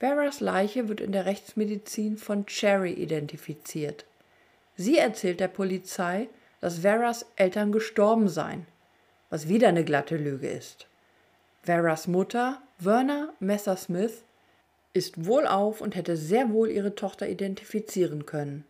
Veras 0.00 0.40
Leiche 0.40 0.88
wird 0.88 1.00
in 1.00 1.12
der 1.12 1.26
Rechtsmedizin 1.26 2.16
von 2.16 2.46
Cherry 2.46 2.92
identifiziert. 2.92 4.04
Sie 4.76 4.98
erzählt 4.98 5.40
der 5.40 5.48
Polizei, 5.48 6.28
dass 6.60 6.80
Veras 6.80 7.26
Eltern 7.36 7.70
gestorben 7.70 8.28
seien, 8.28 8.66
was 9.28 9.48
wieder 9.48 9.68
eine 9.68 9.84
glatte 9.84 10.16
Lüge 10.16 10.48
ist. 10.48 10.86
Veras 11.62 12.08
Mutter, 12.08 12.60
Werner 12.78 13.32
Messersmith, 13.40 14.24
ist 14.92 15.26
wohlauf 15.26 15.80
und 15.80 15.94
hätte 15.94 16.16
sehr 16.16 16.50
wohl 16.50 16.70
ihre 16.70 16.94
Tochter 16.94 17.28
identifizieren 17.28 18.26
können. 18.26 18.64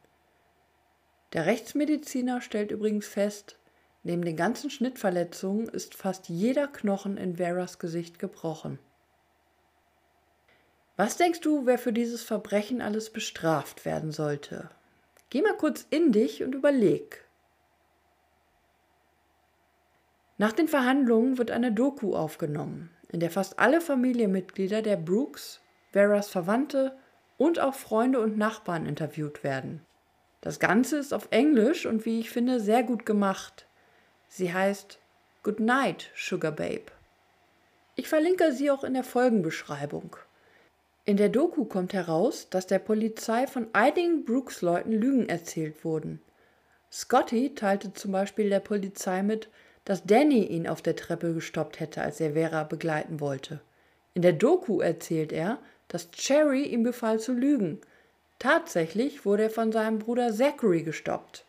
Der 1.33 1.47
Rechtsmediziner 1.47 2.41
stellt 2.41 2.73
übrigens 2.73 3.07
fest, 3.07 3.57
Neben 4.03 4.23
den 4.23 4.37
ganzen 4.37 4.71
Schnittverletzungen 4.71 5.69
ist 5.69 5.95
fast 5.95 6.29
jeder 6.29 6.69
Knochen 6.69 7.17
in 7.17 7.37
Veras 7.37 7.79
Gesicht 7.79 8.19
gebrochen. 8.19 8.79
Was 10.97 11.17
denkst 11.17 11.41
du, 11.41 11.67
wer 11.67 11.79
für 11.79 11.93
dieses 11.93 12.23
Verbrechen 12.23 12.81
alles 12.83 13.11
bestraft 13.11 13.85
werden 13.85 14.11
sollte? 14.13 14.71
Geh 15.31 15.43
mal 15.43 15.57
kurz 15.57 15.87
in 15.91 16.13
dich 16.13 16.43
und 16.43 16.55
überleg. 16.55 17.25
Nach 20.39 20.53
den 20.53 20.69
Verhandlungen 20.69 21.37
wird 21.37 21.51
eine 21.51 21.71
Doku 21.71 22.15
aufgenommen, 22.15 22.91
in 23.09 23.21
der 23.21 23.31
fast 23.31 23.59
alle 23.59 23.81
Familienmitglieder 23.81 24.81
der 24.81 24.97
Brooks, 24.97 25.61
Veras 25.93 26.31
Verwandte 26.31 26.97
und 27.37 27.61
auch 27.61 27.75
Freunde 27.75 28.21
und 28.21 28.39
Nachbarn 28.39 28.87
interviewt 28.87 29.45
werden. 29.45 29.85
Das 30.41 30.59
Ganze 30.59 30.97
ist 30.97 31.13
auf 31.13 31.29
Englisch 31.31 31.85
und 31.85 32.07
wie 32.07 32.21
ich 32.21 32.31
finde 32.31 32.61
sehr 32.61 32.83
gut 32.83 33.05
gemacht. 33.05 33.67
Sie 34.33 34.55
heißt 34.55 35.01
Good 35.43 35.59
Night, 35.59 36.11
Sugar 36.15 36.53
Babe. 36.53 36.93
Ich 37.97 38.07
verlinke 38.07 38.53
sie 38.53 38.71
auch 38.71 38.85
in 38.85 38.95
der 38.95 39.03
Folgenbeschreibung. 39.03 40.15
In 41.05 41.17
der 41.17 41.31
Doku 41.31 41.65
kommt 41.65 41.93
heraus, 41.95 42.49
dass 42.49 42.69
der 42.69 42.79
Polizei 42.79 43.49
von 43.49 43.67
einigen 43.73 44.25
Brooks-Leuten 44.25 44.93
Lügen 44.93 45.29
erzählt 45.29 45.85
wurden. 45.85 46.23
Scotty 46.93 47.57
teilte 47.57 47.93
zum 47.93 48.13
Beispiel 48.13 48.49
der 48.49 48.61
Polizei 48.61 49.25
mit, 49.25 49.49
dass 49.85 50.05
Danny 50.05 50.45
ihn 50.45 50.69
auf 50.69 50.81
der 50.81 50.95
Treppe 50.95 51.35
gestoppt 51.35 51.81
hätte, 51.81 52.01
als 52.01 52.21
er 52.21 52.35
Vera 52.35 52.63
begleiten 52.63 53.19
wollte. 53.19 53.61
In 54.15 54.23
der 54.23 54.35
Doku 54.35 54.81
erzählt 54.81 55.33
er, 55.33 55.59
dass 55.89 56.13
Cherry 56.13 56.63
ihm 56.67 56.85
befahl 56.85 57.19
zu 57.19 57.33
lügen. 57.33 57.81
Tatsächlich 58.39 59.25
wurde 59.25 59.45
er 59.45 59.51
von 59.51 59.73
seinem 59.73 59.99
Bruder 59.99 60.33
Zachary 60.33 60.85
gestoppt. 60.85 61.45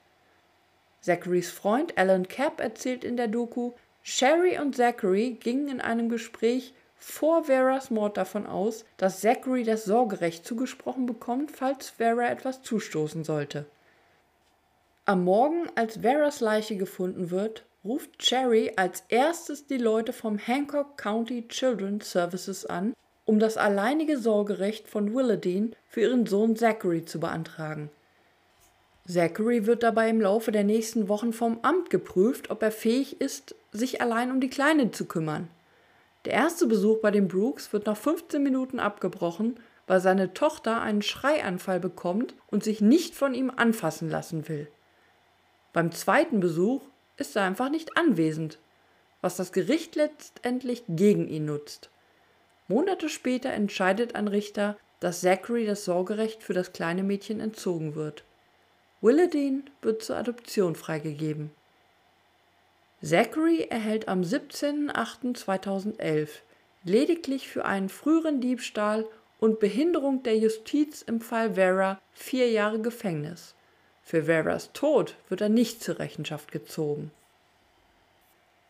Zacharys 1.01 1.51
Freund 1.51 1.97
Alan 1.97 2.27
Capp 2.27 2.61
erzählt 2.61 3.03
in 3.03 3.17
der 3.17 3.27
Doku, 3.27 3.73
Sherry 4.03 4.57
und 4.59 4.75
Zachary 4.75 5.37
gingen 5.39 5.67
in 5.67 5.81
einem 5.81 6.09
Gespräch 6.09 6.73
vor 6.97 7.45
Veras 7.45 7.89
Mord 7.89 8.17
davon 8.17 8.45
aus, 8.45 8.85
dass 8.97 9.21
Zachary 9.21 9.63
das 9.63 9.85
Sorgerecht 9.85 10.45
zugesprochen 10.45 11.07
bekommt, 11.07 11.51
falls 11.51 11.89
Vera 11.89 12.29
etwas 12.29 12.61
zustoßen 12.61 13.23
sollte. 13.23 13.65
Am 15.05 15.23
Morgen, 15.23 15.67
als 15.75 15.97
Veras 15.97 16.41
Leiche 16.41 16.77
gefunden 16.77 17.31
wird, 17.31 17.65
ruft 17.83 18.19
Cherry 18.19 18.73
als 18.75 19.03
erstes 19.09 19.65
die 19.65 19.77
Leute 19.77 20.13
vom 20.13 20.37
Hancock 20.37 20.97
County 20.97 21.47
Children's 21.47 22.11
Services 22.11 22.67
an, 22.67 22.93
um 23.25 23.39
das 23.39 23.57
alleinige 23.57 24.19
Sorgerecht 24.19 24.87
von 24.87 25.15
Willadine 25.15 25.71
für 25.87 26.01
ihren 26.01 26.27
Sohn 26.27 26.55
Zachary 26.55 27.05
zu 27.05 27.19
beantragen. 27.19 27.89
Zachary 29.07 29.65
wird 29.65 29.83
dabei 29.83 30.09
im 30.09 30.21
Laufe 30.21 30.51
der 30.51 30.63
nächsten 30.63 31.07
Wochen 31.07 31.33
vom 31.33 31.59
Amt 31.63 31.89
geprüft, 31.89 32.49
ob 32.49 32.61
er 32.61 32.71
fähig 32.71 33.19
ist, 33.19 33.55
sich 33.71 34.01
allein 34.01 34.31
um 34.31 34.39
die 34.39 34.49
Kleine 34.49 34.91
zu 34.91 35.05
kümmern. 35.05 35.47
Der 36.25 36.33
erste 36.33 36.67
Besuch 36.67 36.99
bei 37.01 37.09
den 37.09 37.27
Brooks 37.27 37.73
wird 37.73 37.87
nach 37.87 37.97
15 37.97 38.41
Minuten 38.43 38.79
abgebrochen, 38.79 39.59
weil 39.87 39.99
seine 39.99 40.33
Tochter 40.33 40.81
einen 40.81 41.01
Schreianfall 41.01 41.79
bekommt 41.79 42.35
und 42.47 42.63
sich 42.63 42.79
nicht 42.79 43.15
von 43.15 43.33
ihm 43.33 43.51
anfassen 43.55 44.09
lassen 44.09 44.47
will. 44.47 44.67
Beim 45.73 45.91
zweiten 45.91 46.39
Besuch 46.39 46.83
ist 47.17 47.35
er 47.35 47.43
einfach 47.43 47.69
nicht 47.69 47.97
anwesend, 47.97 48.59
was 49.21 49.35
das 49.35 49.51
Gericht 49.51 49.95
letztendlich 49.95 50.83
gegen 50.87 51.27
ihn 51.27 51.45
nutzt. 51.45 51.89
Monate 52.67 53.09
später 53.09 53.49
entscheidet 53.51 54.15
ein 54.15 54.27
Richter, 54.27 54.77
dass 54.99 55.21
Zachary 55.21 55.65
das 55.65 55.85
Sorgerecht 55.85 56.43
für 56.43 56.53
das 56.53 56.71
kleine 56.71 57.03
Mädchen 57.03 57.39
entzogen 57.39 57.95
wird. 57.95 58.23
Willadine 59.01 59.63
wird 59.81 60.03
zur 60.03 60.17
Adoption 60.17 60.75
freigegeben. 60.75 61.49
Zachary 63.01 63.65
erhält 63.69 64.07
am 64.07 64.21
17.08.2011 64.21 66.29
lediglich 66.83 67.47
für 67.47 67.65
einen 67.65 67.89
früheren 67.89 68.41
Diebstahl 68.41 69.05
und 69.39 69.59
Behinderung 69.59 70.23
der 70.23 70.37
Justiz 70.37 71.01
im 71.01 71.19
Fall 71.19 71.55
Vera 71.55 71.99
vier 72.13 72.51
Jahre 72.51 72.79
Gefängnis. 72.79 73.55
Für 74.03 74.23
Veras 74.23 74.71
Tod 74.73 75.15
wird 75.29 75.41
er 75.41 75.49
nicht 75.49 75.83
zur 75.83 75.99
Rechenschaft 75.99 76.51
gezogen. 76.51 77.11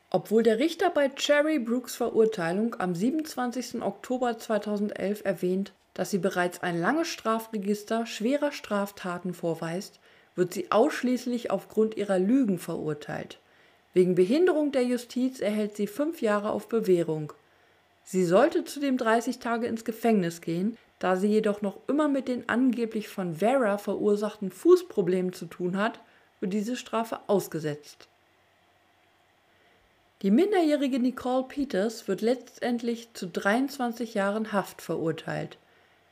Obwohl 0.09 0.43
der 0.43 0.59
Richter 0.59 0.89
bei 0.89 1.09
Cherry 1.09 1.59
Brooks 1.59 1.95
Verurteilung 1.95 2.75
am 2.79 2.95
27. 2.95 3.81
Oktober 3.81 4.37
2011 4.37 5.23
erwähnt, 5.23 5.71
dass 5.93 6.11
sie 6.11 6.17
bereits 6.17 6.61
ein 6.63 6.79
langes 6.79 7.07
Strafregister 7.07 8.05
schwerer 8.05 8.51
Straftaten 8.51 9.33
vorweist, 9.33 9.99
wird 10.35 10.53
sie 10.53 10.71
ausschließlich 10.71 11.51
aufgrund 11.51 11.97
ihrer 11.97 12.19
Lügen 12.19 12.59
verurteilt. 12.59 13.39
Wegen 13.93 14.15
Behinderung 14.15 14.71
der 14.71 14.83
Justiz 14.83 15.39
erhält 15.39 15.75
sie 15.75 15.87
fünf 15.87 16.21
Jahre 16.21 16.51
auf 16.51 16.69
Bewährung. 16.69 17.33
Sie 18.03 18.25
sollte 18.25 18.63
zudem 18.63 18.97
30 18.97 19.39
Tage 19.39 19.67
ins 19.67 19.85
Gefängnis 19.85 20.41
gehen, 20.41 20.77
da 20.99 21.15
sie 21.15 21.27
jedoch 21.27 21.61
noch 21.61 21.77
immer 21.87 22.07
mit 22.07 22.27
den 22.27 22.47
angeblich 22.47 23.07
von 23.07 23.37
Vera 23.37 23.77
verursachten 23.77 24.51
Fußproblemen 24.51 25.33
zu 25.33 25.45
tun 25.45 25.77
hat, 25.77 25.99
wird 26.39 26.53
diese 26.53 26.75
Strafe 26.75 27.19
ausgesetzt. 27.27 28.07
Die 30.21 30.31
minderjährige 30.31 30.99
Nicole 30.99 31.45
Peters 31.47 32.07
wird 32.07 32.21
letztendlich 32.21 33.13
zu 33.13 33.27
23 33.27 34.13
Jahren 34.13 34.51
Haft 34.53 34.81
verurteilt. 34.81 35.57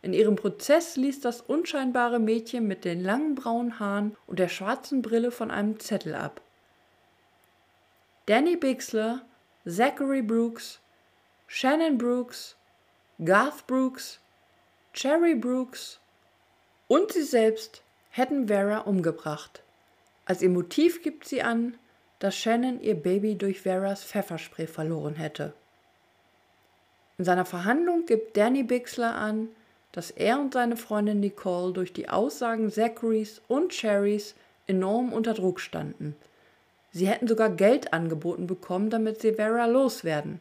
In 0.02 0.14
ihrem 0.14 0.36
Prozess 0.36 0.96
ließ 0.96 1.20
das 1.20 1.42
unscheinbare 1.42 2.20
Mädchen 2.20 2.68
mit 2.68 2.86
den 2.86 3.04
langen 3.04 3.36
braunen 3.36 3.80
Haaren 3.80 4.16
und 4.28 4.40
der 4.40 4.48
schwarzen 4.48 5.02
Brille 5.02 5.32
von 5.32 5.52
einem 5.52 5.80
Zettel 5.80 6.16
ab. 6.16 6.42
Danny 8.26 8.56
Bixler, 8.56 9.26
Zachary 9.68 10.22
Brooks, 10.22 10.80
Shannon 11.48 11.98
Brooks, 11.98 12.56
Garth 13.26 13.68
Brooks, 13.68 14.20
Cherry 14.94 15.36
Brooks 15.36 16.00
und 16.88 17.12
sie 17.12 17.24
selbst 17.24 17.84
hätten 18.10 18.48
Vera 18.48 18.80
umgebracht. 18.80 19.64
Als 20.26 20.42
ihr 20.42 20.50
Motiv 20.50 21.02
gibt 21.02 21.28
sie 21.28 21.42
an, 21.42 21.78
dass 22.20 22.36
Shannon 22.36 22.82
ihr 22.82 22.96
Baby 22.96 23.36
durch 23.36 23.62
Veras 23.62 24.04
Pfefferspray 24.04 24.68
verloren 24.68 25.16
hätte. 25.16 25.54
In 27.18 27.26
seiner 27.26 27.46
Verhandlung 27.46 28.06
gibt 28.06 28.38
Danny 28.38 28.64
Bixler 28.64 29.16
an, 29.16 29.50
dass 29.92 30.12
er 30.12 30.40
und 30.40 30.54
seine 30.54 30.78
Freundin 30.78 31.20
Nicole 31.20 31.74
durch 31.74 31.94
die 31.94 32.10
Aussagen 32.10 32.70
Zacharys 32.70 33.42
und 33.48 33.72
Cherrys 33.72 34.36
enorm 34.68 35.12
unter 35.12 35.34
Druck 35.34 35.60
standen. 35.60 36.16
Sie 36.92 37.08
hätten 37.08 37.28
sogar 37.28 37.50
Geld 37.50 37.94
angeboten 37.94 38.48
bekommen, 38.48 38.90
damit 38.90 39.22
sie 39.22 39.34
Vera 39.34 39.66
loswerden. 39.66 40.40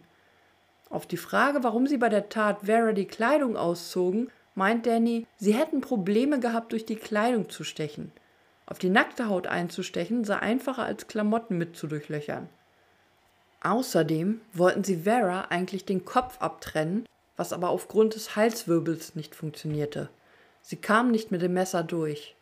Auf 0.90 1.06
die 1.06 1.16
Frage, 1.16 1.62
warum 1.62 1.86
sie 1.86 1.98
bei 1.98 2.08
der 2.08 2.28
Tat 2.28 2.62
Vera 2.64 2.92
die 2.92 3.06
Kleidung 3.06 3.56
auszogen, 3.56 4.30
meint 4.54 4.86
Danny, 4.86 5.26
sie 5.36 5.54
hätten 5.54 5.80
Probleme 5.80 6.40
gehabt, 6.40 6.72
durch 6.72 6.86
die 6.86 6.96
Kleidung 6.96 7.50
zu 7.50 7.64
stechen. 7.64 8.12
Auf 8.66 8.78
die 8.78 8.90
nackte 8.90 9.28
Haut 9.28 9.46
einzustechen 9.46 10.24
sei 10.24 10.36
einfacher 10.38 10.84
als 10.84 11.06
Klamotten 11.06 11.56
mit 11.58 11.76
zu 11.76 11.86
durchlöchern. 11.86 12.48
Außerdem 13.62 14.40
wollten 14.52 14.84
sie 14.84 14.98
Vera 14.98 15.46
eigentlich 15.48 15.84
den 15.84 16.04
Kopf 16.04 16.40
abtrennen, 16.40 17.06
was 17.38 17.54
aber 17.54 17.70
aufgrund 17.70 18.16
des 18.16 18.36
Halswirbels 18.36 19.14
nicht 19.14 19.34
funktionierte. 19.34 20.10
Sie 20.60 20.76
kam 20.76 21.10
nicht 21.10 21.30
mit 21.30 21.40
dem 21.40 21.54
Messer 21.54 21.82
durch. 21.82 22.34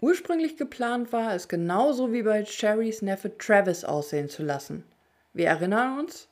Ursprünglich 0.00 0.56
geplant 0.56 1.12
war 1.12 1.34
es 1.34 1.48
genauso 1.48 2.12
wie 2.12 2.22
bei 2.22 2.44
Cherrys 2.44 3.02
Neffe 3.02 3.36
Travis 3.36 3.84
aussehen 3.84 4.30
zu 4.30 4.42
lassen. 4.42 4.84
Wir 5.34 5.48
erinnern 5.48 5.98
uns, 5.98 6.28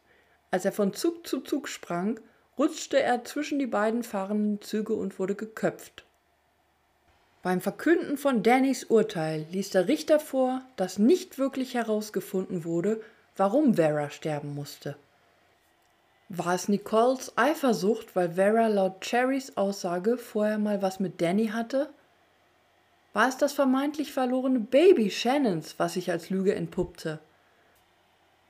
als 0.51 0.65
er 0.65 0.73
von 0.73 0.95
Zug 0.95 1.27
zu 1.27 1.41
Zug 1.41 1.69
sprang, 1.69 2.19
rutschte 2.57 3.03
er 3.03 3.25
zwischen 3.25 3.59
die 3.59 3.67
beiden 3.67 4.05
fahrenden 4.05 4.63
Züge 4.63 4.95
und 4.95 5.19
wurde 5.19 5.35
geköpft. 5.35 6.05
Beim 7.43 7.61
Verkünden 7.61 8.17
von 8.17 8.43
Dannys 8.43 8.85
Urteil 8.85 9.47
ließ 9.51 9.71
der 9.71 9.89
Richter 9.89 10.21
vor, 10.21 10.63
dass 10.77 10.99
nicht 10.99 11.39
wirklich 11.39 11.75
herausgefunden 11.75 12.65
wurde, 12.65 13.01
warum 13.37 13.75
Vera 13.75 14.11
sterben 14.11 14.55
musste. 14.55 14.97
War 16.31 16.55
es 16.55 16.69
Nicoles 16.69 17.33
Eifersucht, 17.37 18.15
weil 18.15 18.33
Vera 18.33 18.67
laut 18.67 19.01
Cherrys 19.01 19.57
Aussage 19.57 20.19
vorher 20.19 20.59
mal 20.59 20.83
was 20.83 21.01
mit 21.01 21.23
Danny 21.23 21.49
hatte? 21.49 21.89
War 23.15 23.29
es 23.29 23.39
das 23.39 23.55
vermeintlich 23.55 24.13
verlorene 24.13 24.61
Baby 24.61 25.11
Shannons, 25.11 25.79
was 25.79 25.95
sich 25.95 26.11
als 26.11 26.29
Lüge 26.29 26.55
entpuppte? 26.55 27.19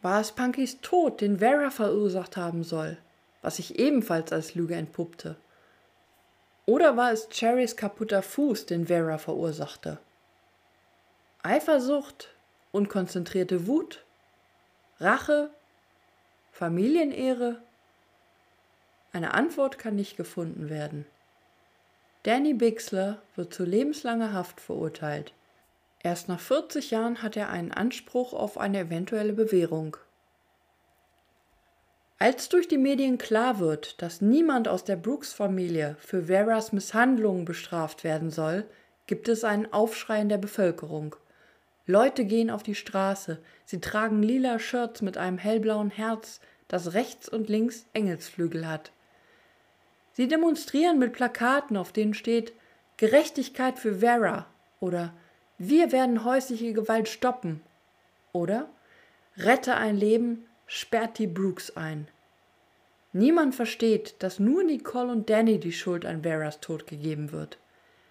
War 0.02 0.20
es 0.20 0.32
Punkys 0.32 0.80
Tod, 0.80 1.20
den 1.20 1.38
Vera 1.38 1.70
verursacht 1.70 2.36
haben 2.36 2.64
soll, 2.64 2.98
was 3.42 3.56
sich 3.56 3.78
ebenfalls 3.78 4.32
als 4.32 4.56
Lüge 4.56 4.74
entpuppte? 4.74 5.36
Oder 6.66 6.96
war 6.96 7.12
es 7.12 7.28
Cherrys 7.28 7.76
kaputter 7.76 8.22
Fuß, 8.22 8.66
den 8.66 8.88
Vera 8.88 9.18
verursachte? 9.18 9.98
Eifersucht, 11.44 12.34
unkonzentrierte 12.72 13.68
Wut, 13.68 14.04
Rache, 14.98 15.50
Familienehre, 16.50 17.62
eine 19.12 19.34
Antwort 19.34 19.78
kann 19.78 19.96
nicht 19.96 20.16
gefunden 20.16 20.68
werden. 20.68 21.06
Danny 22.24 22.52
Bixler 22.52 23.22
wird 23.36 23.54
zu 23.54 23.64
lebenslanger 23.64 24.32
Haft 24.32 24.60
verurteilt. 24.60 25.32
Erst 26.02 26.28
nach 26.28 26.40
40 26.40 26.90
Jahren 26.90 27.22
hat 27.22 27.36
er 27.36 27.48
einen 27.48 27.72
Anspruch 27.72 28.32
auf 28.32 28.58
eine 28.58 28.80
eventuelle 28.80 29.32
Bewährung. 29.32 29.96
Als 32.20 32.48
durch 32.48 32.66
die 32.66 32.78
Medien 32.78 33.16
klar 33.16 33.60
wird, 33.60 34.02
dass 34.02 34.20
niemand 34.20 34.66
aus 34.66 34.84
der 34.84 34.96
Brooks-Familie 34.96 35.96
für 36.00 36.24
Veras 36.24 36.72
Misshandlungen 36.72 37.44
bestraft 37.44 38.02
werden 38.02 38.30
soll, 38.30 38.64
gibt 39.06 39.28
es 39.28 39.44
einen 39.44 39.72
Aufschrei 39.72 40.20
in 40.20 40.28
der 40.28 40.38
Bevölkerung. 40.38 41.14
Leute 41.86 42.24
gehen 42.24 42.50
auf 42.50 42.62
die 42.62 42.74
Straße, 42.74 43.38
sie 43.64 43.80
tragen 43.80 44.22
lila 44.22 44.58
Shirts 44.58 45.00
mit 45.00 45.16
einem 45.16 45.38
hellblauen 45.38 45.90
Herz, 45.90 46.40
das 46.66 46.92
rechts 46.92 47.28
und 47.28 47.48
links 47.48 47.86
Engelsflügel 47.94 48.68
hat. 48.68 48.92
Sie 50.18 50.26
demonstrieren 50.26 50.98
mit 50.98 51.12
Plakaten, 51.12 51.76
auf 51.76 51.92
denen 51.92 52.12
steht 52.12 52.52
Gerechtigkeit 52.96 53.78
für 53.78 54.00
Vera 54.00 54.46
oder 54.80 55.12
Wir 55.58 55.92
werden 55.92 56.24
häusliche 56.24 56.72
Gewalt 56.72 57.08
stoppen 57.08 57.60
oder 58.32 58.68
Rette 59.36 59.76
ein 59.76 59.96
Leben, 59.96 60.44
sperrt 60.66 61.20
die 61.20 61.28
Brooks 61.28 61.76
ein. 61.76 62.08
Niemand 63.12 63.54
versteht, 63.54 64.16
dass 64.18 64.40
nur 64.40 64.64
Nicole 64.64 65.12
und 65.12 65.30
Danny 65.30 65.60
die 65.60 65.70
Schuld 65.70 66.04
an 66.04 66.24
Veras 66.24 66.58
Tod 66.58 66.88
gegeben 66.88 67.30
wird. 67.30 67.58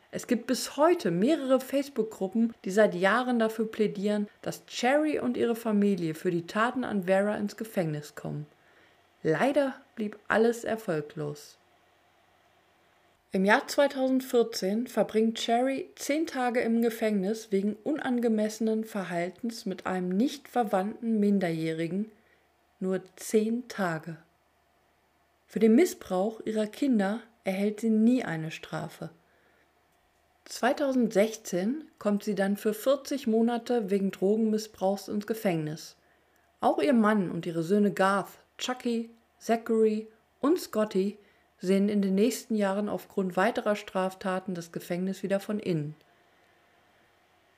Es 0.10 0.28
gibt 0.28 0.48
bis 0.48 0.78
heute 0.78 1.12
mehrere 1.12 1.60
Facebook-Gruppen, 1.60 2.54
die 2.64 2.72
seit 2.72 2.96
Jahren 2.96 3.38
dafür 3.38 3.70
plädieren, 3.70 4.30
dass 4.42 4.66
Cherry 4.66 5.20
und 5.20 5.36
ihre 5.36 5.58
Familie 5.58 6.16
für 6.16 6.32
die 6.32 6.48
Taten 6.48 6.86
an 6.86 7.04
Vera 7.04 7.36
ins 7.36 7.58
Gefängnis 7.58 8.16
kommen. 8.16 8.46
Leider 9.24 9.76
blieb 9.96 10.18
alles 10.30 10.64
erfolglos. 10.64 11.58
Im 13.34 13.44
Jahr 13.44 13.68
2014 13.68 14.88
verbringt 14.88 15.38
Cherry 15.38 15.92
zehn 15.96 16.28
Tage 16.28 16.62
im 16.62 16.82
Gefängnis 16.82 17.52
wegen 17.52 17.76
unangemessenen 17.84 18.86
Verhaltens 18.86 19.66
mit 19.66 19.86
einem 19.86 20.08
nicht 20.08 20.48
verwandten 20.48 21.20
Minderjährigen. 21.20 22.10
Nur 22.80 23.02
zehn 23.18 23.68
Tage. 23.68 24.18
Für 25.46 25.60
den 25.60 25.76
Missbrauch 25.76 26.40
ihrer 26.46 26.68
Kinder 26.68 27.20
erhält 27.44 27.82
sie 27.82 27.90
nie 27.90 28.24
eine 28.24 28.50
Strafe. 28.50 29.10
2016 30.46 31.84
kommt 32.00 32.24
sie 32.24 32.36
dann 32.36 32.56
für 32.56 32.74
40 32.74 33.28
Monate 33.28 33.90
wegen 33.90 34.12
Drogenmissbrauchs 34.12 35.10
ins 35.10 35.28
Gefängnis. 35.28 35.98
Auch 36.62 36.80
ihr 36.80 36.94
Mann 36.94 37.30
und 37.30 37.46
ihre 37.46 37.64
Söhne 37.64 37.92
Garth, 37.92 38.40
Chucky, 38.58 39.10
Zachary 39.38 40.08
und 40.40 40.58
Scotty 40.60 41.18
sehen 41.60 41.90
in 41.90 42.02
den 42.02 42.16
nächsten 42.16 42.56
Jahren 42.56 42.90
aufgrund 42.90 43.36
weiterer 43.36 43.76
Straftaten 43.76 44.54
das 44.54 44.72
Gefängnis 44.72 45.24
wieder 45.24 45.40
von 45.40 45.60
innen. 45.60 45.96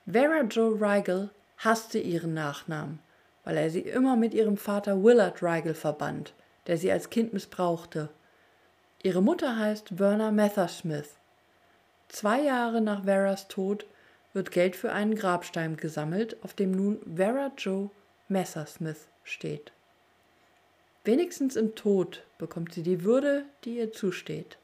Vera 0.06 0.42
Jo 0.44 0.70
Rigel 0.70 1.30
hasste 1.58 2.00
ihren 2.00 2.34
Nachnamen, 2.34 3.00
weil 3.44 3.58
er 3.58 3.70
sie 3.70 3.82
immer 3.82 4.16
mit 4.16 4.34
ihrem 4.34 4.58
Vater 4.58 5.04
Willard 5.04 5.44
Rigel 5.44 5.74
verband, 5.74 6.34
der 6.68 6.78
sie 6.78 6.92
als 6.92 7.10
Kind 7.10 7.34
missbrauchte. 7.34 8.10
Ihre 9.04 9.22
Mutter 9.22 9.58
heißt 9.58 9.94
Verna 9.98 10.32
Messersmith. 10.32 11.18
Zwei 12.08 12.42
Jahre 12.42 12.82
nach 12.82 13.04
Veras 13.04 13.48
Tod 13.48 13.86
wird 14.34 14.52
Geld 14.52 14.76
für 14.76 14.92
einen 14.92 15.16
Grabstein 15.16 15.78
gesammelt, 15.78 16.38
auf 16.44 16.54
dem 16.54 16.72
nun 16.72 17.00
Vera 17.16 17.52
Jo 17.58 17.92
Messersmith 18.28 19.08
steht. 19.24 19.72
Wenigstens 21.10 21.56
im 21.56 21.74
Tod 21.74 22.24
bekommt 22.38 22.76
sie 22.76 22.84
die 22.84 23.04
Würde, 23.04 23.44
die 23.64 23.78
ihr 23.78 23.92
zusteht. 23.92 24.60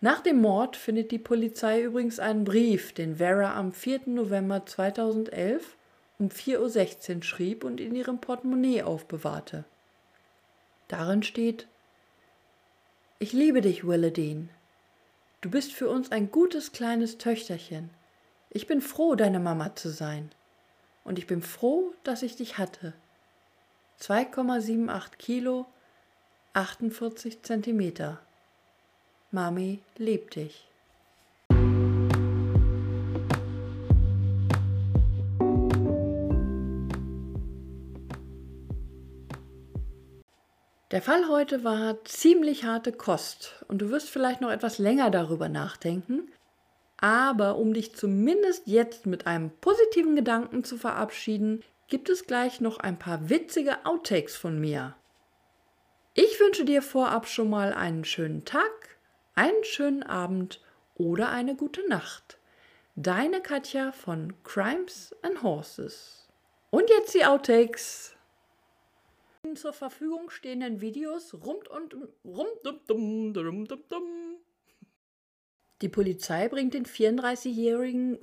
Nach 0.00 0.20
dem 0.20 0.40
Mord 0.40 0.74
findet 0.74 1.10
die 1.10 1.18
Polizei 1.18 1.82
übrigens 1.82 2.18
einen 2.18 2.44
Brief, 2.44 2.94
den 2.94 3.16
Vera 3.16 3.58
am 3.58 3.72
4. 3.74 4.06
November 4.06 4.64
2011 4.64 5.76
um 6.18 6.28
4.16 6.28 7.16
Uhr 7.16 7.22
schrieb 7.24 7.62
und 7.62 7.78
in 7.78 7.94
ihrem 7.94 8.22
Portemonnaie 8.22 8.84
aufbewahrte. 8.84 9.66
Darin 10.88 11.22
steht: 11.22 11.66
Ich 13.18 13.34
liebe 13.34 13.60
dich, 13.60 13.86
Willadine. 13.86 14.48
Du 15.42 15.50
bist 15.50 15.74
für 15.74 15.90
uns 15.90 16.10
ein 16.10 16.30
gutes 16.30 16.72
kleines 16.72 17.18
Töchterchen. 17.18 17.90
Ich 18.48 18.66
bin 18.66 18.80
froh, 18.80 19.14
deine 19.14 19.40
Mama 19.40 19.76
zu 19.76 19.90
sein. 19.90 20.30
Und 21.04 21.18
ich 21.18 21.26
bin 21.26 21.42
froh, 21.42 21.92
dass 22.02 22.22
ich 22.22 22.36
dich 22.36 22.56
hatte. 22.56 22.94
2,78 24.00 25.16
Kilo, 25.18 25.66
48 26.52 27.42
Zentimeter. 27.42 28.20
Mami 29.30 29.80
liebt 29.96 30.36
dich. 30.36 30.66
Der 40.92 41.02
Fall 41.02 41.28
heute 41.28 41.64
war 41.64 42.04
ziemlich 42.04 42.64
harte 42.64 42.92
Kost 42.92 43.64
und 43.68 43.82
du 43.82 43.90
wirst 43.90 44.08
vielleicht 44.08 44.40
noch 44.40 44.50
etwas 44.50 44.78
länger 44.78 45.10
darüber 45.10 45.48
nachdenken, 45.48 46.30
aber 46.98 47.56
um 47.56 47.74
dich 47.74 47.94
zumindest 47.94 48.66
jetzt 48.66 49.04
mit 49.04 49.26
einem 49.26 49.50
positiven 49.60 50.14
Gedanken 50.16 50.64
zu 50.64 50.78
verabschieden, 50.78 51.62
gibt 51.88 52.08
es 52.08 52.26
gleich 52.26 52.60
noch 52.60 52.78
ein 52.78 52.98
paar 52.98 53.28
witzige 53.28 53.84
Outtakes 53.84 54.36
von 54.36 54.60
mir. 54.60 54.96
Ich 56.14 56.40
wünsche 56.40 56.64
dir 56.64 56.82
vorab 56.82 57.28
schon 57.28 57.50
mal 57.50 57.72
einen 57.72 58.04
schönen 58.04 58.44
Tag, 58.44 58.98
einen 59.34 59.64
schönen 59.64 60.02
Abend 60.02 60.62
oder 60.94 61.30
eine 61.30 61.54
gute 61.54 61.86
Nacht. 61.88 62.38
Deine 62.94 63.42
Katja 63.42 63.92
von 63.92 64.32
Crimes 64.42 65.14
and 65.22 65.42
Horses. 65.42 66.28
Und 66.70 66.88
jetzt 66.88 67.14
die 67.14 67.24
Outtakes 67.24 68.16
zur 69.54 69.72
Verfügung 69.72 70.30
stehenden 70.30 70.80
Videos 70.80 71.34
rund 71.34 71.68
und 71.68 71.94
rum 72.24 72.46
dum, 72.64 72.80
dum, 72.86 73.32
dum, 73.32 73.64
dum, 73.66 73.84
dum. 73.88 74.36
Die 75.82 75.88
Polizei 75.88 76.48
bringt 76.48 76.74
den 76.74 76.86
34-jährigen 76.86 78.18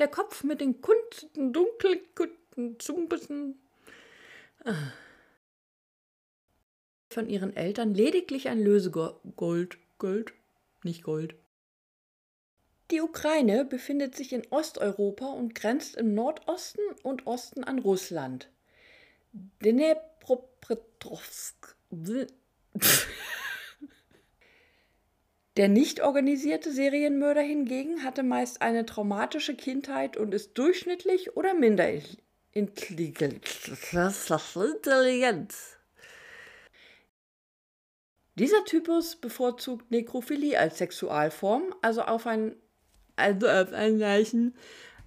Der 0.00 0.08
Kopf 0.08 0.42
mit 0.42 0.60
den 0.60 0.80
kunsten 0.80 1.52
dunkelkunden 1.52 2.80
Zumbissen 2.80 3.60
von 7.10 7.28
ihren 7.28 7.54
Eltern 7.54 7.94
lediglich 7.94 8.48
ein 8.48 8.60
Lösegold, 8.60 9.78
Gold, 9.98 10.32
nicht 10.82 11.02
Gold, 11.02 11.34
die 12.90 13.00
Ukraine 13.00 13.64
befindet 13.64 14.14
sich 14.16 14.32
in 14.32 14.42
Osteuropa 14.50 15.26
und 15.26 15.54
grenzt 15.54 15.94
im 15.94 16.14
Nordosten 16.14 16.82
und 17.04 17.24
Osten 17.26 17.62
an 17.62 17.78
Russland. 17.78 18.48
Dnepropetrovsk. 19.62 21.76
Der 25.56 25.68
nicht 25.68 26.00
organisierte 26.00 26.72
Serienmörder 26.72 27.40
hingegen 27.40 28.04
hatte 28.04 28.22
meist 28.22 28.62
eine 28.62 28.86
traumatische 28.86 29.56
Kindheit 29.56 30.16
und 30.16 30.32
ist 30.32 30.56
durchschnittlich 30.56 31.36
oder 31.36 31.54
minder 31.54 31.88
intelligent. 32.52 33.44
Dieser 38.36 38.64
Typus 38.64 39.16
bevorzugt 39.16 39.90
Nekrophilie 39.90 40.58
als 40.58 40.78
Sexualform, 40.78 41.74
also 41.82 42.02
auf 42.02 42.26
ein 42.26 42.54
also 43.20 43.48
auf 43.48 43.72
ein 43.72 43.98
Leichen, 43.98 44.54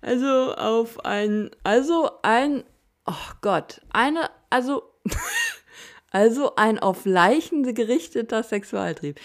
also 0.01 0.53
auf 0.55 1.03
ein, 1.05 1.51
also 1.63 2.11
ein, 2.21 2.63
oh 3.05 3.31
Gott, 3.41 3.81
eine, 3.89 4.29
also, 4.49 4.83
also 6.11 6.55
ein 6.55 6.79
auf 6.79 7.05
Leichen 7.05 7.63
gerichteter 7.73 8.43
Sexualtrieb. 8.43 9.19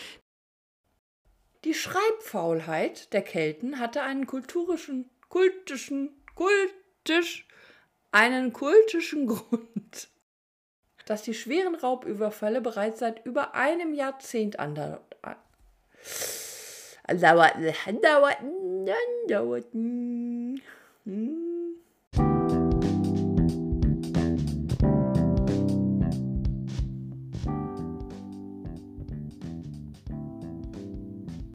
Die 1.65 1.75
Schreibfaulheit 1.75 3.13
der 3.13 3.23
Kelten 3.23 3.79
hatte 3.79 4.03
einen 4.03 4.27
kulturischen, 4.27 5.11
kultischen, 5.29 6.23
kultisch, 6.35 7.49
einen 8.13 8.53
kultischen 8.53 9.27
Grund, 9.27 10.09
dass 11.07 11.23
die 11.23 11.35
schweren 11.35 11.75
Raubüberfälle 11.75 12.61
bereits 12.61 13.01
seit 13.01 13.27
über 13.27 13.55
einem 13.55 13.95
Jahrzehnt 13.95 14.59
andauerten 14.59 15.09
dauerten, 17.17 18.01
dauerten, 18.03 18.87
dauerten. 19.29 20.63
Hm. 21.05 21.48